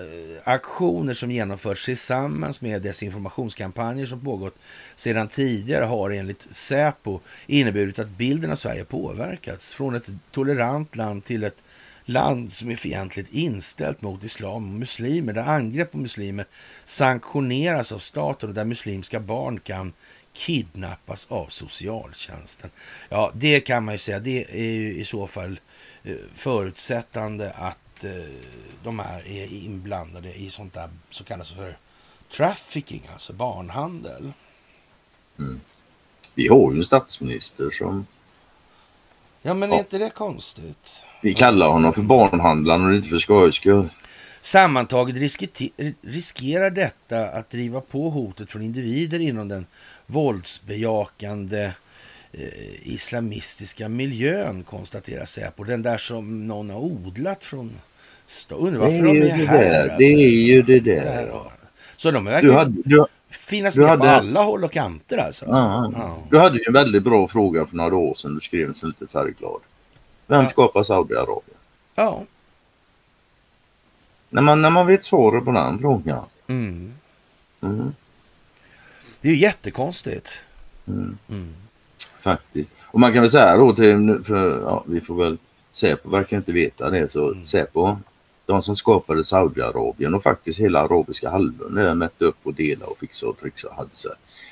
[0.43, 4.56] aktioner som genomförts tillsammans med desinformationskampanjer som pågått
[4.95, 11.24] sedan tidigare har enligt Säpo inneburit att bilden av Sverige påverkats från ett tolerant land
[11.24, 11.64] till ett
[12.06, 16.45] land som är fientligt inställt mot islam och muslimer, där angrepp på muslimer
[16.84, 19.93] sanktioneras av staten och där muslimska barn kan
[20.34, 22.70] kidnappas av socialtjänsten.
[23.10, 25.60] Ja, det kan man ju säga, det är ju i så fall
[26.04, 28.12] eh, förutsättande att eh,
[28.84, 31.78] de här är inblandade i sånt där som kallas för
[32.36, 34.34] trafficking, alltså barnhandel.
[35.39, 35.60] Mm.
[36.34, 38.06] Vi har ju en statsminister som...
[39.41, 41.06] Ja, men är inte det konstigt?
[41.22, 43.89] Vi kallar honom för barnhandlaren och inte för skojs skull.
[44.41, 45.16] Sammantaget
[46.02, 49.66] riskerar detta att driva på hotet från individer inom den
[50.06, 51.64] våldsbejakande
[52.32, 55.64] eh, islamistiska miljön, konstaterar Säpo.
[55.64, 57.80] Den där som någon har odlat från
[58.50, 59.64] Undrar varför de är, här.
[59.64, 59.82] Där.
[59.82, 59.98] Alltså.
[59.98, 60.96] Det är ju det där.
[60.96, 61.42] där
[61.98, 62.56] Så de är verkligen...
[62.56, 64.02] Du hade, du, finnas med hade...
[64.02, 65.46] på alla håll och kanter alltså.
[65.46, 66.18] Ja, ja.
[66.30, 68.36] Du hade ju en väldigt bra fråga för några år sedan.
[68.36, 69.62] Du skrev en lite färgglad.
[70.28, 70.50] Vem ja.
[70.50, 71.58] skapar Saudiarabien?
[71.96, 72.24] Ja.
[74.30, 76.26] När man, när man vet svaret på den frågan.
[76.47, 76.93] Mm.
[77.62, 77.93] Mm.
[79.22, 80.34] Det är ju jättekonstigt.
[80.88, 81.18] Mm.
[81.30, 81.54] Mm.
[82.20, 82.72] Faktiskt.
[82.82, 85.38] Och man kan väl säga då till, för ja, vi får väl
[85.72, 87.43] Säpo verkar inte veta det, så mm.
[87.43, 87.97] Säpo,
[88.52, 92.92] de som skapade Saudiarabien och faktiskt hela arabiska halvön, när de mätte upp och delade
[92.92, 94.10] och fixade och trixade hade så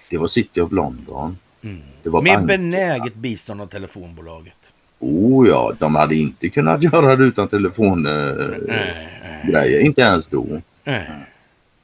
[0.10, 1.38] Det var City of London.
[1.62, 1.82] Mm.
[2.04, 4.74] Det var Med benäget bistånd av telefonbolaget.
[5.00, 9.06] Oh ja, de hade inte kunnat göra det utan telefongrejer.
[9.54, 9.86] Äh, äh.
[9.86, 10.62] Inte ens då.
[10.84, 11.02] Äh.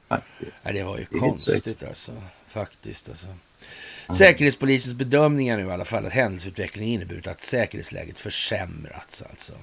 [0.07, 0.51] Faktiskt.
[0.63, 2.11] Ja, det var ju det konstigt alltså.
[2.47, 3.27] Faktiskt alltså.
[4.13, 9.23] Säkerhetspolisens bedömning är nu i alla fall att händelseutvecklingen inneburit att säkerhetsläget försämrats.
[9.29, 9.53] Alltså.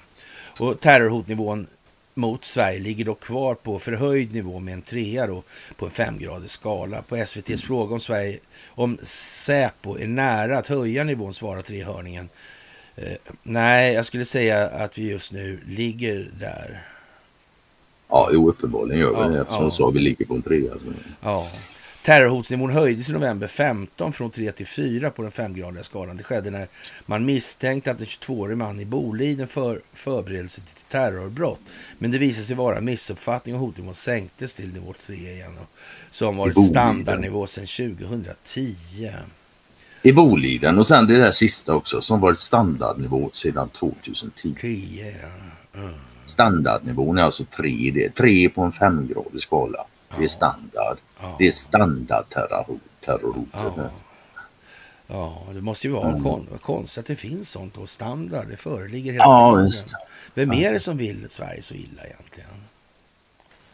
[0.61, 1.67] Och terrorhotnivån
[2.15, 5.43] mot Sverige ligger dock kvar på förhöjd nivå med en trea då,
[5.77, 7.03] på en femgradig skala.
[7.03, 12.29] På SVTs fråga om Sverige, om Säpo är nära att höja nivån svarar trehörningen.
[12.97, 13.13] Eh,
[13.43, 16.87] nej, jag skulle säga att vi just nu ligger där.
[18.09, 19.71] Ja, jo, uppenbarligen gör vi Ja, det eftersom ja.
[19.71, 20.73] så vi ligger på en trea.
[20.73, 20.93] Så.
[21.21, 21.49] Ja.
[22.05, 26.17] Terrorhotsnivån höjdes i november 15 från 3 till 4 på den femgradiga skalan.
[26.17, 26.69] Det skedde när
[27.07, 31.61] man misstänkte att en 22-årig man i Boliden för förberedelse till terrorbrott.
[31.99, 35.59] Men det visade sig vara en missuppfattning och hotnivån sänktes till nivå 3 igen.
[36.11, 37.67] Som varit standardnivå sedan
[37.97, 38.75] 2010.
[40.03, 44.55] I Boliden och sen det där sista också som varit standardnivå sedan 2010.
[44.61, 45.15] 10,
[45.73, 45.91] ja.
[46.27, 47.91] Standardnivån är alltså 3.
[47.95, 49.85] Det är 3 på en femgradig skala.
[50.19, 50.99] Det är standard.
[51.23, 51.37] Ja.
[51.39, 52.81] Det är standard terrorhot.
[53.01, 53.49] terrorhot.
[53.53, 53.91] Ja.
[55.07, 58.49] Ja, det måste ju vara kon konstigt att det finns sånt och standard.
[58.49, 59.67] Det föreligger hela Ja, tiden.
[59.67, 59.93] visst.
[60.35, 62.49] Vem är det som vill Sverige så illa egentligen?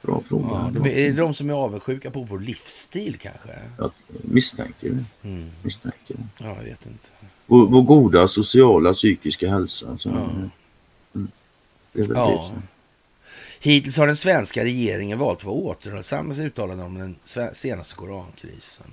[0.03, 0.47] Bra fråga.
[0.51, 3.51] Ja, de är, det de som är avundsjuka på vår livsstil kanske?
[3.79, 5.29] Jag misstänker det.
[5.29, 5.51] Mm.
[5.63, 6.45] Misstänker det.
[6.45, 7.09] Ja, jag vet inte.
[7.47, 9.99] Vår, vår goda sociala psykiska hälsa.
[9.99, 10.15] Så, Ja.
[11.15, 11.31] mm.
[11.93, 12.51] Det är väl Ja.
[12.55, 12.63] det.
[13.61, 17.17] Hittills har den svenska regeringen valt att vara återhållsam med sina uttalanden om den
[17.55, 18.87] senaste korankrisen.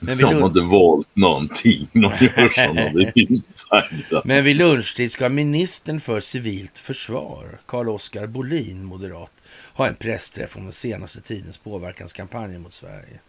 [0.00, 1.88] Men De har lun- inte valt någonting.
[1.92, 4.22] De gör som de blir tillsagda.
[4.24, 9.30] men vid lunchtid ska ministern för civilt försvar, Carl-Oskar Bolin, moderat,
[9.74, 13.20] ha en pressträff om den senaste tidens påverkanskampanjer mot Sverige.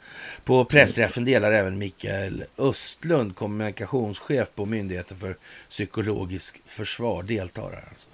[0.44, 5.38] På pressträffen delar även Mikael Östlund, kommunikationschef på Myndigheten för
[5.70, 7.84] psykologiskt försvar, deltar.
[7.90, 8.08] Alltså.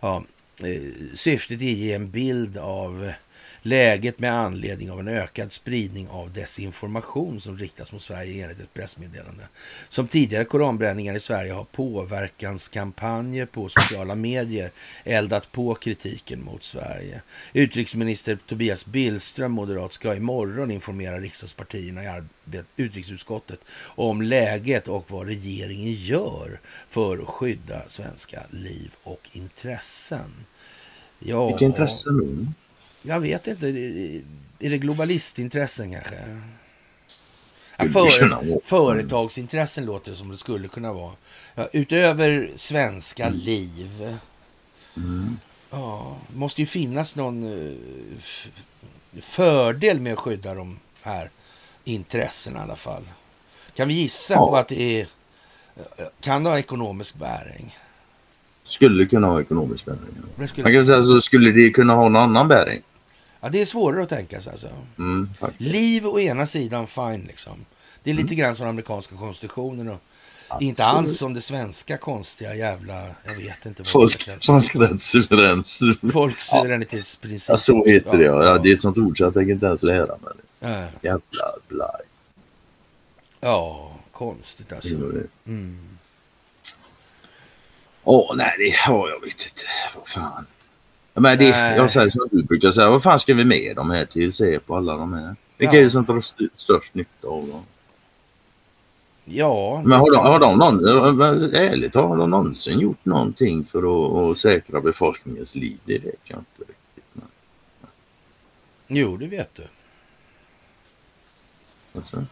[0.00, 0.24] Ja,
[0.62, 3.12] Eh, syftet är att ge en bild av
[3.66, 8.74] läget med anledning av en ökad spridning av desinformation som riktas mot Sverige enligt ett
[8.74, 9.48] pressmeddelande.
[9.88, 14.70] Som tidigare koranbränningar i Sverige har påverkanskampanjer på sociala medier
[15.04, 17.22] eldat på kritiken mot Sverige.
[17.52, 25.26] Utrikesminister Tobias Billström, moderat, ska imorgon informera riksdagspartierna i arbet, utrikesutskottet om läget och vad
[25.26, 30.30] regeringen gör för att skydda svenska liv och intressen.
[31.18, 32.54] Ja, Vilka intressen?
[33.06, 33.66] Jag vet inte.
[34.58, 36.14] Är det globalistintressen kanske?
[37.76, 41.12] Ja, för, företagsintressen låter det som det skulle kunna vara.
[41.54, 44.16] Ja, utöver svenska liv.
[45.70, 47.72] Ja, det måste ju finnas någon eh,
[49.20, 51.30] fördel med att skydda de här
[51.84, 53.02] intressena i alla fall.
[53.74, 54.48] Kan vi gissa Ja.
[54.48, 55.06] på att det är...
[56.20, 57.78] Kan det ha ekonomisk bäring?
[58.64, 60.00] Skulle kunna ha ekonomisk bäring.
[60.48, 62.82] Skulle, Man kan säga så skulle det kunna ha någon annan bäring.
[63.44, 64.68] Ja, det är svårare att tänka sig alltså.
[64.98, 65.28] Mm.
[65.58, 67.64] Liv å ena sidan, fine liksom.
[68.02, 70.00] Det är lite grann som den amerikanska konstitutionen och
[70.60, 75.80] inte alls som det svenska konstiga jävla, jag vet inte vad Folk, folkrättssuverens.
[76.12, 77.48] Folksuveränitetsprincip.
[77.48, 78.44] Ja, så heter det ja.
[78.44, 78.58] ja.
[78.58, 80.68] Det är ett sånt ord så jag tänker inte ens lära mig det.
[80.68, 80.88] ja.
[81.02, 82.02] Jävla blaj.
[83.40, 84.88] ja, konstigt alltså.
[84.88, 85.50] Gör det.
[85.50, 85.98] Mm.
[88.02, 89.64] Åh nej, det, ja, jag vet inte.
[89.96, 90.46] Vad fan.
[91.14, 91.76] Men det, Nej.
[91.76, 92.90] jag säger som du brukar säga.
[92.90, 94.32] Vad fan ska vi med de här till?
[94.32, 95.36] Se på alla de här.
[95.58, 95.80] Vilka Ja.
[95.80, 97.62] är det som drar st- störst nytta av dem?
[99.24, 104.30] Ja, Men har de, har de någon, ärligt, har de någonsin gjort någonting för att,
[104.32, 105.78] att säkra befolkningens liv?
[105.84, 107.04] Det vet jag inte riktigt.
[107.12, 107.26] Men,
[108.86, 109.62] jo det vet du.
[111.94, 112.24] alltså,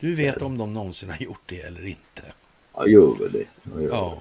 [0.00, 2.22] Du vet om de någonsin har gjort det eller inte.
[2.76, 3.46] jag gör väl det.
[3.82, 4.18] Gör Ja.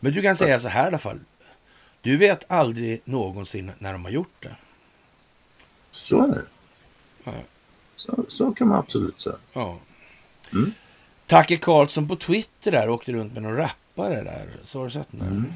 [0.00, 1.20] Men du kan säga så här i alla fall.
[2.02, 4.56] Du vet aldrig någonsin när de har gjort det.
[5.90, 6.44] Så är det.
[7.24, 7.32] Ja.
[7.96, 9.36] Så, så kan man absolut säga.
[9.52, 9.78] Ja.
[10.52, 10.72] Mm.
[11.26, 14.56] Tacke Karlsson på Twitter där åkte runt med någon rappare där.
[14.62, 15.20] Så har du sett den?
[15.20, 15.52] Mm.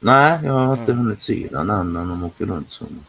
[0.00, 3.04] Nej, jag har inte hunnit se den än när de åker runt som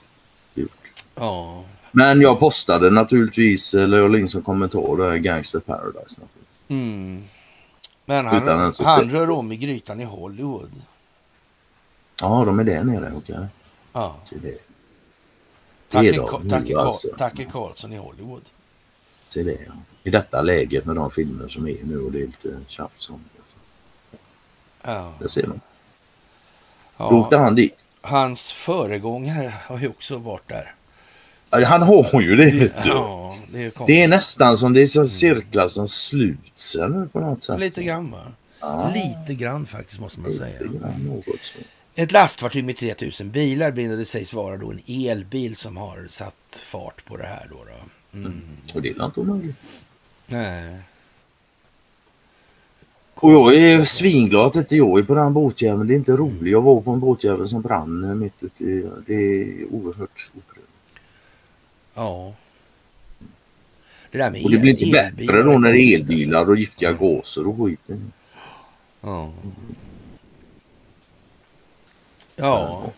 [0.54, 1.04] gjort.
[1.16, 1.64] Ja.
[1.92, 6.22] Men jag postade naturligtvis, eller jag la in som kommentar där, Gangster Paradise.
[6.68, 7.24] Mm.
[8.06, 10.72] Men han, han rör om i grytan i Hollywood.
[12.22, 13.46] Ja, de är där nere, okej.
[13.94, 14.16] Ja.
[14.24, 14.58] Se det.
[16.50, 17.08] Tacke, alltså.
[17.52, 18.42] Karlsson i Hollywood.
[19.30, 19.74] Se det, ja.
[20.04, 23.24] I detta läget med de filmer som är nu och det är lite tjafs om
[23.36, 24.18] det.
[24.92, 25.14] Ja.
[25.20, 25.62] Där ser man.
[26.98, 27.42] Då åkte ja.
[27.42, 27.86] han dit.
[28.02, 30.76] Hans föregångare har ju också varit där.
[31.50, 32.90] Ja, Han har ju det, vet du.
[32.90, 37.08] Ja, det är Det är nästan som det är så cirklar som sluts sig nu
[37.12, 37.60] på något sätt.
[37.60, 38.32] Lite grann va?
[38.60, 40.60] Ja, Lite grann faktiskt måste man säga.
[40.60, 41.60] lite grann något så.
[41.96, 43.98] Ett lastfartyg med 3000 bilar brinner.
[43.98, 47.48] Det sägs vara då en elbil som har satt fart på det här.
[47.50, 48.18] Då, då.
[48.18, 48.42] Mm.
[48.74, 49.56] Och det är inte omöjligt.
[50.28, 50.78] Nej.
[53.14, 55.88] Och jag är svinglad att inte jag är på den båtjäveln.
[55.88, 58.90] Det är inte roligt att vara på en båtjävel som brann mitt ute i...
[59.06, 60.70] Det är oerhört otrevligt.
[61.94, 62.34] Ja.
[64.12, 66.92] Det där med Och det blir inte bättre då när det är elbilar och giftiga
[66.92, 67.80] gaser och skit.
[67.90, 68.06] Alltså.
[69.02, 69.32] Ja.
[72.36, 72.92] Ja.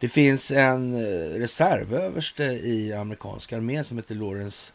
[0.00, 4.72] Det finns en eh, reservöverste i amerikanska armén som heter Lawrence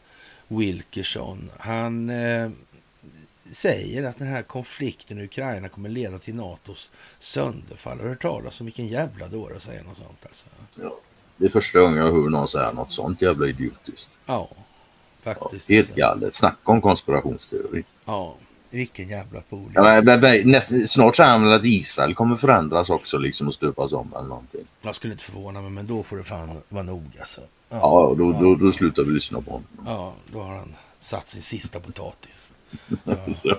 [0.48, 1.50] Wilkerson.
[1.58, 2.50] Han eh,
[3.52, 7.96] säger att den här konflikten i Ukraina kommer leda till NATOs sönderfall.
[7.98, 10.46] Har du hört talas om vilken jävla dåre att säga något sånt alltså?
[10.82, 10.96] Ja.
[11.36, 14.10] Det är första gången jag hör någon säga något sånt jävla idiotiskt.
[14.26, 14.48] Ja,
[15.24, 15.68] Ja, faktiskt.
[15.68, 16.00] helt alltså.
[16.00, 16.34] galet.
[16.34, 17.84] Snacka om konspirationsteori.
[18.04, 18.34] Ja,
[18.70, 19.72] vilken jävla pol.
[19.74, 23.92] Ja, men, näst, snart säger han väl att Israel kommer förändras också liksom och stupas
[23.92, 24.60] om eller någonting.
[24.82, 27.40] Jag skulle inte förvåna mig, men då får det fan vara nog alltså.
[27.68, 29.66] Ja, då, då, då slutar vi lyssna på honom.
[29.86, 32.52] Ja, då har han satt sin sista potatis.
[33.34, 33.56] Så,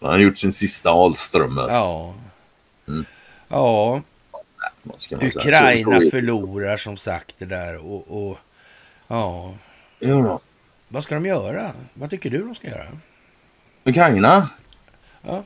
[0.00, 1.68] han har gjort sin sista Alströmer.
[1.68, 2.14] Ja.
[2.88, 3.04] Mm.
[3.48, 4.02] Ja.
[5.12, 8.38] Ukraina Så- så- förlorar som sagt det där och, och
[9.08, 9.54] ja,
[9.98, 10.40] Ja,
[10.88, 11.72] vad ska de göra?
[11.94, 12.86] Vad tycker du de ska göra?
[13.84, 14.48] Ukraina?
[15.22, 15.44] Ja.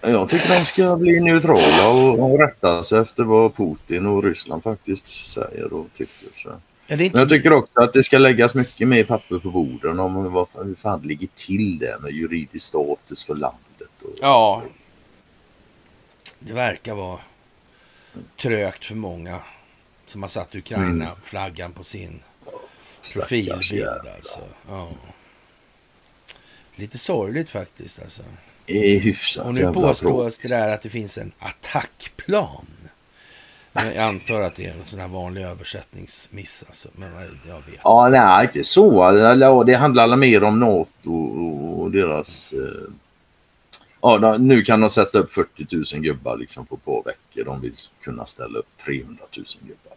[0.00, 4.62] Jag tycker de ska bli neutrala och, och rätta sig efter vad Putin och Ryssland
[4.62, 6.28] faktiskt säger och tycker.
[6.42, 6.48] Så.
[6.86, 10.00] Ja, inte Men jag tycker också att det ska läggas mycket mer papper på borden
[10.00, 13.88] om hur, hur fan det ligger till det med juridisk status för landet.
[14.02, 14.62] Och, Ja,
[16.38, 17.18] det verkar vara
[18.42, 19.38] trögt för många
[20.06, 22.20] som har satt Ukraina-flaggan på sin
[23.14, 23.88] profilbild.
[24.16, 24.40] Alltså.
[24.68, 24.88] Ja.
[26.76, 28.02] Lite sorgligt faktiskt.
[28.02, 28.22] Alltså.
[28.66, 32.66] Det är hyfsat Och nu påstås det där att det finns en attackplan.
[33.72, 36.64] Jag antar att det är en sån här vanlig översättningsmiss.
[36.66, 36.88] Alltså.
[36.92, 37.12] Men
[37.48, 37.80] jag vet.
[37.84, 39.10] Ja, nej, inte så.
[39.66, 41.14] Det handlar mer om NATO
[41.80, 42.52] och deras...
[42.52, 42.90] Eh,
[44.00, 47.44] ja, nu kan de sätta upp 40 000 gubbar liksom på par veckor.
[47.44, 49.96] De vill kunna ställa upp 300 000 gubbar.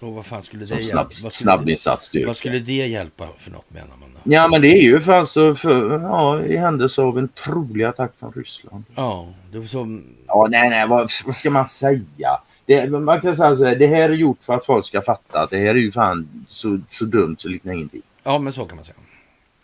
[0.00, 1.10] På, Och vad fan skulle det som hjälpa?
[1.10, 2.26] snabb, snabbinsatsstyrka.
[2.26, 4.09] vad skulle det hjälpa för något menar man?
[4.24, 8.12] Ja, men det är ju för alltså för, ja, i händelse av en trolig attack
[8.18, 8.84] från Ryssland.
[8.94, 10.00] Ja, det var så...
[10.26, 12.40] Ja, nej, nej, vad, vad ska man säga?
[12.66, 15.40] Det, man kan säga så här, det här är gjort för att folk ska fatta
[15.42, 18.02] att det här är ju fan så, så dumt så liknar ingenting.
[18.22, 18.96] Ja, men så kan man säga.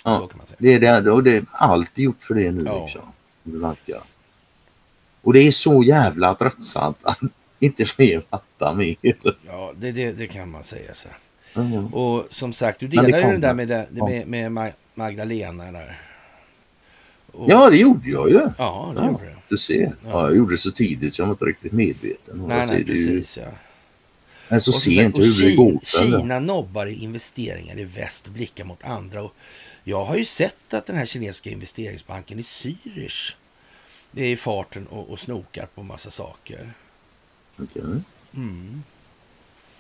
[0.04, 0.18] Ja.
[0.20, 0.56] Så kan man säga.
[0.60, 2.84] Det är det, och det är allt gjort för det nu Ja.
[2.84, 3.00] liksom.
[3.42, 4.00] Det verkar.
[5.22, 7.18] Och det är så jävla tröttsamt att
[7.58, 8.96] inte fler fattar mer.
[9.46, 10.94] Ja, det, det, det kan man säga.
[10.94, 11.08] Så.
[11.56, 11.94] Mm.
[11.94, 15.98] Och som sagt, du delar ju den där med, det, med, med Ma- Magdalena där.
[17.32, 18.34] Och, Ja, det gjorde jag ju.
[18.58, 19.06] Ja, det Ja.
[19.06, 19.36] gjorde det.
[19.48, 19.82] Du ser.
[20.04, 20.10] Ja.
[20.10, 22.44] Ja, jag gjorde det så tidigt så jag var inte riktigt medveten.
[22.48, 23.36] Nej, jag nej, det ju- precis.
[23.38, 23.48] Ja.
[24.48, 25.68] Men så Och, sent och hur det Ki- går.
[26.02, 26.18] eller?
[26.18, 29.22] Kina nobbar investeringar i väst och blickar mot andra.
[29.22, 29.34] Och
[29.84, 33.34] jag har ju sett att den här kinesiska investeringsbanken i Zürich
[34.10, 36.70] det är i farten och, och snokar på massa saker.
[37.58, 37.82] Okej.
[38.36, 38.82] Mm,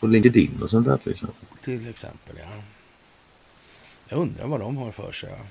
[0.00, 1.46] På LinkedIn och sånt där till exempel.
[1.64, 2.62] till exempel, ja.
[4.08, 5.30] Jag undrar vad de har för sig.
[5.32, 5.42] Ja.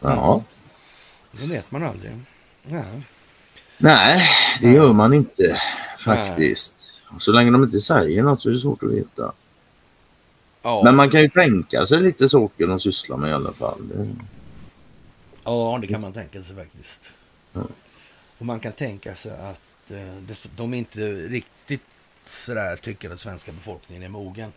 [0.00, 0.44] Ja.
[1.32, 2.12] Det vet man aldrig.
[2.62, 2.84] Ja.
[3.78, 4.22] Nej,
[4.60, 5.60] det gör man inte
[6.04, 6.94] faktiskt.
[7.18, 9.32] Så länge de inte säger något så är det svårt att veta.
[10.62, 10.80] Ja.
[10.84, 13.88] Men man kan ju tänka sig lite saker de sysslar med i alla fall.
[13.88, 14.16] Det-
[15.44, 17.14] Ja, det kan man tänka sig faktiskt.
[17.52, 17.62] Ja.
[18.38, 21.82] Och man kan tänka sig att eh, de inte riktigt
[22.28, 24.52] sådär tycker att svenska befolkningen är mogen.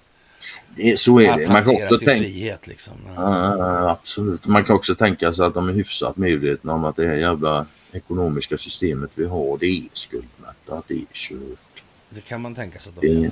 [0.76, 1.49] Det, så är att det.
[1.49, 2.23] Man kan också sin tänka...
[2.23, 2.93] frihet liksom.
[3.15, 4.45] Ja, absolut.
[4.45, 7.65] Man kan också tänka sig att de är hyfsat medvetna om att det här jävla
[7.91, 11.84] ekonomiska systemet vi har, det är skuldmättat, det är kört.
[12.10, 13.31] Det kan man tänka sig att de Det- gör.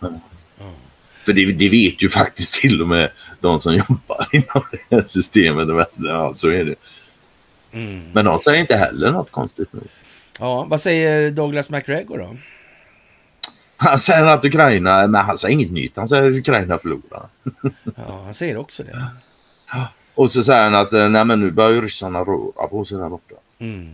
[0.00, 0.10] Ja.
[1.24, 5.02] För det, det vet ju faktiskt till och med de som jobbar inom det här
[5.02, 5.68] systemet.
[5.98, 6.74] Ja, så är det.
[7.72, 8.10] Mm.
[8.12, 9.80] Men de säger inte heller något konstigt nu.
[10.38, 12.36] ja, vad säger Douglas McGregor då?
[13.76, 15.96] Han säger att Ukraina, men han säger inget nytt.
[15.96, 17.26] Han säger att Ukraina förlorar.
[17.84, 19.06] Ja, han säger också det.
[20.14, 23.08] Och så säger han att eh, nej, men nu börjar ryssarna röra på sig där
[23.08, 23.34] borta.
[23.58, 23.88] Mm.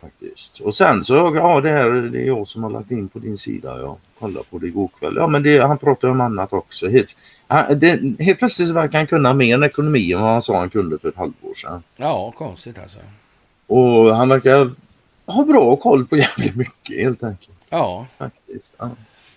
[0.00, 0.60] Faktiskt.
[0.60, 3.38] Och sen så, ja det här det är jag som har lagt in på din
[3.38, 3.78] sida.
[3.80, 5.14] Jag kollade på det igår kväll.
[5.16, 6.88] Ja men det, han pratar om annat också.
[6.88, 7.08] Helt,
[7.46, 10.70] han, det, helt plötsligt verkar han kunna mer än ekonomi än vad han sa han
[10.70, 11.82] kunde för ett halvår sedan.
[11.96, 12.98] Ja, konstigt alltså.
[13.66, 14.70] Och han verkar
[15.26, 17.58] ha bra koll på jävligt mycket helt enkelt.
[17.70, 18.06] Ja,
[18.48, 18.72] Faktiskt.
[18.78, 18.90] Ja.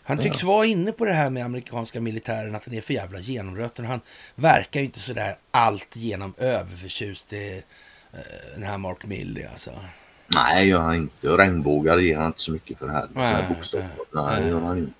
[0.03, 3.19] han tycks vara inne på det här med amerikanska militären, att den är för jävla
[3.19, 3.85] genomröten.
[3.85, 4.01] Han
[4.35, 7.63] verkar ju inte sådär allt genom överförtjust i
[8.13, 8.19] eh,
[8.53, 9.71] den här Mark Milley alltså.
[10.27, 11.29] Nej, gör han inte.
[11.29, 13.09] Och regnbågar ger han inte så mycket för heller.
[13.13, 13.89] Nej, bokstäver.
[14.11, 14.93] nej, gör han inte.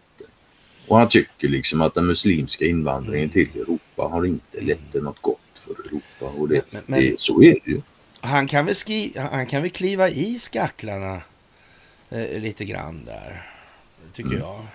[0.88, 5.22] Och han tycker liksom att den muslimska invandringen till Europa har inte lett till något
[5.22, 6.26] gott för Europa.
[6.40, 7.82] Och det, men, men, det, så är det ju.
[8.22, 11.22] Han kan väl, skri, han kan väl kliva i skacklarna
[12.10, 13.51] eh, lite grann där,
[14.23, 14.48] tycker mm.
[14.48, 14.65] jag.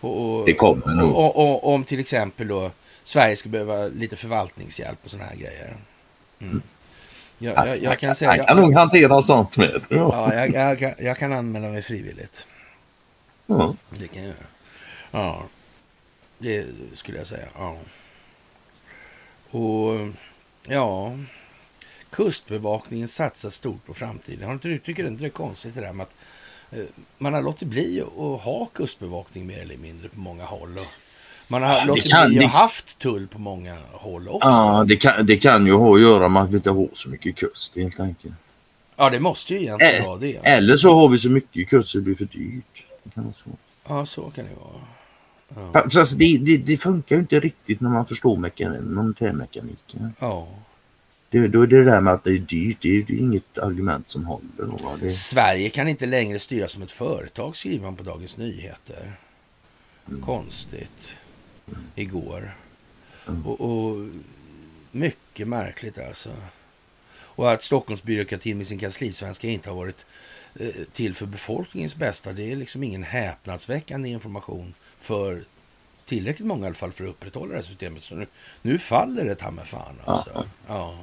[0.00, 1.16] Och, och, det kommer nog.
[1.16, 2.70] Och, om till exempel då
[3.04, 5.76] Sverige skulle behöva lite förvaltningshjälp och sådana här grejer.
[6.40, 6.62] Mm.
[7.38, 8.30] Jag, jag, jag, kan säga...
[8.30, 9.82] Han kan nog hantera sånt med.
[9.88, 12.46] Ja, jag, jag, kan, anmäla mig frivilligt.
[13.46, 13.74] Ja.
[13.90, 14.46] Det kan jag göra.
[15.10, 15.42] Ja,
[16.38, 17.46] det skulle jag säga.
[17.58, 17.76] Ja.
[19.50, 20.00] Och
[20.66, 21.16] ja,
[22.10, 24.46] Kustbevakningen satsar stort på framtiden.
[24.46, 26.14] Har inte, tycker inte det är konstigt det där med att
[27.18, 30.78] man har låtit bli att ha kustbevakning mer eller mindre på många håll.
[31.48, 32.48] Man har låtit kan, bli att det...
[32.48, 34.48] haft tull på många håll också.
[34.48, 37.08] Ja, det kan, det kan ju ha att göra med att vi inte har så
[37.08, 38.34] mycket kust helt enkelt.
[38.96, 40.36] Ja, det måste ju egentligen vara det.
[40.36, 42.84] Eller så har vi så mycket kust så det blir för dyrt.
[43.04, 43.50] Det kan vara så.
[43.88, 45.72] Ja, så kan det vara.
[45.72, 45.90] Ja.
[45.90, 48.36] Fast det, det, det, funkar ju inte riktigt när man förstår
[48.94, 50.12] monetärmekaniken.
[50.18, 50.48] Ja.
[51.32, 53.58] Det, då är det där med att det är dyrt, det är, det är inget
[53.58, 54.98] argument som håller.
[55.00, 55.10] Det...
[55.10, 59.12] Sverige kan inte längre styras som ett företag, skriver man på Dagens Nyheter.
[60.08, 60.22] Mm.
[60.22, 61.14] Konstigt.
[61.68, 61.80] Mm.
[61.94, 62.54] Igår.
[63.28, 63.46] Mm.
[63.46, 64.08] Och, och,
[64.90, 66.30] mycket märkligt alltså.
[67.14, 70.06] Och att Stockholmsbyråkratin med sin kanslisvenska inte har varit
[70.60, 72.32] eh, till för befolkningens bästa.
[72.32, 75.44] Det är liksom ingen häpnadsväckande information för
[76.04, 78.02] tillräckligt många i alla fall för att upprätthålla det här systemet.
[78.02, 78.26] Så nu,
[78.62, 80.30] nu faller det ta med fan alltså.
[80.34, 80.44] Ja.
[80.66, 80.98] ja.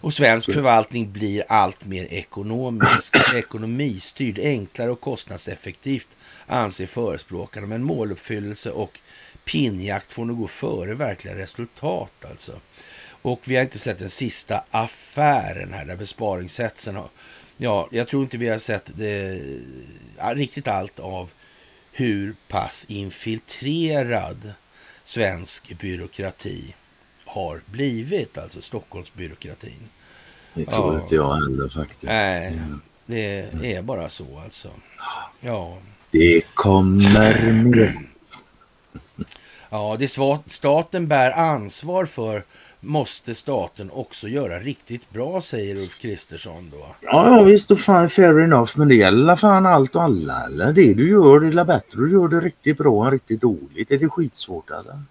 [0.00, 6.08] Och svensk förvaltning blir allt mer ekonomisk, ekonomistyrd, enklare och kostnadseffektivt
[6.46, 7.66] anser förespråkarna.
[7.66, 9.00] Men måluppfyllelse och
[9.44, 12.60] pinnjakt får nog gå före verkliga resultat alltså.
[13.22, 17.08] Och vi har inte sett den sista affären här där besparingshetsen har...
[17.56, 19.40] Ja, jag tror inte vi har sett det,
[20.18, 21.30] riktigt allt av
[21.92, 24.52] hur pass infiltrerad
[25.04, 26.74] svensk byråkrati
[27.28, 29.88] har blivit, alltså Stockholmsbyråkratin.
[30.54, 31.00] Det tror ja.
[31.00, 32.02] inte jag heller faktiskt.
[32.02, 32.60] Nej,
[33.06, 34.68] det är bara så alltså.
[35.40, 35.78] Ja.
[36.10, 37.98] Det kommer mer.
[39.70, 40.08] Ja, det
[40.46, 42.44] staten bär ansvar för
[42.80, 46.86] måste staten också göra riktigt bra, säger Ulf Kristersson då.
[47.00, 50.72] Ja, ja visst och fan fair enough, men det gäller fan allt och alla eller?
[50.72, 53.90] Det du gör är bättre, du gör det riktigt bra än riktigt dåligt.
[53.90, 55.02] Är det skitsvårt eller?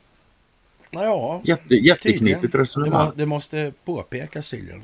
[0.92, 3.06] Ja, Jätte, jätteknepigt resonemang.
[3.06, 4.84] Det, må, det måste påpekas tydligen.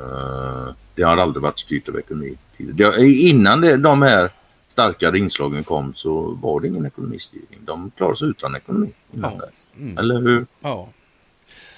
[0.00, 2.38] Uh, det har aldrig varit styrt av ekonomi.
[2.72, 4.30] Det, innan det, de här
[4.68, 7.58] starkare inslagen kom så var det ingen ekonomistyrning.
[7.64, 8.92] De klarade sig utan ekonomi.
[9.10, 9.40] Ja.
[9.78, 9.98] Mm.
[9.98, 10.46] Eller hur?
[10.60, 10.88] Ja.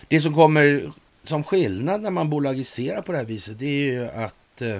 [0.08, 0.92] Det som kommer
[1.22, 4.78] som skillnad när man bolagiserar på det här viset det är ju att eh,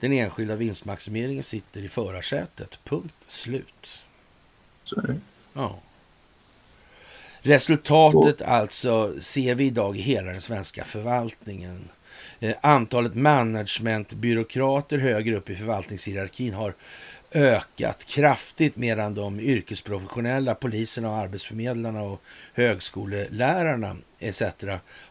[0.00, 2.78] den enskilda vinstmaximeringen sitter i förarsätet.
[2.84, 4.04] Punkt slut.
[4.84, 5.16] Så är det.
[5.52, 5.78] Ja.
[7.40, 8.44] Resultatet så.
[8.44, 11.88] alltså ser vi idag i hela den svenska förvaltningen.
[12.42, 16.74] Eh, antalet managementbyråkrater högre upp i förvaltningshierarkin har
[17.34, 22.22] ökat kraftigt medan de yrkesprofessionella poliserna och arbetsförmedlarna och
[22.54, 24.42] högskolelärarna etc.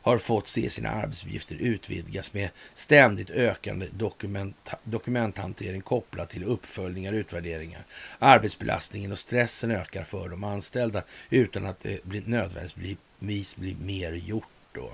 [0.01, 7.17] har fått se sina arbetsuppgifter utvidgas med ständigt ökande dokument, dokumenthantering kopplat till uppföljningar och
[7.17, 7.85] utvärderingar.
[8.19, 14.47] Arbetsbelastningen och stressen ökar för de anställda utan att det blir nödvändigtvis blir mer gjort.
[14.73, 14.91] Då.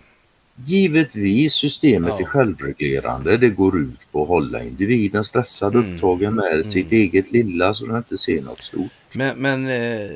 [0.65, 2.19] Givetvis systemet ja.
[2.19, 3.37] är självreglerande.
[3.37, 5.95] Det går ut på att hålla individen stressad, mm.
[5.95, 6.69] upptagen med mm.
[6.69, 8.91] sitt eget lilla så den inte ser något stort.
[9.11, 10.09] Men, men eh,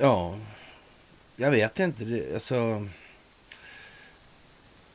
[0.00, 0.36] ja,
[1.36, 2.24] jag vet inte.
[2.34, 2.86] Alltså,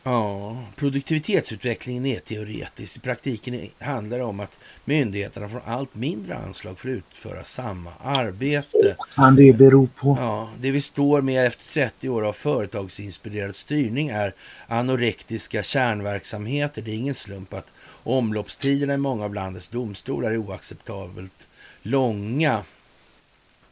[0.07, 2.97] Ja, produktivitetsutvecklingen är teoretisk.
[2.97, 7.91] I praktiken handlar det om att myndigheterna får allt mindre anslag för att utföra samma
[8.01, 8.95] arbete.
[9.15, 10.17] Kan det bero på?
[10.19, 14.33] Ja, det vi står med efter 30 år av företagsinspirerad styrning är
[14.67, 16.81] anorektiska kärnverksamheter.
[16.81, 17.73] Det är ingen slump att
[18.03, 21.47] omloppstiderna i många av landets domstolar är oacceptabelt
[21.81, 22.63] långa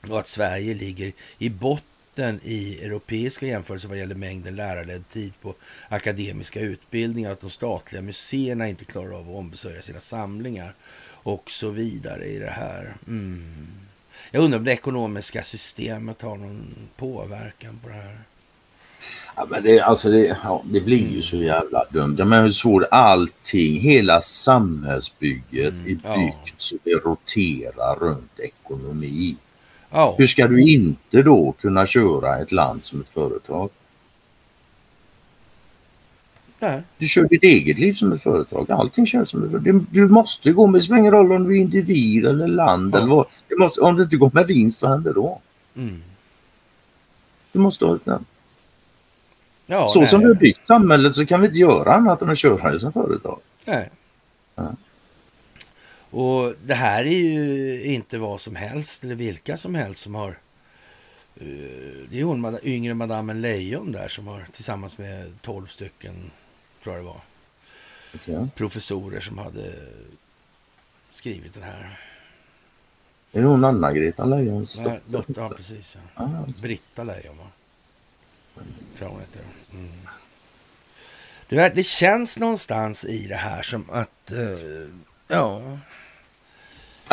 [0.10, 5.34] och att Sverige ligger i botten mitten i europeiska jämförelser vad gäller mängden lärarledd tid
[5.42, 5.56] på
[5.90, 10.74] akademiska utbildningar, att de statliga museerna inte klarar av att ombesörja sina samlingar
[11.24, 12.94] och så vidare i det här.
[13.08, 13.68] Mm.
[14.32, 18.18] Jag undrar om det ekonomiska systemet har någon påverkan på det här.
[19.36, 22.18] Ja, men det, alltså det, ja, det blir ju så jävla dumt.
[22.26, 26.54] Men hur svårt allting, hela samhällsbygget mm, är byggt ja.
[26.58, 29.38] så det roterar runt ekonomi.
[29.94, 30.16] Ja.
[30.18, 33.70] Hur ska du inte då kunna köra ett land som ett företag?
[36.60, 36.82] Nej.
[36.98, 38.72] Du kör ditt eget liv som ett företag.
[38.72, 39.86] Allting kör som ett företag.
[39.92, 42.98] Du måste gå med, det spelar ingen roll om du är individ eller land ja.
[42.98, 43.26] eller vad.
[43.48, 45.42] Du måste, om det inte går med vinst, vad händer då?
[45.76, 46.02] Mm.
[47.52, 48.26] Du måste ha ett namn.
[49.66, 50.08] Ja, så nej.
[50.08, 52.80] som vi har byggt samhället så kan vi inte göra annat än att köra det
[52.80, 53.40] som företag.
[53.66, 53.90] Nej.
[54.56, 54.76] Ja.
[56.14, 60.30] Och det här är ju inte vad som helst eller vilka som helst som har
[61.42, 66.32] uh, det är hon yngre madammen Lejon där som har tillsammans med 12 stycken,
[66.84, 67.22] tror jag det var,
[68.14, 68.48] okay.
[68.56, 69.74] professorer som hade
[71.10, 72.00] skrivit den här.
[73.32, 75.00] Är det hon Anna-Greta Lejons dotter?
[75.06, 75.42] dotter?
[75.42, 75.98] Ja, precis.
[76.16, 76.24] Ja.
[76.24, 77.48] Ah, Britta Lejon, va?
[78.98, 79.42] Tror hon heter.
[79.72, 79.92] Mm.
[81.50, 84.88] Det, det känns någonstans i det här som att, uh,
[85.28, 85.80] ja,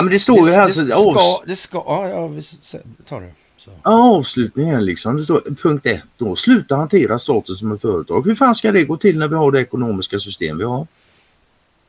[0.00, 0.68] Ja men det står ju här.
[0.68, 2.42] Det, det, ska, det ska, ja, ja vi
[3.04, 3.32] tar det.
[3.56, 3.70] Så.
[3.82, 5.16] Avslutningen liksom.
[5.16, 6.36] Det står punkt ett då.
[6.36, 8.26] Sluta hantera staten som ett företag.
[8.26, 10.86] Hur fan ska det gå till när vi har det ekonomiska system vi har?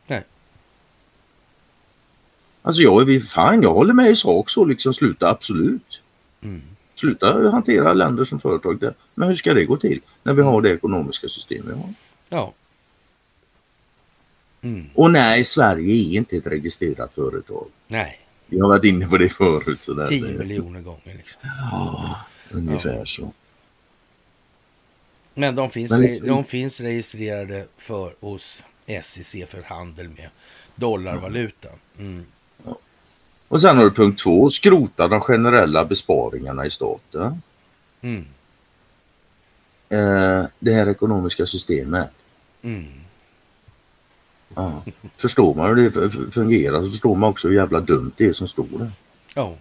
[0.08, 0.24] Nej.
[2.62, 4.94] Alltså jag är fan, jag håller med i sak så liksom.
[4.94, 6.02] Sluta absolut.
[6.44, 6.62] Mm.
[6.96, 8.80] Sluta hantera länder som företag.
[8.80, 8.94] Där.
[9.16, 11.94] Men hur ska det gå till när vi har det ekonomiska system vi har?
[12.30, 12.54] Ja.
[14.62, 14.86] Mm.
[14.96, 17.68] Och nej, Sverige är inte ett registrerat företag.
[17.88, 18.20] Nej.
[18.48, 19.82] Vi har varit inne på det förut.
[19.82, 21.42] Så 10 miljoner gånger liksom.
[21.72, 22.18] Ja,
[22.52, 23.06] ungefär ja.
[23.06, 23.32] så.
[25.34, 26.28] Men de finns, Men liksom...
[26.28, 28.64] de finns registrerade för, hos
[29.02, 30.30] SEC för handel med
[30.76, 31.70] dollarvaluta.
[32.00, 32.26] Mm.
[32.66, 32.78] Ja.
[33.48, 37.42] Och sen har du punkt två, skrota de generella besparingarna i staten.
[38.02, 38.26] Mm.
[39.90, 42.10] Eh, det här ekonomiska systemet.
[42.62, 43.01] Mm.
[44.56, 44.84] Ja.
[45.18, 48.48] Förstår man hur det fungerar så förstår man också hur jävla dumt det är som
[48.48, 48.92] står där.
[49.34, 49.54] Ja.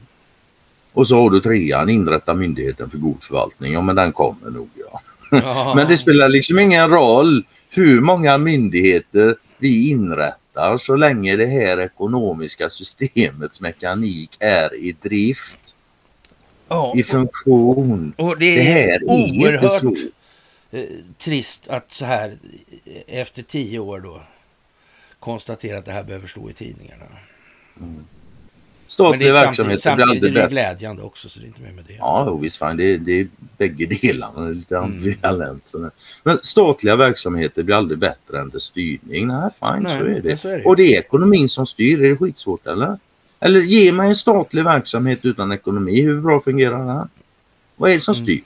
[0.93, 3.73] Och så har du trean, inrätta myndigheten för god förvaltning.
[3.73, 5.01] Ja men den kommer nog ja.
[5.31, 5.73] ja.
[5.77, 11.81] men det spelar liksom ingen roll hur många myndigheter vi inrättar så länge det här
[11.81, 15.77] ekonomiska systemets mekanik är i drift.
[16.69, 18.15] Ja, I funktion.
[18.17, 20.13] Och, och det, det, här är oerhört
[20.71, 20.87] är
[21.19, 22.33] trist att så här
[23.07, 24.23] efter tio år då
[25.21, 27.05] konstatera att det här behöver stå i tidningarna.
[27.81, 28.05] Mm.
[28.87, 31.95] Statlig verksamhet samtidigt, samtidigt är det glädjande också, så det är inte mer med det.
[31.95, 33.29] Ja, visst fan, det, är, det är
[33.59, 35.73] bägge delarna, lite ambivalent.
[35.75, 35.91] Mm.
[36.23, 39.27] Men statliga verksamheter blir aldrig bättre än det styrning.
[39.27, 40.37] Nej, fine, Nej, så, är det.
[40.37, 40.65] så är det.
[40.65, 42.99] Och det är ekonomin som styr, är det skitsvårt eller?
[43.41, 47.09] Eller ge mig en statlig verksamhet utan ekonomi, hur bra fungerar det?
[47.77, 48.25] Vad är det som mm.
[48.25, 48.35] styr?
[48.35, 48.45] Mm.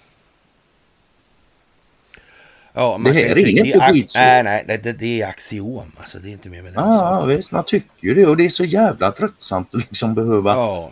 [2.76, 4.22] Ja, det här är inget skitsvårt.
[4.22, 5.92] Nej, nej, det, det är axiom.
[5.98, 6.80] Alltså, det är inte mer med det.
[6.80, 10.14] Ja, ah, visst, man tycker ju det och det är så jävla tröttsamt att liksom
[10.14, 10.50] behöva...
[10.50, 10.90] Ja.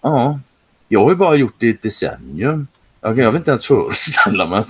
[0.00, 0.40] Ja.
[0.88, 2.66] Jag har ju bara gjort det i ett decennium.
[3.00, 4.62] Jag kan inte ens föreställa mig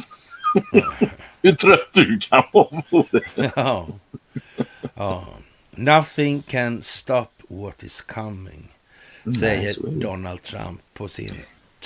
[1.43, 3.53] hur trött du kan vara på det.
[3.57, 3.89] Ja.
[4.95, 5.29] ja.
[5.71, 8.69] Nothing can stop what is coming.
[9.41, 11.33] Säger nej, Donald Trump på sin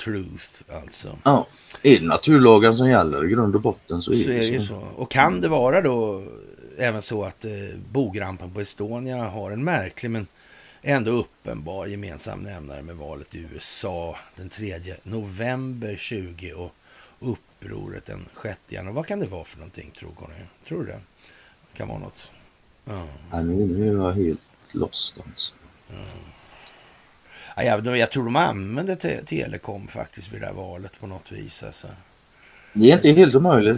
[0.03, 1.17] truth alltså.
[1.23, 1.47] Ja,
[1.83, 4.59] är det naturlagen som gäller i grund och botten så är, så det, är det
[4.59, 4.65] så.
[4.65, 4.87] så.
[4.95, 6.23] Och kan det vara då
[6.77, 7.51] även så att eh,
[7.91, 10.27] bogrampen på Estonia har en märklig men
[10.81, 16.71] ändå uppenbar gemensam nämnare med valet i USA den 3 november 20 och
[17.19, 18.95] upproret den 6 januari.
[18.95, 20.33] Vad kan det vara för någonting tror Conny?
[20.67, 20.99] Tror du det?
[21.73, 22.31] kan vara något?
[22.85, 23.07] Ja.
[23.31, 24.41] ja nu är jag helt
[24.71, 25.53] lost alltså.
[25.87, 25.95] Ja.
[27.55, 31.31] Ja, jag, jag tror de använde te telekom faktiskt vid det här valet på något
[31.31, 31.63] vis.
[31.63, 31.87] Alltså.
[32.73, 33.77] Det är inte helt omöjligt.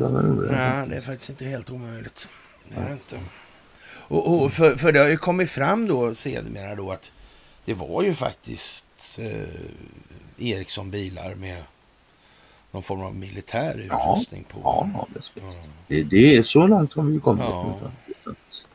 [0.52, 2.30] Nej, det är faktiskt inte helt omöjligt.
[2.70, 3.20] Det är inte.
[3.88, 7.12] Och, och för, för det har ju kommit fram då sedermera då att
[7.66, 8.86] det var ju faktiskt
[9.20, 9.60] eh,
[10.38, 11.64] Ericsson-bilar med
[12.72, 14.60] någon form av militär utrustning på.
[14.64, 15.42] Ja, det, ska-
[15.88, 17.44] det, det är så långt har vi kommit.
[17.44, 17.80] Ja.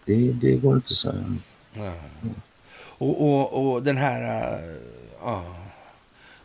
[0.04, 1.36] Det, det går inte att säga.
[1.74, 1.92] Ja.
[2.98, 4.52] Och, och, och den här
[5.24, 5.42] äh,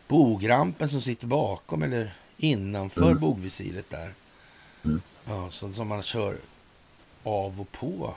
[0.08, 3.20] bogrampen som sitter bakom eller innanför Mm.
[3.20, 4.12] bogvisiret där.
[4.84, 5.00] Mm.
[5.28, 6.36] Ja, så, som man kör
[7.22, 8.14] av och på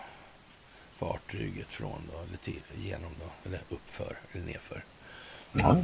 [0.97, 4.83] fartyget från då, eller till, genom då, eller uppför eller nerför.
[5.51, 5.77] Ja.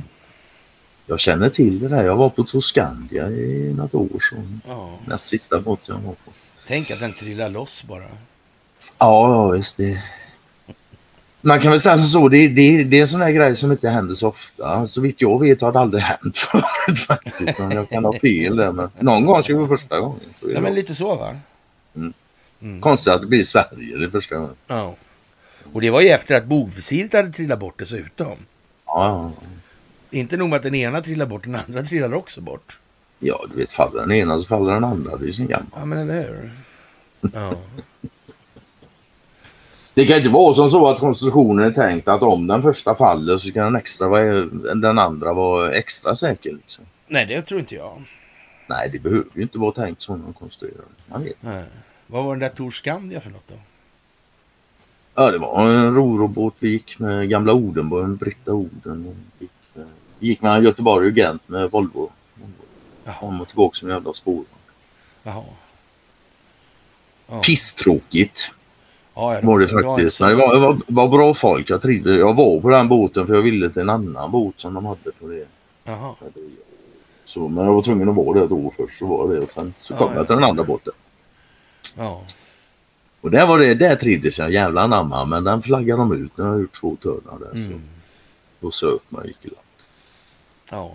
[1.06, 2.04] Jag känner till det där.
[2.04, 4.62] Jag var på Toscandia i något år sedan.
[4.68, 4.98] Ja.
[5.06, 6.32] Näst sista båt jag var på.
[6.68, 8.08] Tänk att den trillar loss bara.
[8.98, 9.78] Ja, ja visst.
[9.78, 10.04] Det...
[11.46, 13.90] Man kan väl säga så, det, det, det är en sån här grej som inte
[13.90, 14.88] händer så ofta.
[14.88, 17.60] Så vitt jag vet har det aldrig hänt förut faktiskt.
[17.60, 18.72] Men jag kan ha fel där.
[18.72, 20.20] Men någon gång ska det vara första gången.
[20.42, 21.36] Så Ja, men lite så va?
[22.80, 24.56] Konstigt att det blir i Sverige det första gången.
[24.68, 24.96] Ja.
[25.74, 28.38] Och det var ju efter att bogvisiret hade trillat bort dessutom.
[28.86, 29.32] Ja.
[30.12, 32.80] Inte nog med att den ena trillar bort, den andra trillar också bort.
[33.20, 35.18] ja, du vet faller den ena så faller den andra.
[35.18, 35.68] Det är ju sin gammal.
[35.76, 36.52] Ja, men eller hur?
[37.34, 37.54] Ja.
[39.94, 43.38] Det kan inte vara som så att konstruktionen är tänkt att om den första faller
[43.38, 44.46] så kan den, extra vara,
[44.76, 46.52] den andra vara extra säker.
[46.52, 46.86] Liksom.
[47.08, 48.04] Nej, det tror inte jag.
[48.68, 50.86] Nej, det behöver ju inte vara tänkt så när de konstruerar.
[51.08, 51.34] Man vet.
[51.42, 51.64] Nej.
[52.08, 53.56] Vad var den där Tor Skandia för något då?
[55.16, 56.56] Ja, det var en rorobåt.
[56.60, 59.16] Vi gick med gamla Odenborg, Britta Oden.
[59.40, 59.88] Vi gick, med-
[60.20, 62.10] vi gick mellan Göteborg och Gent med Volvo.
[63.06, 63.16] Jaha.
[63.22, 64.44] Om och tillbaka som jävla spår.
[65.24, 65.44] Jaha.
[67.28, 67.42] Ja.
[67.42, 68.52] Pisstråkigt
[69.16, 70.20] Ja, var det var inte faktiskt.
[70.20, 71.70] det var, det var, var bra folk.
[71.70, 72.20] Jag trivdes.
[72.20, 75.12] Jag var på den båten för jag ville till en annan båt som de hade
[75.20, 75.46] på det.
[75.84, 76.16] Jaha.
[77.26, 79.00] Så, men jag var tvungen att vara det ett år först.
[79.00, 79.40] Så var det.
[79.40, 80.18] Och sen så kom ja.
[80.18, 80.94] jag till den andra båten.
[81.98, 82.22] Ja.
[83.22, 85.26] Och där var det, där trivdes jag jävla anamma.
[85.26, 87.52] Men den flaggade de ut när jag gjort två törnar där.
[87.52, 87.82] Så Mm.
[88.60, 89.60] då söp man gick i land.
[90.72, 90.92] Ja.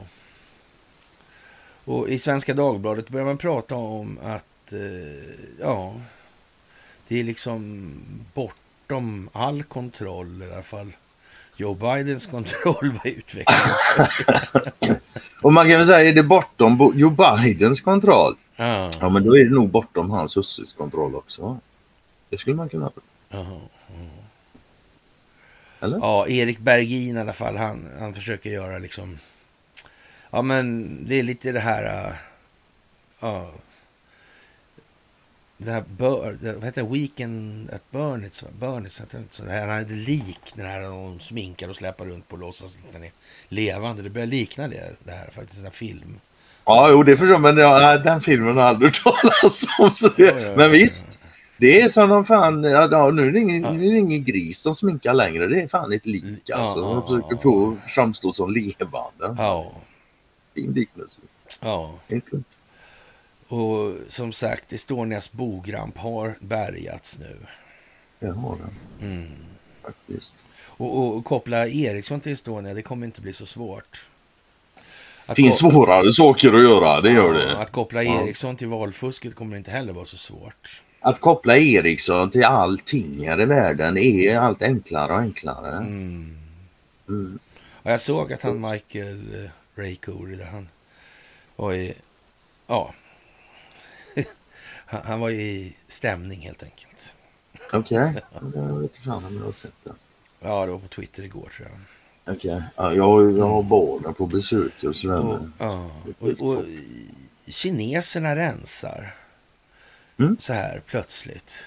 [1.84, 4.78] Och i Svenska Dagbladet börjar man prata om att eh,
[5.60, 5.94] ja,
[7.08, 7.92] det är liksom
[8.34, 10.92] bortom all kontroll i alla fall.
[11.56, 15.00] Joe Bidens kontroll vad utvecklingen.
[15.42, 18.34] Och man kan väl säga, är det bortom Bo- Joe Bidens kontroll?
[18.56, 18.90] ja.
[19.00, 21.58] Ja, men då är det nog bortom hans husses kontroll också.
[22.30, 22.90] Det skulle man kunna.
[23.28, 23.60] Jaha.
[25.80, 25.98] Eller?
[25.98, 29.18] Ja, Erik Bergin i alla fall, han, han försöker göra liksom...
[30.30, 32.06] Ja, men det är lite det här...
[32.08, 32.14] äh,
[33.20, 33.50] Ja...
[35.60, 36.88] Det här bör, det, vad heter det?
[36.88, 38.44] Weekend at Burnits?
[38.60, 39.42] Burnits heter det inte så?
[39.42, 42.76] Det här han hade lik, den här de sminkar och släpar runt på och låtsas
[42.86, 43.10] att den är
[43.48, 44.02] levande.
[44.02, 46.20] Det börjar likna det, det här faktiskt, den här film.
[46.64, 47.40] Ja, jo, det förstår jag.
[47.40, 49.90] Men ja, den filmen har jag aldrig talas om.
[49.92, 50.56] Så det, Ja, ja, ja.
[50.56, 51.06] Men visst.
[51.56, 54.24] Det är som de fan, ja, ja, nu är det ingen, nu är det ingen
[54.24, 55.46] gris de sminkar längre.
[55.46, 56.80] Det är fan ett lik Ja, alltså.
[56.80, 57.38] De ja, försöker ja.
[57.42, 59.42] få framstå som levande.
[59.42, 59.72] Ja,
[60.54, 61.20] Fin liknelse.
[61.60, 61.94] ja.
[62.08, 62.42] Klart.
[63.48, 67.36] Och som sagt, Estonias bogramp har bärgats nu.
[68.18, 69.28] Det har den Mm.
[69.82, 70.32] faktiskt.
[70.60, 74.06] Och, och, och koppla Ericsson till Estonia, det kommer inte bli så svårt.
[75.26, 77.58] Det finns svårare saker att göra, det gör det.
[77.58, 78.04] Att koppla.
[78.04, 80.82] Ericsson till valfusket kommer inte heller vara så svårt.
[81.00, 85.76] Att koppla Ericsson till allting här i världen är allt enklare och enklare.
[85.76, 86.38] Mm.
[87.08, 87.38] Mm.
[87.82, 90.68] Ja, jag såg att han Michael eh, Corey där, han
[91.56, 91.94] var i...
[92.66, 92.94] Ja.
[94.88, 97.14] Han, han var i stämning helt enkelt.
[97.72, 98.50] Okej, okay.
[98.54, 99.92] jag vet inte fan om jag har sett det.
[100.40, 102.34] Ja, det var på Twitter igår tror jag.
[102.34, 105.18] Okej, ja, jag, jag har barnen på besök och sådär.
[105.18, 106.64] Och, ja, och, och
[107.46, 109.14] kineserna rensar.
[110.18, 110.36] Mm.
[110.38, 111.64] Så här plötsligt.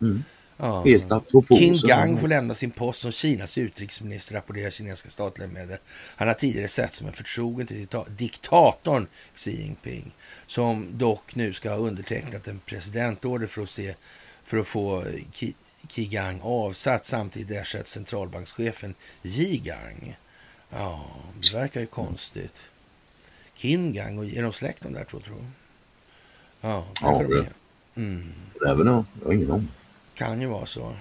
[0.00, 0.24] Mm.
[0.56, 0.84] Ja.
[0.84, 1.56] Helt apropå.
[1.78, 5.78] Så- Gang får lämna sin post som Kinas utrikesminister, rapporterar kinesiska statliga medier.
[6.16, 10.12] Han har tidigare sett som en förtrogen till dikta- diktatorn Xi Jinping,
[10.46, 13.94] som dock nu ska ha undertecknat en presidentorder för att, se,
[14.44, 15.04] för att få
[15.88, 17.06] Qi Gang avsatt.
[17.06, 20.16] Samtidigt ersätts centralbankschefen Yi Gang.
[20.70, 21.06] Ja,
[21.40, 22.70] det verkar ju konstigt.
[23.54, 25.46] Kim Gang, och är de släkt de där två tror jag?
[26.70, 27.46] Ja, Ja, det-.
[28.00, 28.32] Mm.
[28.60, 29.04] Väl nog.
[29.20, 29.68] Jag har ingen aning.
[30.16, 30.92] Kan ju vara så.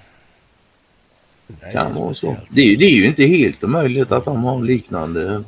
[1.47, 2.37] Det Kan vara så.
[2.49, 5.43] Det, är- det är ju inte helt omöjligt att de har liknande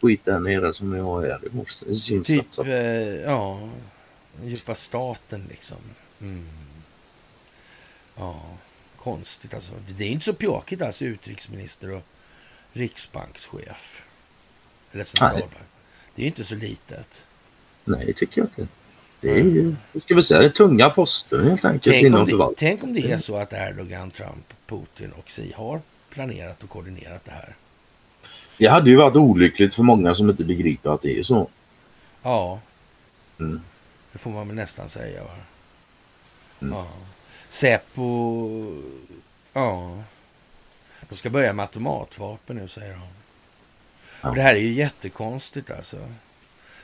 [0.00, 1.38] skit där nere som vi har här.
[1.42, 2.66] Det måste sin Typ, eh,
[3.20, 3.68] ja,
[4.44, 5.76] djupa staten liksom.
[6.20, 6.46] Mm.
[8.16, 8.42] Ja,
[8.96, 9.72] konstigt alltså.
[9.98, 12.02] Det är inte så pjåkigt alltså, utrikesminister och
[12.72, 14.02] riksbankschef.
[14.92, 15.52] Eller centralbank.
[16.14, 17.26] Det är ju inte så litet.
[17.84, 18.68] Nej, tycker jag inte.
[19.20, 22.26] Det är ju, ska vi säga, det är tunga poster helt enkelt Tänk inom om,
[22.26, 22.76] det, förvaltningen.
[22.78, 25.80] tänk om det är så att Erdogan, Trump, Putin och Xi har
[26.10, 27.54] planerat och koordinerat det här.
[28.58, 31.48] Det hade ju varit olyckligt för många som inte begriper att det är så.
[32.22, 32.60] Ja,
[33.40, 33.60] Mm.
[34.12, 35.24] Det får man väl nästan säga.
[35.24, 35.30] Va?
[36.58, 36.86] Ja.
[37.48, 38.82] Säpo,
[39.52, 40.02] ja.
[41.08, 43.00] De ska börja med automatvapen nu, säger de.
[44.22, 44.28] Ja.
[44.28, 45.96] Och det här är ju jättekonstigt alltså.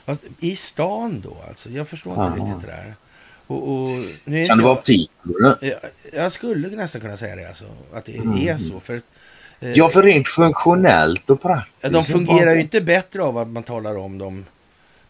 [0.07, 1.71] Fast I stan då alltså?
[1.71, 2.45] Jag förstår inte Ja.
[2.47, 2.95] riktigt det där.
[3.47, 3.89] Och, och,
[4.25, 5.11] nu Kan det vara jag, optiker?
[5.61, 5.79] jag,
[6.13, 7.65] jag skulle nästan kunna säga det alltså.
[7.93, 8.49] Att det Mm.
[8.49, 8.81] är så.
[8.81, 8.95] För,
[9.61, 11.93] eh, Ja, för rent funktionellt och praktiskt.
[11.93, 14.45] De fungerar ju inte bättre av att man talar om dem.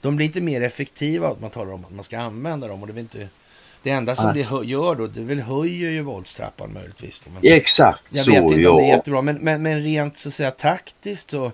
[0.01, 2.83] De blir inte mer effektiva av att man talar om att man ska använda dem.
[2.83, 3.29] Och det, är inte,
[3.83, 4.47] det enda som Nej.
[4.51, 7.23] det gör då, det väl höjer ju våldstrappan möjligtvis.
[7.33, 8.71] Men Exakt jag så, vet inte ja.
[8.71, 9.23] om det är jättebra.
[9.23, 11.53] Men, men, men rent så att säga taktiskt så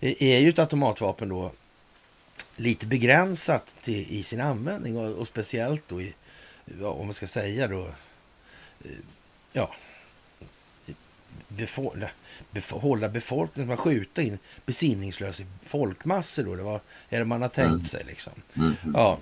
[0.00, 1.52] är är ju ett automatvapen då
[2.60, 4.96] lite begränsat till, i sin användning.
[4.96, 6.14] Och, och speciellt då i,
[6.80, 7.82] ja, om man ska säga då,
[8.84, 8.90] eh,
[9.52, 9.74] ja,
[11.48, 12.08] befo-
[12.52, 16.54] bef- hålla befolkningen, man skjuta in besinningslösa folkmassor då.
[16.54, 17.84] Det var är det man har tänkt Mm.
[17.84, 18.32] sig liksom.
[18.56, 18.74] Mm.
[18.94, 19.18] Ja.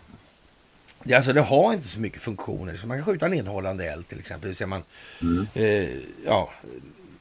[1.02, 2.73] Det, alltså, det har inte så mycket funktioner.
[2.73, 2.89] Liksom.
[2.89, 4.55] Man kan skjuta nedhållande eld till exempel.
[4.55, 4.82] Det man,
[5.23, 5.47] Mm.
[5.55, 5.89] eh,
[6.24, 6.51] ja,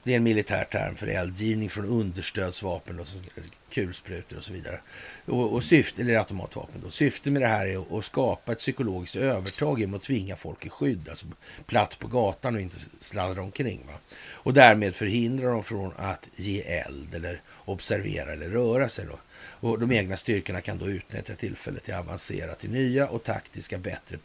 [0.03, 3.21] det är en militär term för eldgivning från understödsvapen, då, som
[3.69, 4.79] kulsprutor och så vidare.
[5.25, 6.81] Och, och syfte, eller automatvapen.
[6.83, 6.89] Då.
[6.89, 10.69] Syftet med det här är att, skapa ett psykologiskt övertag genom att tvinga folk i
[10.69, 11.25] skydd, alltså
[11.65, 13.83] platt på gatan och inte sladdra omkring.
[13.87, 13.93] Va?
[14.29, 19.05] Och därmed förhindra dem från att ge eld eller observera eller röra sig.
[19.05, 19.19] Då.
[19.59, 23.77] Och de egna styrkorna kan då utnyttja tillfället till att avancera till nya och taktiska
[23.77, 24.17] bättre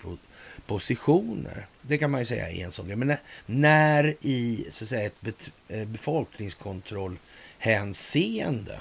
[0.66, 1.66] positioner.
[1.82, 2.96] Det kan man ju säga är en sån grej.
[2.96, 8.80] Men när, när i så att säga, ett eh, befolkningskontrollhänseende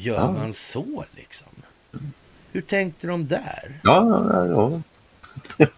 [0.00, 0.32] gör Ja.
[0.32, 1.48] man så liksom?
[2.52, 3.80] Hur tänkte de där?
[3.82, 5.70] Ja, ja, ja.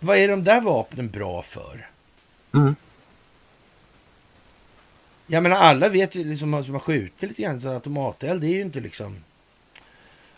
[0.00, 1.90] Vad är de där vapnen bra för?
[2.54, 2.76] Mm.
[5.26, 8.54] Jag menar alla vet ju liksom att man skjuter lite grann så automateld det är
[8.54, 9.24] ju inte liksom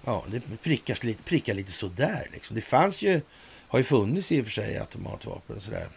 [0.05, 2.57] Ja, det prickar lite, prickar lite sådär liksom.
[2.57, 3.21] Det fanns ju,
[3.69, 5.89] har ju funnits i och för sig automatvapen sådär.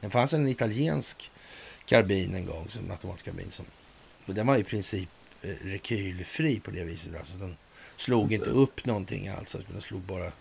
[0.00, 1.30] Det fanns en italiensk
[1.86, 3.64] karbin en gång, som automatkarbin som
[4.26, 5.08] den var i princip
[5.42, 7.16] rekylfri på det viset.
[7.18, 7.56] Alltså den
[7.96, 10.32] slog inte upp någonting alls, utan den slog bara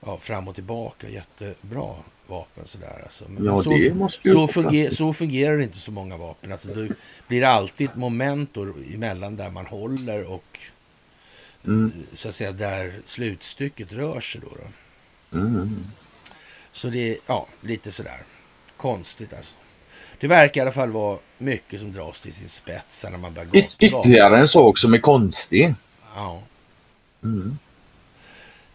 [0.00, 1.08] ja, fram och tillbaka.
[1.08, 1.94] Jättebra
[2.26, 3.24] vapen sådär alltså.
[3.28, 6.52] Men Ja, så, så, funger, så fungerar inte så många vapen.
[6.52, 6.94] Alltså, det
[7.28, 8.62] blir alltid ett moment då
[8.94, 10.58] emellan där man håller och
[11.64, 11.92] Mm.
[12.14, 14.40] så att säga där slutstycket rör sig.
[14.40, 15.38] Då, då.
[15.38, 15.86] Mm.
[16.72, 18.22] Så det är ja, lite sådär
[18.76, 19.54] konstigt alltså.
[20.20, 23.48] Det verkar i alla fall vara mycket som dras till sin spets när man börjar
[23.52, 25.74] Yt- Ytterligare en sak som är konstig.
[26.14, 26.42] Ja.
[27.22, 27.58] Mm.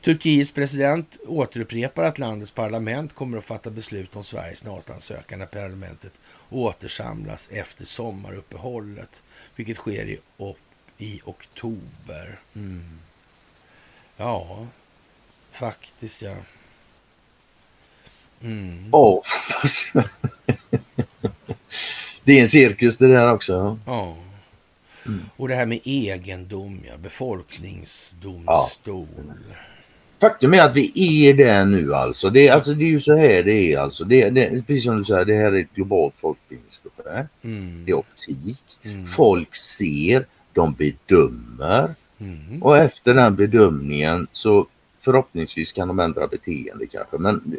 [0.02, 6.14] Turkiets president återupprepar att landets parlament kommer att fatta beslut om Sveriges NATO-ansökan när parlamentet
[6.50, 9.24] återsamlas efter sommaruppehållet,
[9.56, 10.20] vilket sker i,
[10.98, 12.40] i oktober.
[12.56, 13.00] Mm.
[14.18, 14.68] Ja,
[15.52, 16.36] faktiskt ja.
[18.42, 18.92] Mm.
[19.62, 19.94] Fast-
[22.24, 23.80] Det är en cirkus det där också.
[23.86, 24.16] Ja.
[25.06, 25.20] Mm.
[25.36, 26.94] Och det här med egendom, ja.
[27.04, 29.08] Befolkningsdomstol.
[30.22, 32.30] Faktum är att vi är där nu alltså.
[32.30, 34.04] Det, är- alltså, det är ju så här det är alltså.
[34.04, 37.30] Det, det, precis som du säger, det här är ett globalt folkbildningsprojekt.
[37.44, 37.84] Mm.
[37.86, 38.62] Det är optik.
[38.84, 39.06] Mm.
[39.06, 42.64] Folk ser, de bedömer Mm.
[42.64, 44.68] och efter den bedömningen så
[45.02, 47.18] förhoppningsvis kan de ändra beteende kanske.
[47.18, 47.56] Men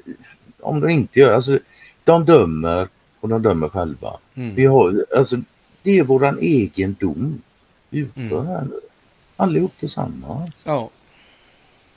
[0.60, 1.58] om de inte gör alltså,
[2.04, 2.88] de dömer
[3.24, 4.16] och de dömer själva.
[4.34, 4.54] Mm.
[4.54, 5.36] Vi har, alltså,
[5.82, 7.42] det är våran egen dom
[7.90, 8.46] vi utför Mm.
[8.46, 8.80] här nu.
[9.36, 10.62] Allihop tillsammans.
[10.66, 10.90] Ja.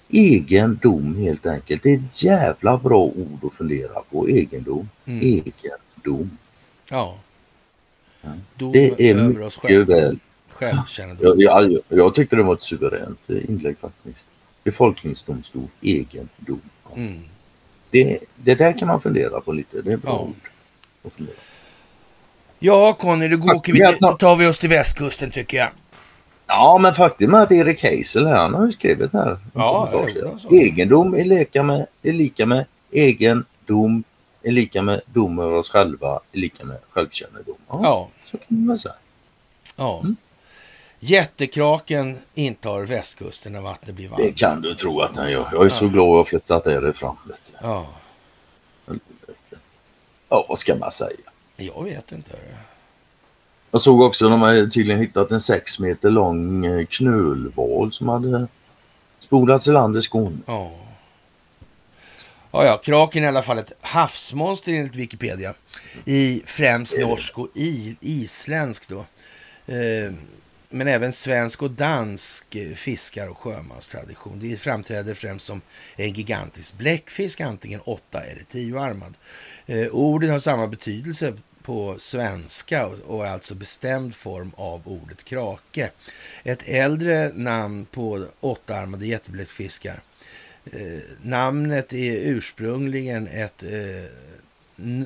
[0.09, 1.83] Egen dom helt enkelt.
[1.83, 4.29] Det är ett jävla bra ord att fundera på.
[4.29, 4.89] Egendom.
[5.05, 5.19] Mm.
[5.25, 6.37] Egendom.
[6.89, 7.17] Ja.
[8.55, 9.95] Dom Det är över oss mycket själva.
[9.95, 10.19] väl.
[10.49, 11.33] Självkännedom.
[11.37, 14.27] Jag, jag, jag tyckte det var ett suveränt inlägg faktiskt.
[14.63, 16.61] Befolkningsdomstol, egendom.
[16.95, 17.19] Mm.
[17.91, 19.81] Det, det där kan man fundera på lite.
[19.81, 20.19] Det är bra Ja.
[20.19, 20.49] ord.
[22.59, 25.69] Ja, Conny, då, går, vi Ja, då tar vi oss till västkusten tycker jag.
[26.47, 29.38] Ja, men faktum är att Erik Heisel här, han har ju skrivit här.
[29.53, 30.57] Ja, Ja.
[30.57, 34.03] Egendom är lika med, är lika med egendom
[34.43, 37.55] är lika med dom över oss själva är lika med självkännedom.
[37.69, 38.09] Ja, Ja.
[38.23, 38.95] så kan man säga.
[39.75, 39.99] ja.
[40.03, 40.15] Mm.
[40.99, 44.23] Jättekraken intar västkusten när vattnet blir varmt.
[44.23, 45.49] Det kan du tro att han gör.
[45.51, 47.15] Jag är så glad att ha flyttat därifrån.
[47.27, 47.53] Vet du.
[47.61, 47.88] Ja,
[50.29, 51.17] Ja, vad ska man säga?
[51.57, 52.31] jag vet inte.
[53.71, 58.09] Jag såg också att de hade tydligen hittat en sex meter lång eh, knölval som
[58.09, 58.47] hade
[59.19, 60.37] spolats i land i Skåne.
[60.45, 60.71] Ja.
[62.51, 65.53] Ja, ja, kraken är i alla fall ett havsmonster enligt Wikipedia.
[66.05, 68.99] I främst norsk och i, isländsk då.
[69.73, 70.13] Eh,
[70.69, 74.39] men även svensk och dansk fiskar och sjömanstradition.
[74.39, 75.61] Det framträder främst som
[75.95, 79.14] en gigantisk bläckfisk, antingen åtta eller tioarmad.
[79.65, 85.89] Eh, ordet har samma betydelse på svenska och är alltså bestämd form av ordet krake.
[86.44, 90.02] Ett äldre namn på åttaarmade jättebläckfiskar.
[90.72, 93.69] Eh, namnet är ursprungligen ett eh,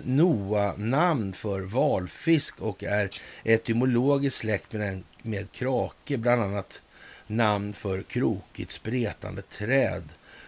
[0.03, 3.10] Noa-namn för valfisk och är
[3.43, 6.81] etymologiskt släkt med, en, med krake, bland annat
[7.27, 10.03] namn för krokigt spretande träd,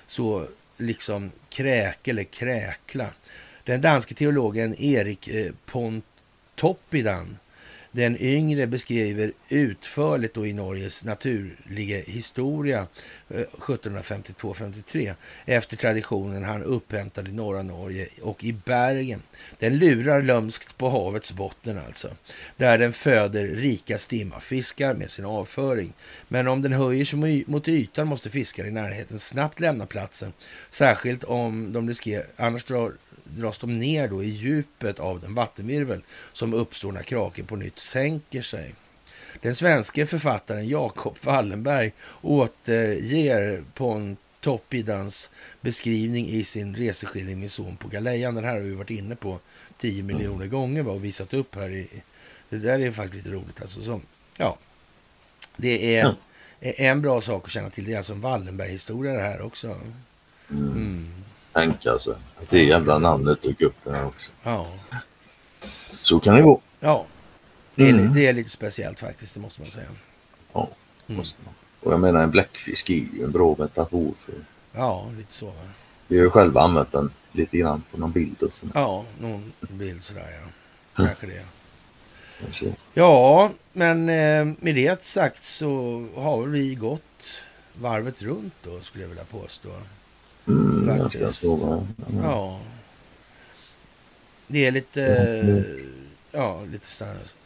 [0.05, 0.47] så
[0.77, 3.07] liksom kräke eller kräkla.
[3.63, 7.37] Den danske teologen Erik eh, Pontoppidan
[7.93, 12.87] den yngre beskriver utförligt då i Norges naturliga historia
[13.29, 15.13] eh, 1752-53
[15.45, 19.21] efter traditionen han upphämtade i norra Norge och i bergen.
[19.59, 22.07] Den lurar lömskt på havets botten alltså,
[22.57, 25.93] där den föder rika stimmafiskar med sin avföring.
[26.27, 30.33] Men om den höjer sig mot ytan måste fiskar i närheten snabbt lämna platsen,
[30.69, 32.93] särskilt om de riskerar, annars drar
[33.38, 36.03] dras de ner då i djupet av den vattenvirvel
[36.34, 38.76] som uppstår när kraken på nytt sänker sig.
[39.41, 41.91] Den svenske författaren Jakob Wallenberg
[42.22, 45.30] återger Pontoppidans
[45.61, 48.35] beskrivning i sin reseskildring Min son på galejan.
[48.35, 49.39] Den här har vi varit inne på
[49.77, 51.69] 10 miljoner gånger och visat upp här.
[51.69, 52.03] I,
[52.49, 53.61] det där är faktiskt lite roligt.
[53.61, 54.01] Alltså, som,
[54.38, 54.57] ja,
[55.57, 56.15] det är
[56.60, 57.84] en bra sak att känna till.
[57.84, 59.80] Det är alltså en Wallenberg-historia det här också.
[60.49, 61.07] Mm.
[61.99, 62.13] Sig.
[62.13, 64.31] Att det jävla namnet dök upp där också.
[64.43, 64.67] Ja.
[66.01, 66.61] Så kan det gå.
[66.80, 67.05] Ja.
[67.75, 68.13] Det är, mm.
[68.13, 69.88] det är lite speciellt faktiskt, det måste man säga.
[70.53, 70.69] Ja,
[71.07, 71.17] mm.
[71.17, 71.53] måste man.
[71.80, 74.34] Och jag menar en bläckfisk är ju en bra metafor för
[74.71, 75.53] Ja, lite så.
[76.07, 78.43] Vi har ju själva använt den lite grann på någon bild.
[78.43, 78.65] Och så.
[78.73, 81.05] Ja, någon bild sådär ja.
[81.05, 81.45] Kanske det.
[82.41, 82.73] Kanske.
[82.93, 85.67] Ja, men eh, med det sagt så
[86.15, 87.43] har vi gått
[87.73, 89.69] varvet runt då skulle jag vilja påstå.
[90.47, 91.43] Mm, Faktiskt.
[91.43, 91.87] Mm.
[92.23, 92.59] Ja.
[94.47, 95.63] Det är lite, mm.
[96.31, 96.87] ja, lite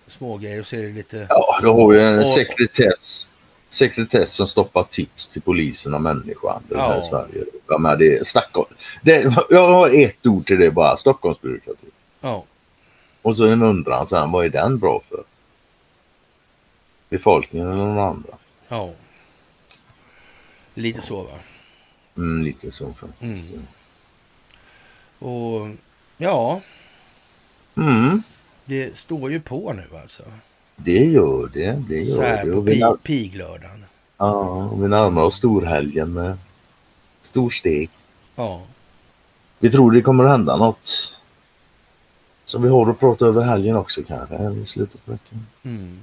[0.07, 1.25] små grejer och så är det lite...
[1.29, 2.27] Ja, då har vi en och...
[2.27, 3.27] sekretess.
[3.69, 6.91] Sekretess som stoppar tips till polisen om människohandel ja.
[6.91, 7.45] här i Sverige.
[7.67, 8.69] Ja, men det är Stockholm.
[9.01, 11.87] Det, jag har ett ord till det bara, Stockholmsbyråkrati.
[12.21, 12.43] Ja.
[13.21, 15.23] Och så en undran sen, vad är den bra för?
[17.09, 18.33] Befolkningen eller någon andra?
[18.67, 18.89] Ja.
[20.73, 21.33] Lite så va?
[22.17, 23.45] Mm, lite så faktiskt.
[23.51, 23.67] Mm.
[25.19, 25.69] Och
[26.17, 26.61] ja.
[27.75, 28.23] Mm.
[28.65, 30.23] Det står ju på nu alltså.
[30.75, 31.83] Det gör det.
[31.89, 32.51] det gör så här det.
[32.51, 32.95] på när...
[32.95, 33.85] piglördagen.
[34.17, 36.37] Ja, vi närmar oss storhelgen med
[37.21, 37.89] storsteg.
[38.35, 38.61] Ja.
[39.59, 41.13] Vi tror det kommer att hända något
[42.45, 45.45] som vi har att prata över helgen också kanske, i slutet på veckan.
[45.63, 45.99] Mm.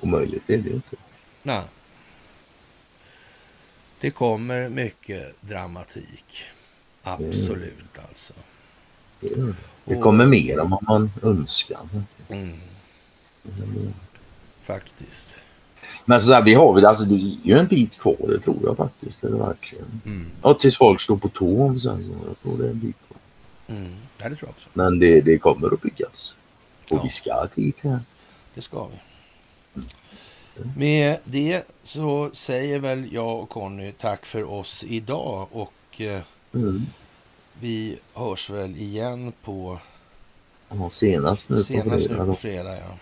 [0.00, 0.96] Omöjligt är det ju inte.
[1.42, 1.62] Nej.
[4.02, 6.44] Det kommer mycket dramatik.
[7.02, 8.06] Absolut mm.
[8.08, 8.34] alltså.
[9.34, 9.54] Mm.
[9.84, 11.88] Det kommer mer vad man önskar.
[12.28, 12.52] Mm.
[14.62, 15.44] Faktiskt.
[16.04, 18.58] Men så här, vi har väl, alltså det är ju en bit kvar, det tror
[18.62, 19.20] jag faktiskt.
[19.20, 20.00] Det verkligen.
[20.06, 20.26] Mm.
[20.40, 22.96] Och tills folk står på tå om sen, så jag tror det är en bit
[23.08, 23.18] kvar.
[23.76, 23.92] Mm.
[24.18, 24.68] Ja, det tror jag också.
[24.72, 26.34] Men det, det kommer att byggas.
[26.90, 27.02] Och ja.
[27.02, 28.00] vi ska dit här.
[28.54, 29.11] Det ska vi.
[30.76, 36.20] Med det så säger väl jag och Conny tack för oss idag och eh,
[36.54, 36.86] mm.
[37.60, 39.78] vi hörs väl igen på
[40.68, 42.24] ja, senast nu senast på fredag.
[42.24, 42.98] Nu på fredag ja.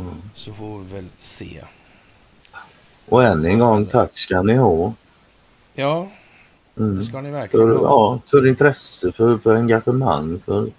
[0.00, 0.14] Mm.
[0.34, 1.64] Så får vi väl se.
[3.08, 4.92] Och än en gång tack ska ni ha.
[5.74, 6.08] Ja,
[6.76, 6.98] mm.
[6.98, 7.84] det ska ni verkligen för, ha.
[7.84, 10.70] Ja, för intresse, för, för engagemang, för ja,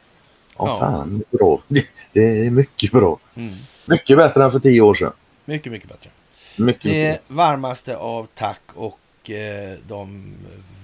[0.57, 0.79] ja.
[0.79, 1.61] fan, bra.
[1.67, 3.19] Det, det är mycket bra.
[3.35, 3.55] Mm.
[3.85, 5.11] Mycket bättre än för tio år sedan.
[5.49, 6.09] Mycket, mycket bättre.
[6.57, 7.29] Mycket, det mycket.
[7.29, 10.35] varmaste av tack och eh, de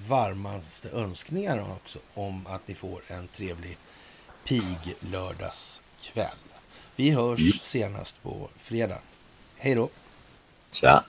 [0.08, 3.76] varmaste önskningarna också om att ni får en trevlig
[4.44, 6.36] piglördagskväll.
[6.96, 7.52] Vi hörs mm.
[7.52, 8.98] senast på fredag.
[9.56, 9.88] Hej då!
[10.70, 11.04] Tja!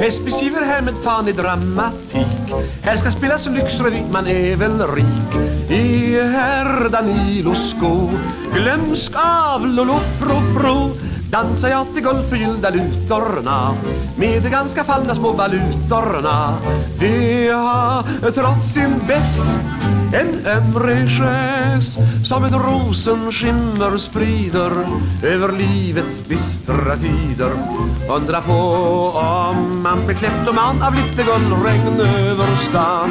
[0.00, 2.54] Fest beskriver härmed fan i dramatik.
[2.82, 5.70] Här ska spelas lyxrevy, man är väl rik.
[5.70, 8.10] I herr Danilos sko
[8.54, 10.90] Glömsk av Lolo Pro Pro.
[11.30, 13.74] Dansar jag till guldförgyllda lutorna
[14.16, 16.54] Med de ganska fallna små valutorna.
[17.00, 19.42] Det har trots sin bäst
[20.12, 24.72] en ömre skäs som ett rosenskimmer sprider
[25.22, 27.50] över livets bistra tider.
[28.10, 28.52] Undra på
[29.18, 33.10] om man blir kleptoman av lite guldregn över stan.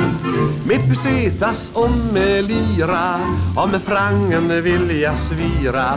[0.67, 3.19] Med pesetas och med lira
[3.55, 5.93] och med frangen vill jag svira.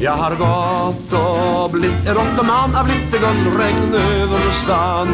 [0.00, 5.08] Jag har gått och blivit en ottoman av lite guldregn över stan.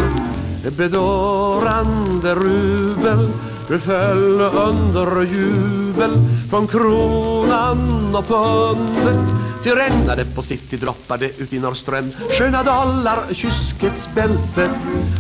[0.77, 3.29] Bedårande rubel
[3.69, 6.11] du föll under jubel
[6.51, 9.43] från kronan och pundet.
[9.65, 12.13] Det regnade på city, droppade ut i Norrström.
[12.39, 14.71] Sköna dollar, kyskets bälte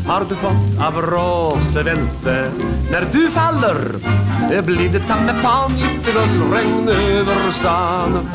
[0.06, 2.24] Har du fått av Roosevelt
[2.90, 3.78] När du faller
[4.62, 8.28] blir det ta med fan lite gullregn över stan.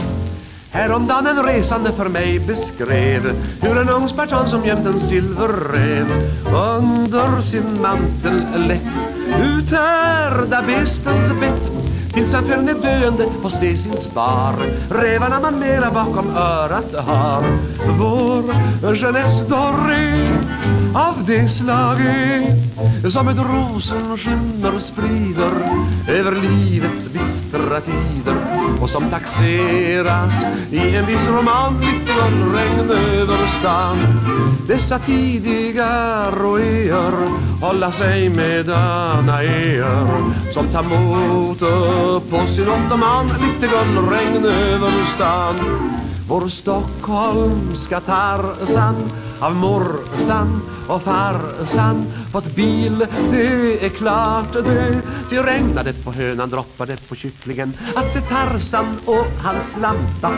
[0.71, 3.31] Häromdagen en resande för mig beskrev
[3.61, 6.07] Hur en ung spartan som gömt en silverrev
[6.45, 8.81] Under sin mantel lätt
[9.43, 11.76] Uthärda bestens bett
[12.17, 14.55] Tills han föll döende på se sin spar.
[14.89, 17.43] Rävarna man mera bakom örat har.
[17.99, 20.27] Vår Jeunesse doré
[20.97, 22.55] av det slaget
[23.09, 25.51] Som ett rosenskimmer sprider
[26.07, 28.35] Över livets bistra tider
[28.81, 32.21] Och som taxeras i en viss roman Lite
[32.53, 33.97] regn över stan.
[34.67, 37.13] Dessa tidiga roéer
[37.61, 40.07] Hålla sig med danaéer
[40.53, 45.55] Som tar motor på sin ottoman Lite guldregn över stan
[46.29, 48.95] vår stockholmska Tarzan
[49.39, 56.97] av morsan och farsan fått bil, det är klart det Det regnade på hönan, droppade
[57.09, 57.73] på kycklingen.
[57.95, 60.33] Att se Tarzan och hans lampa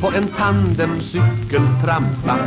[0.00, 2.38] på en tandemcykel trampa.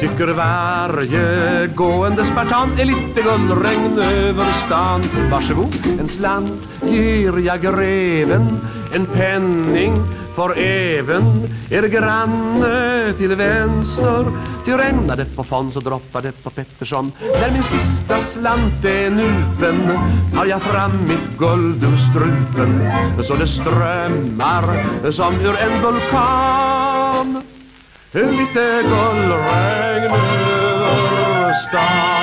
[0.00, 5.02] Tycker varje gående spartan är lite gullregn över stan.
[5.30, 8.60] Varsågod, en slant ger jag greven
[8.92, 10.02] en penning
[10.34, 14.24] för även er granne till vänster.
[14.64, 17.12] Till regnade på Fons och droppade på Pettersson.
[17.40, 19.98] När min sista slant är nupen
[20.34, 22.90] Har jag fram mitt guld ur strupen.
[23.24, 27.42] Så det strömmar som ur en vulkan.
[28.12, 32.17] Lite guldregn över stan.